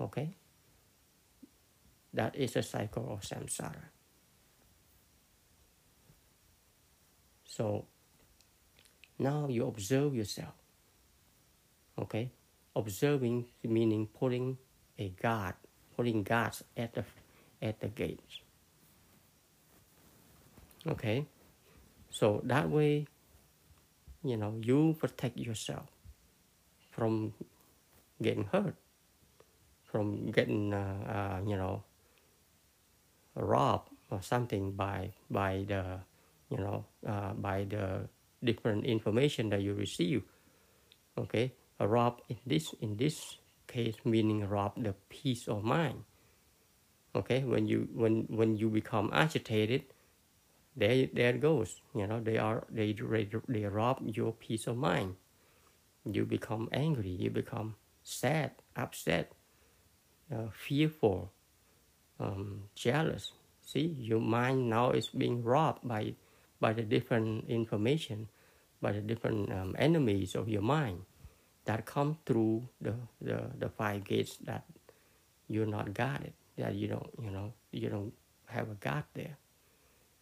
okay? 0.00 0.34
That 2.12 2.36
is 2.36 2.56
a 2.56 2.62
cycle 2.62 3.12
of 3.12 3.20
samsara. 3.22 3.90
So 7.44 7.86
now 9.18 9.48
you 9.48 9.66
observe 9.66 10.14
yourself 10.14 10.54
okay? 11.98 12.30
Observing 12.74 13.46
meaning 13.64 14.06
putting 14.06 14.58
a 14.98 15.08
guard 15.08 15.54
putting 15.96 16.22
guards 16.22 16.62
at 16.76 16.94
the 16.94 17.04
at 17.62 17.80
the 17.80 17.88
gates. 17.88 18.40
Okay, 20.86 21.26
so 22.10 22.40
that 22.44 22.70
way, 22.70 23.06
you 24.22 24.36
know, 24.36 24.54
you 24.62 24.94
protect 25.00 25.36
yourself 25.36 25.88
from 26.90 27.34
getting 28.22 28.44
hurt, 28.44 28.76
from 29.84 30.30
getting, 30.30 30.72
uh, 30.72 31.40
uh, 31.42 31.48
you 31.48 31.56
know, 31.56 31.82
robbed 33.34 33.90
or 34.10 34.22
something 34.22 34.72
by 34.72 35.10
by 35.28 35.64
the, 35.66 35.98
you 36.50 36.58
know, 36.58 36.84
uh, 37.06 37.34
by 37.34 37.64
the 37.64 38.08
different 38.44 38.84
information 38.86 39.50
that 39.50 39.60
you 39.60 39.74
receive. 39.74 40.22
Okay, 41.18 41.52
a 41.80 41.88
rob 41.88 42.20
in 42.28 42.38
this 42.46 42.72
in 42.80 42.96
this 42.96 43.36
case 43.66 43.96
meaning 44.04 44.48
rob 44.48 44.72
the 44.76 44.94
peace 45.08 45.48
of 45.48 45.64
mind. 45.64 46.04
Okay 47.14 47.44
when 47.44 47.66
you 47.66 47.88
when 47.94 48.24
when 48.28 48.56
you 48.56 48.68
become 48.68 49.10
agitated 49.12 49.84
there 50.76 51.08
there 51.12 51.30
it 51.30 51.40
goes 51.40 51.80
you 51.94 52.06
know 52.06 52.20
they 52.20 52.36
are 52.36 52.64
they 52.70 52.92
they, 52.92 53.28
they 53.48 53.64
rob 53.64 54.02
your 54.04 54.32
peace 54.32 54.66
of 54.66 54.76
mind. 54.76 55.16
You 56.04 56.24
become 56.24 56.68
angry 56.72 57.10
you 57.10 57.30
become 57.30 57.76
sad 58.02 58.52
upset 58.76 59.32
uh, 60.32 60.48
fearful 60.52 61.32
um, 62.20 62.64
jealous. 62.74 63.32
See 63.64 63.96
your 63.98 64.20
mind 64.20 64.70
now 64.70 64.90
is 64.90 65.08
being 65.08 65.42
robbed 65.42 65.86
by 65.86 66.14
by 66.60 66.72
the 66.72 66.82
different 66.82 67.48
information 67.48 68.28
by 68.80 68.92
the 68.92 69.00
different 69.00 69.52
um, 69.52 69.74
enemies 69.78 70.34
of 70.34 70.48
your 70.48 70.62
mind 70.62 71.02
that 71.66 71.84
come 71.84 72.16
through 72.24 72.68
the, 72.80 72.94
the, 73.20 73.50
the 73.58 73.68
five 73.68 74.04
gates 74.04 74.38
that 74.44 74.64
you're 75.48 75.66
not 75.66 75.92
guarded, 75.92 76.32
that 76.56 76.74
you 76.74 76.88
don't, 76.88 77.10
you 77.22 77.30
know, 77.30 77.52
you 77.70 77.88
don't 77.88 78.12
have 78.46 78.70
a 78.70 78.74
guard 78.74 79.04
there. 79.14 79.36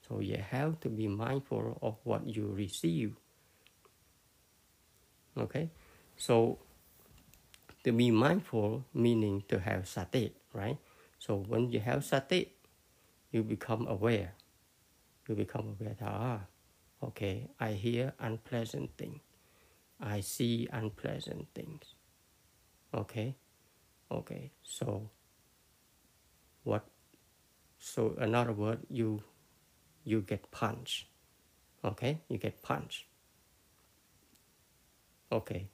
So 0.08 0.20
you 0.20 0.36
have 0.36 0.80
to 0.80 0.88
be 0.88 1.08
mindful 1.08 1.78
of 1.80 1.96
what 2.04 2.26
you 2.26 2.48
receive. 2.48 3.14
Okay? 5.36 5.70
So 6.16 6.58
to 7.84 7.92
be 7.92 8.10
mindful 8.10 8.84
meaning 8.92 9.44
to 9.48 9.60
have 9.60 9.86
sati, 9.88 10.32
right? 10.52 10.78
So 11.18 11.36
when 11.36 11.70
you 11.70 11.80
have 11.80 12.04
sati, 12.04 12.52
you 13.30 13.42
become 13.42 13.86
aware. 13.86 14.32
You 15.28 15.34
become 15.34 15.76
aware 15.76 15.96
that, 15.98 16.08
ah, 16.08 16.40
okay, 17.02 17.48
I 17.60 17.72
hear 17.72 18.12
unpleasant 18.20 18.96
thing. 18.96 19.20
I 20.04 20.20
see 20.20 20.68
unpleasant 20.70 21.48
things. 21.54 21.94
Okay? 22.92 23.34
Okay, 24.12 24.52
so 24.62 25.10
what 26.62 26.84
so 27.78 28.14
another 28.18 28.52
word 28.52 28.80
you 28.90 29.22
you 30.04 30.20
get 30.20 30.50
punched. 30.50 31.06
Okay? 31.82 32.20
You 32.28 32.38
get 32.38 32.62
punched. 32.62 33.06
Okay. 35.32 35.68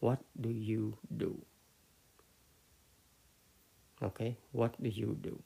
What 0.00 0.18
do 0.38 0.50
you 0.50 0.98
do? 1.16 1.40
Okay, 4.02 4.36
what 4.50 4.74
do 4.82 4.88
you 4.88 5.16
do? 5.20 5.40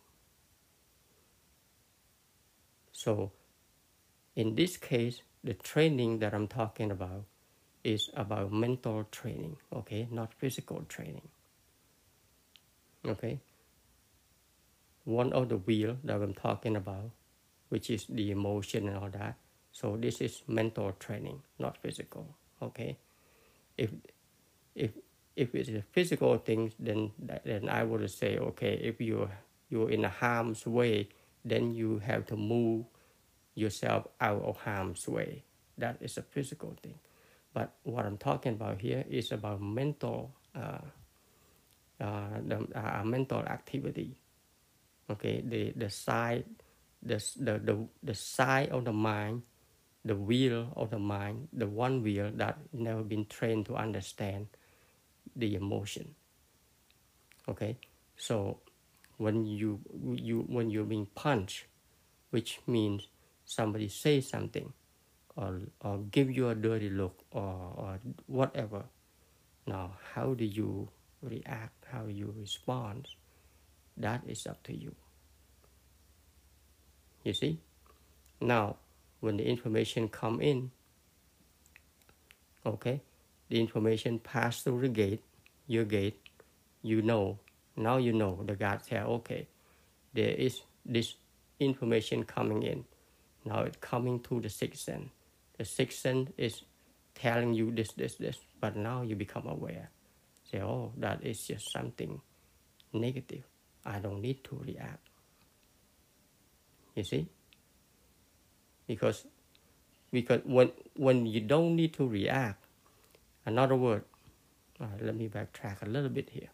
So, 2.90 3.32
in 4.34 4.54
this 4.54 4.78
case, 4.78 5.20
the 5.44 5.52
training 5.52 6.20
that 6.20 6.32
I'm 6.32 6.48
talking 6.48 6.90
about 6.90 7.24
is 7.86 8.10
about 8.16 8.52
mental 8.52 9.06
training, 9.12 9.56
okay, 9.72 10.08
not 10.10 10.34
physical 10.34 10.82
training. 10.88 11.28
Okay. 13.06 13.38
One 15.04 15.32
of 15.32 15.48
the 15.48 15.58
wheel 15.58 15.96
that 16.02 16.20
I'm 16.20 16.34
talking 16.34 16.74
about, 16.74 17.12
which 17.68 17.88
is 17.88 18.06
the 18.10 18.32
emotion 18.32 18.88
and 18.88 18.98
all 18.98 19.10
that. 19.10 19.36
So 19.70 19.96
this 19.96 20.20
is 20.20 20.42
mental 20.48 20.92
training, 20.98 21.42
not 21.60 21.78
physical. 21.78 22.34
Okay. 22.60 22.98
If 23.78 23.90
if 24.74 24.90
if 25.36 25.54
it's 25.54 25.68
a 25.68 25.82
physical 25.92 26.38
thing, 26.38 26.72
then 26.80 27.12
then 27.44 27.68
I 27.68 27.84
would 27.84 28.10
say, 28.10 28.38
okay, 28.38 28.74
if 28.82 29.00
you 29.00 29.30
you're 29.70 29.90
in 29.90 30.04
a 30.04 30.10
harm's 30.10 30.66
way, 30.66 31.08
then 31.44 31.72
you 31.72 32.00
have 32.00 32.26
to 32.26 32.36
move 32.36 32.86
yourself 33.54 34.08
out 34.20 34.42
of 34.42 34.56
harm's 34.56 35.06
way. 35.06 35.44
That 35.78 35.98
is 36.00 36.18
a 36.18 36.22
physical 36.22 36.74
thing. 36.82 36.98
But 37.56 37.72
what 37.84 38.04
I'm 38.04 38.18
talking 38.18 38.52
about 38.52 38.82
here 38.82 39.02
is 39.08 39.32
about 39.32 39.62
mental, 39.62 40.36
uh, 40.54 40.84
uh, 41.98 42.36
the 42.44 42.68
uh, 42.76 43.02
mental 43.02 43.40
activity. 43.40 44.20
Okay, 45.08 45.40
the 45.40 45.72
the 45.72 45.88
side, 45.88 46.44
the, 47.00 47.16
the 47.40 47.56
the 47.56 47.76
the 48.02 48.12
side 48.12 48.68
of 48.76 48.84
the 48.84 48.92
mind, 48.92 49.40
the 50.04 50.14
wheel 50.14 50.68
of 50.76 50.90
the 50.90 50.98
mind, 50.98 51.48
the 51.50 51.66
one 51.66 52.02
wheel 52.02 52.28
that 52.36 52.58
never 52.74 53.00
been 53.00 53.24
trained 53.24 53.64
to 53.72 53.74
understand 53.74 54.48
the 55.34 55.54
emotion. 55.54 56.14
Okay, 57.48 57.78
so 58.20 58.60
when 59.16 59.46
you 59.46 59.80
you 60.12 60.44
when 60.44 60.68
you're 60.68 60.84
being 60.84 61.08
punched, 61.14 61.64
which 62.28 62.60
means 62.66 63.08
somebody 63.46 63.88
says 63.88 64.28
something 64.28 64.74
or, 65.36 65.60
or 65.82 65.98
give 66.10 66.30
you 66.30 66.48
a 66.48 66.54
dirty 66.54 66.90
look 66.90 67.18
or, 67.30 67.42
or 67.76 67.98
whatever. 68.26 68.84
Now, 69.66 69.92
how 70.14 70.34
do 70.34 70.44
you 70.44 70.88
react, 71.22 71.84
how 71.90 72.06
you 72.06 72.34
respond, 72.38 73.08
that 73.96 74.22
is 74.26 74.46
up 74.46 74.62
to 74.64 74.74
you. 74.74 74.94
You 77.24 77.32
see? 77.32 77.58
Now, 78.40 78.76
when 79.20 79.36
the 79.36 79.44
information 79.44 80.08
come 80.08 80.40
in, 80.40 80.70
okay, 82.64 83.02
the 83.48 83.60
information 83.60 84.18
pass 84.18 84.62
through 84.62 84.82
the 84.82 84.88
gate, 84.88 85.22
your 85.66 85.84
gate, 85.84 86.20
you 86.82 87.02
know, 87.02 87.38
now 87.76 87.96
you 87.96 88.12
know, 88.12 88.40
the 88.46 88.54
God 88.54 88.80
said, 88.84 89.02
okay, 89.04 89.48
there 90.14 90.30
is 90.30 90.60
this 90.84 91.14
information 91.58 92.24
coming 92.24 92.62
in. 92.62 92.84
Now 93.44 93.62
it's 93.62 93.78
coming 93.80 94.20
to 94.20 94.40
the 94.40 94.48
sixth 94.48 94.82
sense 94.82 95.10
the 95.58 95.64
sixth 95.64 96.00
sense 96.00 96.30
is 96.36 96.62
telling 97.14 97.54
you 97.54 97.72
this, 97.72 97.92
this, 97.92 98.16
this, 98.16 98.36
but 98.60 98.76
now 98.76 99.02
you 99.02 99.16
become 99.16 99.46
aware. 99.46 99.90
Say, 100.50 100.60
oh, 100.60 100.92
that 100.98 101.24
is 101.24 101.46
just 101.46 101.72
something 101.72 102.20
negative. 102.92 103.44
I 103.84 103.98
don't 103.98 104.20
need 104.20 104.44
to 104.44 104.62
react. 104.64 105.08
You 106.94 107.04
see? 107.04 107.28
Because 108.86 109.26
because 110.12 110.40
when 110.44 110.70
when 110.94 111.26
you 111.26 111.40
don't 111.40 111.76
need 111.76 111.94
to 111.94 112.06
react, 112.08 112.64
Another 113.46 113.76
word, 113.76 114.02
uh, 114.80 114.86
let 115.00 115.14
me 115.14 115.28
backtrack 115.28 115.82
a 115.82 115.86
little 115.86 116.08
bit 116.08 116.30
here. 116.30 116.50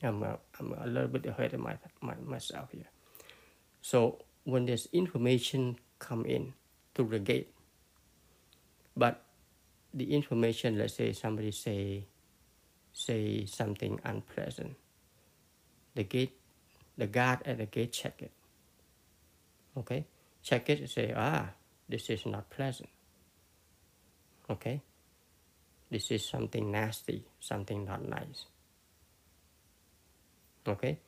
I'm, 0.00 0.22
uh, 0.22 0.36
I'm 0.60 0.72
a 0.74 0.86
little 0.86 1.08
bit 1.08 1.26
ahead 1.26 1.54
of 1.54 1.60
my, 1.60 1.76
my, 2.00 2.14
myself 2.24 2.70
here. 2.70 2.88
So 3.82 4.20
when 4.44 4.66
there's 4.66 4.86
information 4.92 5.76
come 5.98 6.24
in 6.24 6.54
through 6.94 7.08
the 7.08 7.18
gate, 7.18 7.52
but 8.98 9.22
the 9.94 10.12
information, 10.12 10.76
let's 10.76 10.94
say 10.94 11.12
somebody 11.12 11.52
say, 11.52 12.04
say 12.92 13.46
something 13.46 14.00
unpleasant, 14.04 14.74
the 15.94 16.02
gate, 16.02 16.34
the 16.98 17.06
guard 17.06 17.38
at 17.46 17.58
the 17.58 17.66
gate 17.66 17.92
check 17.92 18.20
it. 18.20 18.32
Okay, 19.76 20.04
check 20.42 20.68
it 20.68 20.80
and 20.80 20.90
say, 20.90 21.14
ah, 21.16 21.50
this 21.88 22.10
is 22.10 22.26
not 22.26 22.50
pleasant. 22.50 22.90
Okay, 24.50 24.82
this 25.90 26.10
is 26.10 26.26
something 26.26 26.72
nasty, 26.72 27.24
something 27.38 27.84
not 27.84 28.02
nice. 28.02 28.46
Okay, 30.66 30.98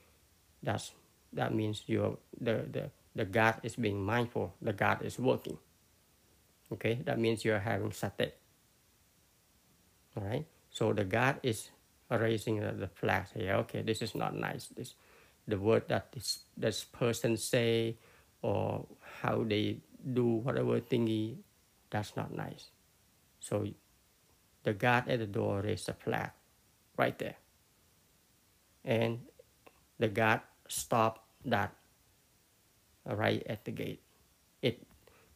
that's 0.62 0.92
that 1.32 1.52
means 1.52 1.82
your 1.86 2.18
the 2.40 2.64
the 2.70 2.90
the 3.16 3.24
guard 3.24 3.56
is 3.64 3.74
being 3.74 4.00
mindful. 4.00 4.54
The 4.62 4.72
guard 4.72 5.02
is 5.02 5.18
working. 5.18 5.58
Okay, 6.72 7.00
that 7.04 7.18
means 7.18 7.44
you 7.44 7.52
are 7.52 7.60
having 7.60 7.92
sati. 7.92 8.30
All 10.16 10.24
right, 10.24 10.46
so 10.70 10.92
the 10.92 11.04
guard 11.04 11.36
is 11.42 11.70
raising 12.10 12.60
the, 12.60 12.72
the 12.72 12.88
flag. 12.88 13.26
here. 13.34 13.54
okay, 13.66 13.82
this 13.82 14.02
is 14.02 14.14
not 14.14 14.34
nice. 14.34 14.68
This 14.68 14.94
the 15.46 15.58
word 15.58 15.88
that 15.88 16.12
this 16.12 16.46
this 16.56 16.84
person 16.84 17.36
say 17.36 17.96
or 18.42 18.86
how 19.22 19.44
they 19.44 19.78
do 20.12 20.40
whatever 20.40 20.80
thingy, 20.80 21.36
that's 21.90 22.16
not 22.16 22.32
nice. 22.32 22.70
So 23.40 23.66
the 24.62 24.72
guard 24.72 25.08
at 25.08 25.18
the 25.18 25.26
door 25.26 25.60
raised 25.60 25.88
a 25.88 25.94
flag 25.94 26.30
right 26.96 27.18
there. 27.18 27.36
And 28.84 29.20
the 29.98 30.08
guard 30.08 30.40
stopped 30.68 31.20
that 31.44 31.74
right 33.04 33.42
at 33.46 33.64
the 33.64 33.72
gate. 33.72 34.02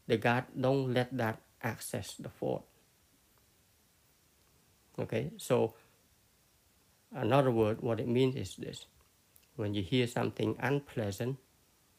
The 0.07 0.17
guard 0.17 0.45
don't 0.59 0.93
let 0.93 1.17
that 1.17 1.41
access 1.63 2.15
the 2.15 2.29
fort. 2.29 2.63
Okay, 4.99 5.33
so 5.39 5.75
another 7.15 7.51
word, 7.51 7.81
what 7.81 8.01
it 8.01 8.09
means 8.09 8.37
is 8.37 8.57
this. 8.57 8.87
When 9.57 9.75
you 9.75 9.83
hear 9.83 10.07
something 10.07 10.57
unpleasant, 10.61 11.39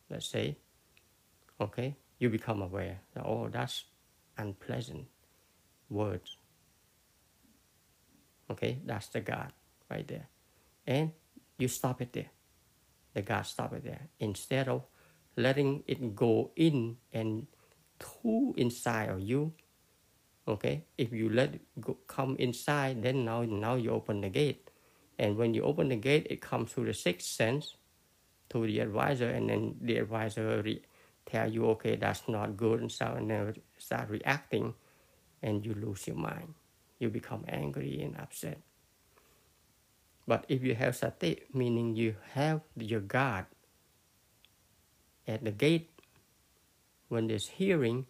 let's 0.09 0.27
say, 0.27 0.57
okay, 1.59 1.95
you 2.19 2.29
become 2.29 2.61
aware 2.61 2.99
that, 3.13 3.25
oh, 3.25 3.49
that's 3.51 3.85
unpleasant 4.37 5.07
words. 5.89 6.37
Okay, 8.49 8.79
that's 8.85 9.07
the 9.07 9.21
guard 9.21 9.51
right 9.89 10.07
there. 10.07 10.27
And 10.85 11.11
you 11.57 11.67
stop 11.67 12.01
it 12.01 12.13
there. 12.13 12.29
The 13.13 13.21
guard 13.21 13.45
stop 13.45 13.73
it 13.73 13.83
there. 13.83 14.07
Instead 14.19 14.67
of 14.67 14.83
letting 15.35 15.83
it 15.87 16.15
go 16.15 16.51
in 16.55 16.97
and 17.11 17.47
too 17.99 18.53
inside 18.57 19.09
of 19.09 19.19
you, 19.19 19.53
okay, 20.47 20.85
if 20.97 21.11
you 21.11 21.29
let 21.29 21.59
go, 21.79 21.97
come 22.07 22.35
inside, 22.37 23.03
then 23.03 23.25
now, 23.25 23.43
now 23.43 23.75
you 23.75 23.91
open 23.91 24.21
the 24.21 24.29
gate. 24.29 24.69
And 25.17 25.37
when 25.37 25.53
you 25.53 25.63
open 25.63 25.89
the 25.89 25.95
gate, 25.95 26.27
it 26.29 26.41
comes 26.41 26.71
through 26.71 26.85
the 26.85 26.93
sixth 26.93 27.27
sense 27.27 27.75
to 28.49 28.65
the 28.65 28.79
advisor, 28.79 29.29
and 29.29 29.49
then 29.49 29.75
the 29.81 29.97
advisor 29.97 30.61
re- 30.61 30.83
tell 31.25 31.49
you, 31.49 31.65
okay, 31.69 31.95
that's 31.95 32.27
not 32.27 32.57
good, 32.57 32.81
and 32.81 32.91
so 32.91 33.15
and 33.17 33.29
then 33.29 33.55
start 33.77 34.09
reacting, 34.09 34.73
and 35.41 35.65
you 35.65 35.73
lose 35.73 36.07
your 36.07 36.17
mind. 36.17 36.53
You 36.99 37.09
become 37.09 37.45
angry 37.47 38.01
and 38.01 38.17
upset. 38.19 38.59
But 40.27 40.45
if 40.49 40.63
you 40.63 40.75
have 40.75 40.95
sati, 40.95 41.43
meaning 41.53 41.95
you 41.95 42.15
have 42.33 42.61
your 42.75 43.01
guard 43.01 43.45
at 45.27 45.43
the 45.43 45.51
gate, 45.51 45.94
when 47.07 47.27
there's 47.27 47.47
hearing, 47.47 48.05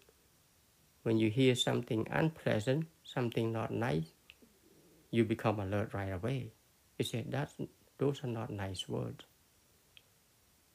when 1.04 1.18
you 1.18 1.30
hear 1.30 1.56
something 1.56 2.08
unpleasant, 2.10 2.88
something 3.04 3.52
not 3.52 3.72
nice, 3.72 4.08
you 5.12 5.24
become 5.24 5.60
alert 5.60 5.94
right 5.94 6.12
away. 6.12 6.52
You 6.98 7.06
say, 7.06 7.26
that 7.30 7.52
those 7.98 8.24
are 8.24 8.28
not 8.28 8.50
nice 8.50 8.88
words. 8.88 9.26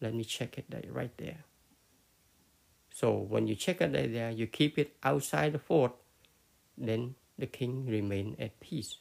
Let 0.00 0.14
me 0.14 0.24
check 0.24 0.58
it 0.58 0.70
that 0.70 0.92
right 0.92 1.16
there. 1.18 1.44
So 2.94 3.16
when 3.16 3.46
you 3.46 3.54
check 3.54 3.80
it 3.80 3.92
there, 3.92 4.30
you 4.30 4.46
keep 4.46 4.78
it 4.78 4.96
outside 5.02 5.52
the 5.52 5.58
fort, 5.58 5.92
then 6.76 7.14
the 7.38 7.46
king 7.46 7.86
remain 7.86 8.36
at 8.38 8.60
peace. 8.60 8.96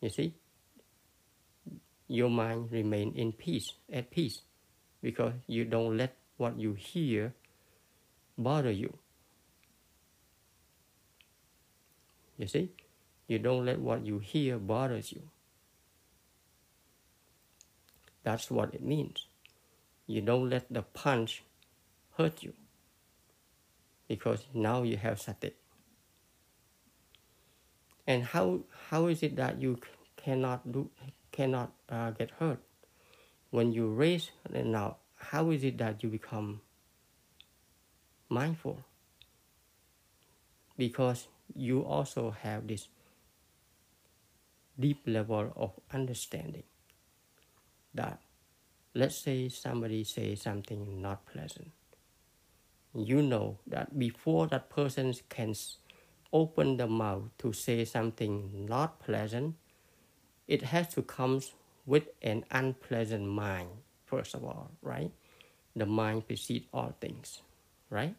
You 0.00 0.10
see? 0.10 0.34
Your 2.08 2.30
mind 2.30 2.70
remain 2.70 3.14
in 3.14 3.32
peace, 3.32 3.72
at 3.92 4.10
peace, 4.10 4.42
because 5.02 5.32
you 5.46 5.64
don't 5.64 5.96
let 5.96 6.16
what 6.36 6.58
you 6.58 6.74
hear 6.74 7.34
bother 8.36 8.70
you. 8.70 8.98
You 12.36 12.48
see? 12.48 12.70
You 13.26 13.38
don't 13.38 13.64
let 13.64 13.80
what 13.80 14.04
you 14.04 14.18
hear 14.18 14.58
bothers 14.58 15.12
you. 15.12 15.22
That's 18.22 18.50
what 18.50 18.74
it 18.74 18.82
means. 18.82 19.26
You 20.06 20.20
don't 20.20 20.50
let 20.50 20.72
the 20.72 20.82
punch 20.82 21.42
hurt 22.16 22.42
you 22.42 22.52
because 24.08 24.46
now 24.52 24.82
you 24.82 24.96
have 24.96 25.20
sati. 25.20 25.52
And 28.06 28.24
how 28.24 28.64
how 28.90 29.06
is 29.06 29.22
it 29.22 29.36
that 29.36 29.60
you 29.62 29.78
cannot 30.16 30.70
do 30.70 30.90
cannot 31.32 31.72
uh, 31.88 32.10
get 32.10 32.30
hurt 32.32 32.60
when 33.50 33.72
you 33.72 33.88
raise 33.88 34.30
now? 34.52 34.96
How 35.30 35.50
is 35.50 35.64
it 35.64 35.78
that 35.78 36.02
you 36.02 36.08
become 36.08 36.60
mindful? 38.28 38.80
Because 40.76 41.28
you 41.54 41.84
also 41.84 42.30
have 42.42 42.66
this 42.66 42.88
deep 44.78 45.02
level 45.06 45.52
of 45.56 45.72
understanding 45.92 46.64
that 47.94 48.18
let's 48.94 49.16
say 49.16 49.48
somebody 49.48 50.02
says 50.02 50.42
something 50.42 51.00
not 51.00 51.24
pleasant 51.26 51.70
you 52.94 53.22
know 53.22 53.58
that 53.66 53.98
before 53.98 54.46
that 54.46 54.70
person 54.70 55.12
can 55.28 55.54
open 56.32 56.76
the 56.76 56.86
mouth 56.86 57.22
to 57.38 57.52
say 57.52 57.84
something 57.84 58.66
not 58.66 59.00
pleasant, 59.00 59.54
it 60.46 60.62
has 60.62 60.88
to 60.94 61.02
come 61.02 61.40
with 61.86 62.08
an 62.22 62.44
unpleasant 62.50 63.26
mind, 63.26 63.68
first 64.16 64.34
of 64.34 64.44
all, 64.44 64.70
right? 64.82 65.10
The 65.76 65.86
mind 65.86 66.26
precedes 66.26 66.66
all 66.72 66.94
things, 67.00 67.42
right? 67.90 68.14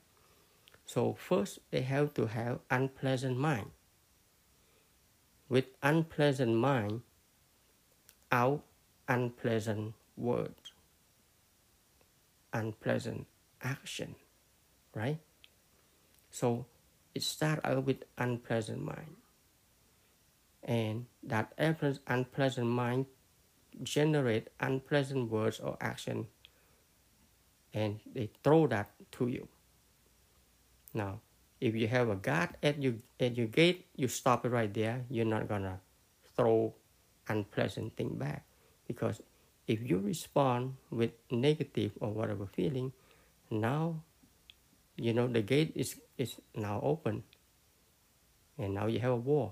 So 0.86 1.14
first 1.14 1.60
they 1.72 1.82
have 1.82 2.14
to 2.16 2.28
have 2.28 2.60
unpleasant 2.70 3.38
mind. 3.38 3.72
With 5.48 5.66
unpleasant 5.82 6.56
mind, 6.56 7.02
out 8.32 8.64
unpleasant 9.08 9.94
words, 10.18 10.74
unpleasant 12.52 13.28
action 13.62 14.16
right? 14.96 15.20
So 16.32 16.66
it 17.14 17.22
starts 17.22 17.62
out 17.64 17.86
with 17.86 18.04
unpleasant 18.18 18.82
mind. 18.82 19.18
And 20.64 21.06
that 21.22 21.54
unpleasant 22.08 22.68
mind 22.68 23.06
generate 23.84 24.50
unpleasant 24.60 25.30
words 25.30 25.60
or 25.60 25.78
action 25.82 26.28
and 27.76 28.00
they 28.16 28.32
throw 28.42 28.66
that 28.66 28.90
to 29.12 29.28
you. 29.28 29.48
Now, 30.96 31.20
if 31.60 31.76
you 31.76 31.88
have 31.92 32.08
a 32.08 32.16
guard 32.16 32.56
at 32.64 32.82
your 32.82 32.96
at 33.20 33.36
your 33.36 33.52
gate, 33.52 33.92
you 34.00 34.08
stop 34.08 34.48
it 34.48 34.50
right 34.50 34.72
there. 34.72 35.04
You're 35.12 35.28
not 35.28 35.52
gonna 35.52 35.84
throw 36.40 36.74
unpleasant 37.28 38.00
thing 38.00 38.16
back. 38.16 38.48
Because 38.88 39.22
if 39.68 39.84
you 39.84 40.00
respond 40.00 40.80
with 40.90 41.12
negative 41.30 41.92
or 42.00 42.16
whatever 42.16 42.48
feeling, 42.48 42.96
now 43.52 44.00
you 44.96 45.12
know 45.12 45.28
the 45.28 45.44
gate 45.44 45.76
is 45.76 46.00
is 46.18 46.40
now 46.56 46.80
open. 46.80 47.28
And 48.58 48.72
now 48.72 48.88
you 48.88 49.04
have 49.04 49.12
a 49.12 49.20
war. 49.20 49.52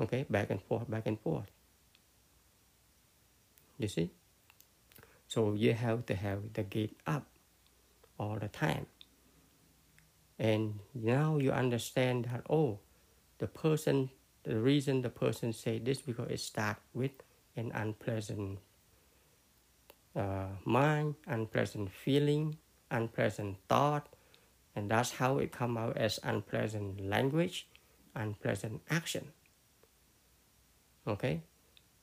Okay? 0.00 0.24
Back 0.24 0.48
and 0.48 0.62
forth 0.64 0.88
back 0.88 1.04
and 1.04 1.20
forth 1.20 1.53
you 3.78 3.88
see 3.88 4.10
so 5.26 5.54
you 5.54 5.72
have 5.72 6.06
to 6.06 6.14
have 6.14 6.52
the 6.54 6.62
gate 6.62 6.96
up 7.06 7.26
all 8.18 8.38
the 8.38 8.48
time 8.48 8.86
and 10.38 10.78
now 10.94 11.36
you 11.38 11.50
understand 11.50 12.26
that 12.26 12.42
oh 12.50 12.78
the 13.38 13.46
person 13.46 14.10
the 14.44 14.56
reason 14.56 15.02
the 15.02 15.10
person 15.10 15.52
say 15.52 15.78
this 15.78 16.00
because 16.00 16.30
it 16.30 16.40
start 16.40 16.76
with 16.92 17.12
an 17.56 17.72
unpleasant 17.74 18.58
uh, 20.14 20.46
mind 20.64 21.14
unpleasant 21.26 21.90
feeling 21.90 22.56
unpleasant 22.94 23.56
thought, 23.68 24.08
and 24.74 24.90
that's 24.90 25.12
how 25.12 25.38
it 25.38 25.52
come 25.52 25.76
out 25.76 25.96
as 25.96 26.20
unpleasant 26.22 27.00
language, 27.00 27.68
unpleasant 28.14 28.80
action. 28.88 29.32
Okay? 31.06 31.42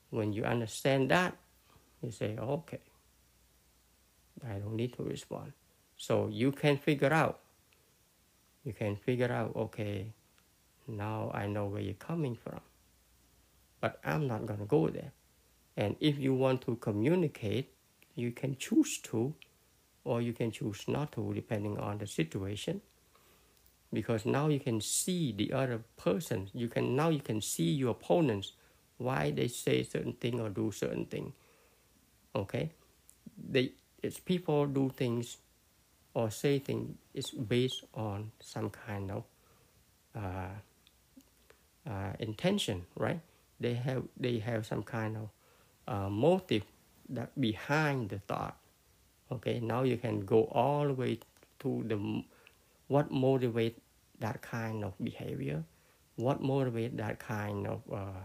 When 0.09 0.33
you 0.33 0.43
understand 0.43 1.09
that, 1.11 1.35
you 2.03 2.11
say, 2.11 2.37
okay, 2.37 2.79
I 4.47 4.53
don't 4.53 4.75
need 4.75 4.93
to 4.97 5.03
respond. 5.03 5.53
So 5.97 6.27
you 6.31 6.51
can 6.51 6.77
figure 6.77 7.13
out, 7.13 7.39
you 8.63 8.73
can 8.73 8.95
figure 8.95 9.31
out, 9.31 9.55
okay, 9.55 10.07
now 10.87 11.31
I 11.33 11.47
know 11.47 11.67
where 11.67 11.81
you're 11.81 11.93
coming 11.93 12.35
from. 12.35 12.59
But 13.79 13.99
I'm 14.03 14.27
not 14.27 14.45
going 14.45 14.59
to 14.59 14.65
go 14.65 14.87
there. 14.89 15.11
And 15.77 15.95
if 15.99 16.17
you 16.19 16.33
want 16.33 16.61
to 16.63 16.75
communicate, 16.75 17.73
you 18.15 18.31
can 18.31 18.57
choose 18.57 18.99
to, 19.03 19.33
or 20.03 20.21
you 20.21 20.33
can 20.33 20.51
choose 20.51 20.87
not 20.87 21.11
to, 21.13 21.33
depending 21.33 21.77
on 21.79 21.97
the 21.97 22.07
situation. 22.07 22.81
Because 23.93 24.25
now 24.25 24.47
you 24.47 24.59
can 24.59 24.81
see 24.81 25.31
the 25.31 25.53
other 25.53 25.81
person. 25.97 26.49
You 26.53 26.67
can 26.67 26.95
now 26.95 27.09
you 27.09 27.19
can 27.19 27.41
see 27.41 27.71
your 27.71 27.91
opponents 27.91 28.53
why 28.97 29.31
they 29.31 29.47
say 29.47 29.83
certain 29.83 30.13
thing 30.13 30.39
or 30.39 30.49
do 30.49 30.71
certain 30.71 31.05
thing. 31.05 31.33
Okay, 32.35 32.71
they 33.37 33.71
it's 34.01 34.19
people 34.19 34.65
do 34.65 34.89
things 34.89 35.37
or 36.13 36.29
say 36.31 36.59
things 36.59 36.95
is 37.13 37.31
based 37.31 37.83
on 37.93 38.31
some 38.41 38.69
kind 38.69 39.11
of 39.11 39.23
uh, 40.15 40.55
uh, 41.89 42.13
intention, 42.19 42.85
right? 42.95 43.19
They 43.59 43.73
have 43.75 44.03
they 44.17 44.39
have 44.39 44.65
some 44.65 44.83
kind 44.83 45.17
of 45.17 45.29
uh, 45.87 46.09
motive 46.09 46.63
that 47.09 47.39
behind 47.39 48.09
the 48.09 48.19
thought. 48.19 48.57
Okay, 49.31 49.59
now 49.59 49.83
you 49.83 49.97
can 49.97 50.21
go 50.21 50.45
all 50.51 50.87
the 50.87 50.93
way 50.93 51.19
to 51.59 51.83
the 51.87 52.23
what 52.87 53.11
motivate 53.11 53.77
that 54.19 54.41
kind 54.41 54.83
of 54.83 54.93
behavior, 55.03 55.63
what 56.15 56.41
motivate 56.41 56.97
that 56.97 57.19
kind 57.19 57.67
of 57.67 57.81
uh, 57.91 58.21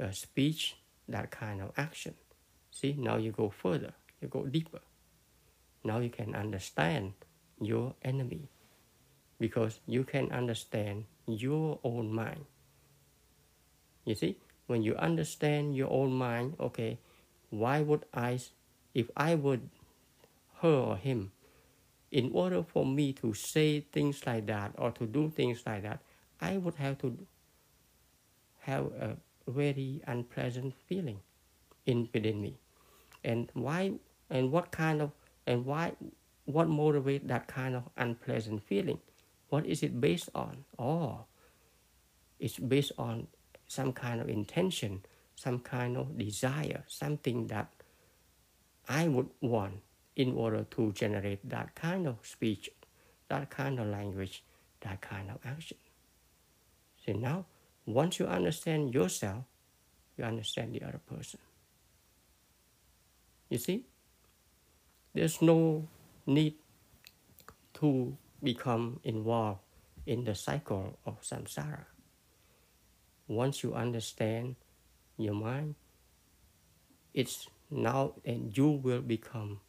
uh, 0.00 0.10
speech, 0.10 0.76
that 1.08 1.30
kind 1.30 1.60
of 1.60 1.70
action. 1.76 2.14
See, 2.74 2.92
now 2.98 3.16
you 3.18 3.30
go 3.30 3.50
further, 3.50 3.94
you 4.20 4.26
go 4.26 4.46
deeper. 4.46 4.80
Now 5.84 6.00
you 6.00 6.10
can 6.10 6.34
understand 6.34 7.12
your 7.60 7.94
enemy 8.02 8.48
because 9.38 9.78
you 9.86 10.02
can 10.02 10.32
understand 10.32 11.04
your 11.26 11.78
own 11.84 12.12
mind. 12.12 12.44
You 14.04 14.16
see, 14.16 14.36
when 14.66 14.82
you 14.82 14.96
understand 14.96 15.76
your 15.76 15.88
own 15.88 16.12
mind, 16.12 16.56
okay, 16.58 16.98
why 17.50 17.80
would 17.80 18.06
I, 18.12 18.40
if 18.92 19.08
I 19.16 19.36
would 19.36 19.70
her 20.60 20.68
or 20.68 20.96
him, 20.96 21.30
in 22.10 22.32
order 22.34 22.64
for 22.64 22.84
me 22.84 23.12
to 23.12 23.34
say 23.34 23.86
things 23.92 24.26
like 24.26 24.46
that 24.46 24.72
or 24.78 24.90
to 24.92 25.06
do 25.06 25.30
things 25.30 25.62
like 25.64 25.84
that, 25.84 26.00
I 26.40 26.56
would 26.56 26.74
have 26.74 26.98
to 26.98 27.16
have 28.62 28.86
a 28.98 29.16
very 29.46 30.02
unpleasant 30.06 30.74
feeling 30.88 31.20
in 31.86 32.08
within 32.12 32.40
me. 32.40 32.58
And 33.24 33.50
why 33.54 33.92
and 34.30 34.52
what 34.52 34.70
kind 34.70 35.00
of 35.02 35.10
and 35.46 35.64
why 35.64 35.92
what 36.44 36.68
motivate 36.68 37.26
that 37.28 37.48
kind 37.48 37.74
of 37.74 37.84
unpleasant 37.96 38.62
feeling? 38.62 39.00
What 39.48 39.66
is 39.66 39.82
it 39.82 40.00
based 40.00 40.28
on? 40.34 40.64
Oh, 40.78 41.24
it's 42.38 42.58
based 42.58 42.92
on 42.98 43.28
some 43.66 43.92
kind 43.92 44.20
of 44.20 44.28
intention, 44.28 45.04
some 45.34 45.58
kind 45.60 45.96
of 45.96 46.18
desire, 46.18 46.84
something 46.86 47.46
that 47.48 47.72
I 48.88 49.08
would 49.08 49.30
want 49.40 49.80
in 50.16 50.34
order 50.34 50.64
to 50.72 50.92
generate 50.92 51.48
that 51.48 51.74
kind 51.74 52.06
of 52.06 52.18
speech, 52.22 52.70
that 53.28 53.50
kind 53.50 53.80
of 53.80 53.86
language, 53.86 54.44
that 54.80 55.00
kind 55.00 55.30
of 55.30 55.38
action. 55.44 55.78
So 57.04 57.12
now, 57.12 57.46
once 57.86 58.18
you 58.18 58.26
understand 58.26 58.94
yourself, 58.94 59.44
you 60.16 60.24
understand 60.24 60.74
the 60.74 60.82
other 60.82 61.00
person. 61.06 61.40
You 63.54 63.62
see, 63.62 63.86
there's 65.14 65.38
no 65.40 65.86
need 66.26 66.54
to 67.74 68.18
become 68.42 68.98
involved 69.04 69.60
in 70.06 70.24
the 70.24 70.34
cycle 70.34 70.98
of 71.06 71.22
samsara 71.22 71.86
once 73.28 73.62
you 73.62 73.74
understand 73.74 74.56
your 75.16 75.34
mind, 75.34 75.74
it's 77.14 77.46
now 77.70 78.14
and 78.24 78.56
you 78.56 78.68
will 78.68 79.00
become 79.00 79.60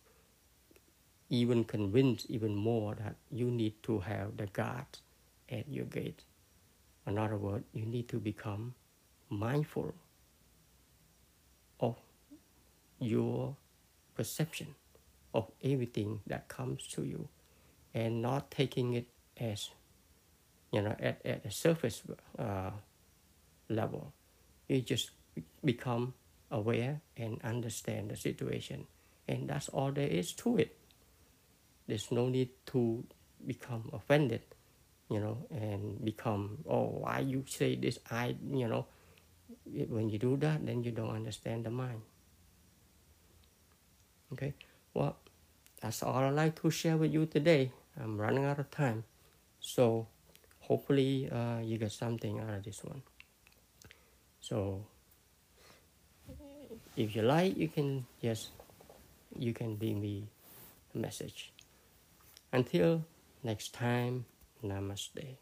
even 1.30 1.64
convinced 1.64 2.26
even 2.30 2.56
more 2.56 2.96
that 2.96 3.16
you 3.32 3.50
need 3.52 3.82
to 3.84 4.00
have 4.00 4.38
the 4.38 4.48
God 4.48 4.86
at 5.50 5.70
your 5.70 5.86
gate. 5.86 6.24
In 7.08 7.18
other 7.18 7.38
words, 7.38 7.66
you 7.74 7.86
need 7.86 8.10
to 8.10 8.20
become 8.20 8.74
mindful 9.30 9.94
of 11.80 11.96
your 13.00 13.56
perception 14.16 14.76
of 15.34 15.52
everything 15.64 16.22
that 16.26 16.48
comes 16.48 16.88
to 16.88 17.04
you 17.04 17.28
and 17.94 18.22
not 18.22 18.50
taking 18.50 18.94
it 18.94 19.08
as 19.38 19.70
you 20.72 20.82
know 20.82 20.96
at, 21.00 21.20
at 21.26 21.46
a 21.46 21.52
surface 21.52 22.02
uh, 22.40 22.72
level. 23.70 24.14
You 24.68 24.82
just 24.82 25.12
become 25.64 26.14
aware 26.52 27.02
and 27.18 27.40
understand 27.44 28.10
the 28.10 28.16
situation. 28.16 28.88
And 29.28 29.50
that's 29.50 29.70
all 29.70 29.92
there 29.92 30.08
is 30.08 30.34
to 30.46 30.58
it. 30.58 30.78
There's 31.88 32.12
no 32.12 32.30
need 32.30 32.50
to 32.68 33.04
become 33.46 33.90
offended, 33.94 34.42
you 35.10 35.20
know, 35.20 35.46
and 35.52 36.04
become, 36.04 36.60
oh, 36.68 37.02
why 37.02 37.20
you 37.20 37.44
say 37.48 37.76
this? 37.76 38.00
I, 38.10 38.36
you 38.52 38.68
know, 38.68 38.86
when 39.66 40.10
you 40.10 40.18
do 40.18 40.38
that, 40.38 40.66
then 40.66 40.84
you 40.84 40.92
don't 40.92 41.14
understand 41.14 41.66
the 41.66 41.72
mind. 41.72 42.02
Okay, 44.34 44.54
well, 44.94 45.18
that's 45.82 46.04
all 46.04 46.18
I'd 46.18 46.32
like 46.32 46.62
to 46.62 46.72
share 46.72 46.98
with 46.98 47.14
you 47.14 47.26
today. 47.26 47.72
I'm 48.02 48.18
running 48.18 48.46
out 48.46 48.60
of 48.60 48.72
time. 48.72 49.04
So 49.60 50.08
hopefully 50.60 51.30
uh, 51.32 51.60
you 51.60 51.78
get 51.78 51.92
something 51.92 52.40
out 52.40 52.50
of 52.50 52.64
this 52.64 52.84
one. 52.84 53.02
So 54.42 54.86
if 56.96 57.16
you 57.16 57.22
like, 57.22 57.58
you 57.58 57.68
can 57.68 58.06
just 58.22 58.50
you 59.38 59.54
can 59.54 59.78
leave 59.80 59.98
me 59.98 60.28
a 60.94 60.98
message. 60.98 61.52
Until 62.54 63.04
next 63.44 63.74
time, 63.74 64.26
namaste. 64.64 65.38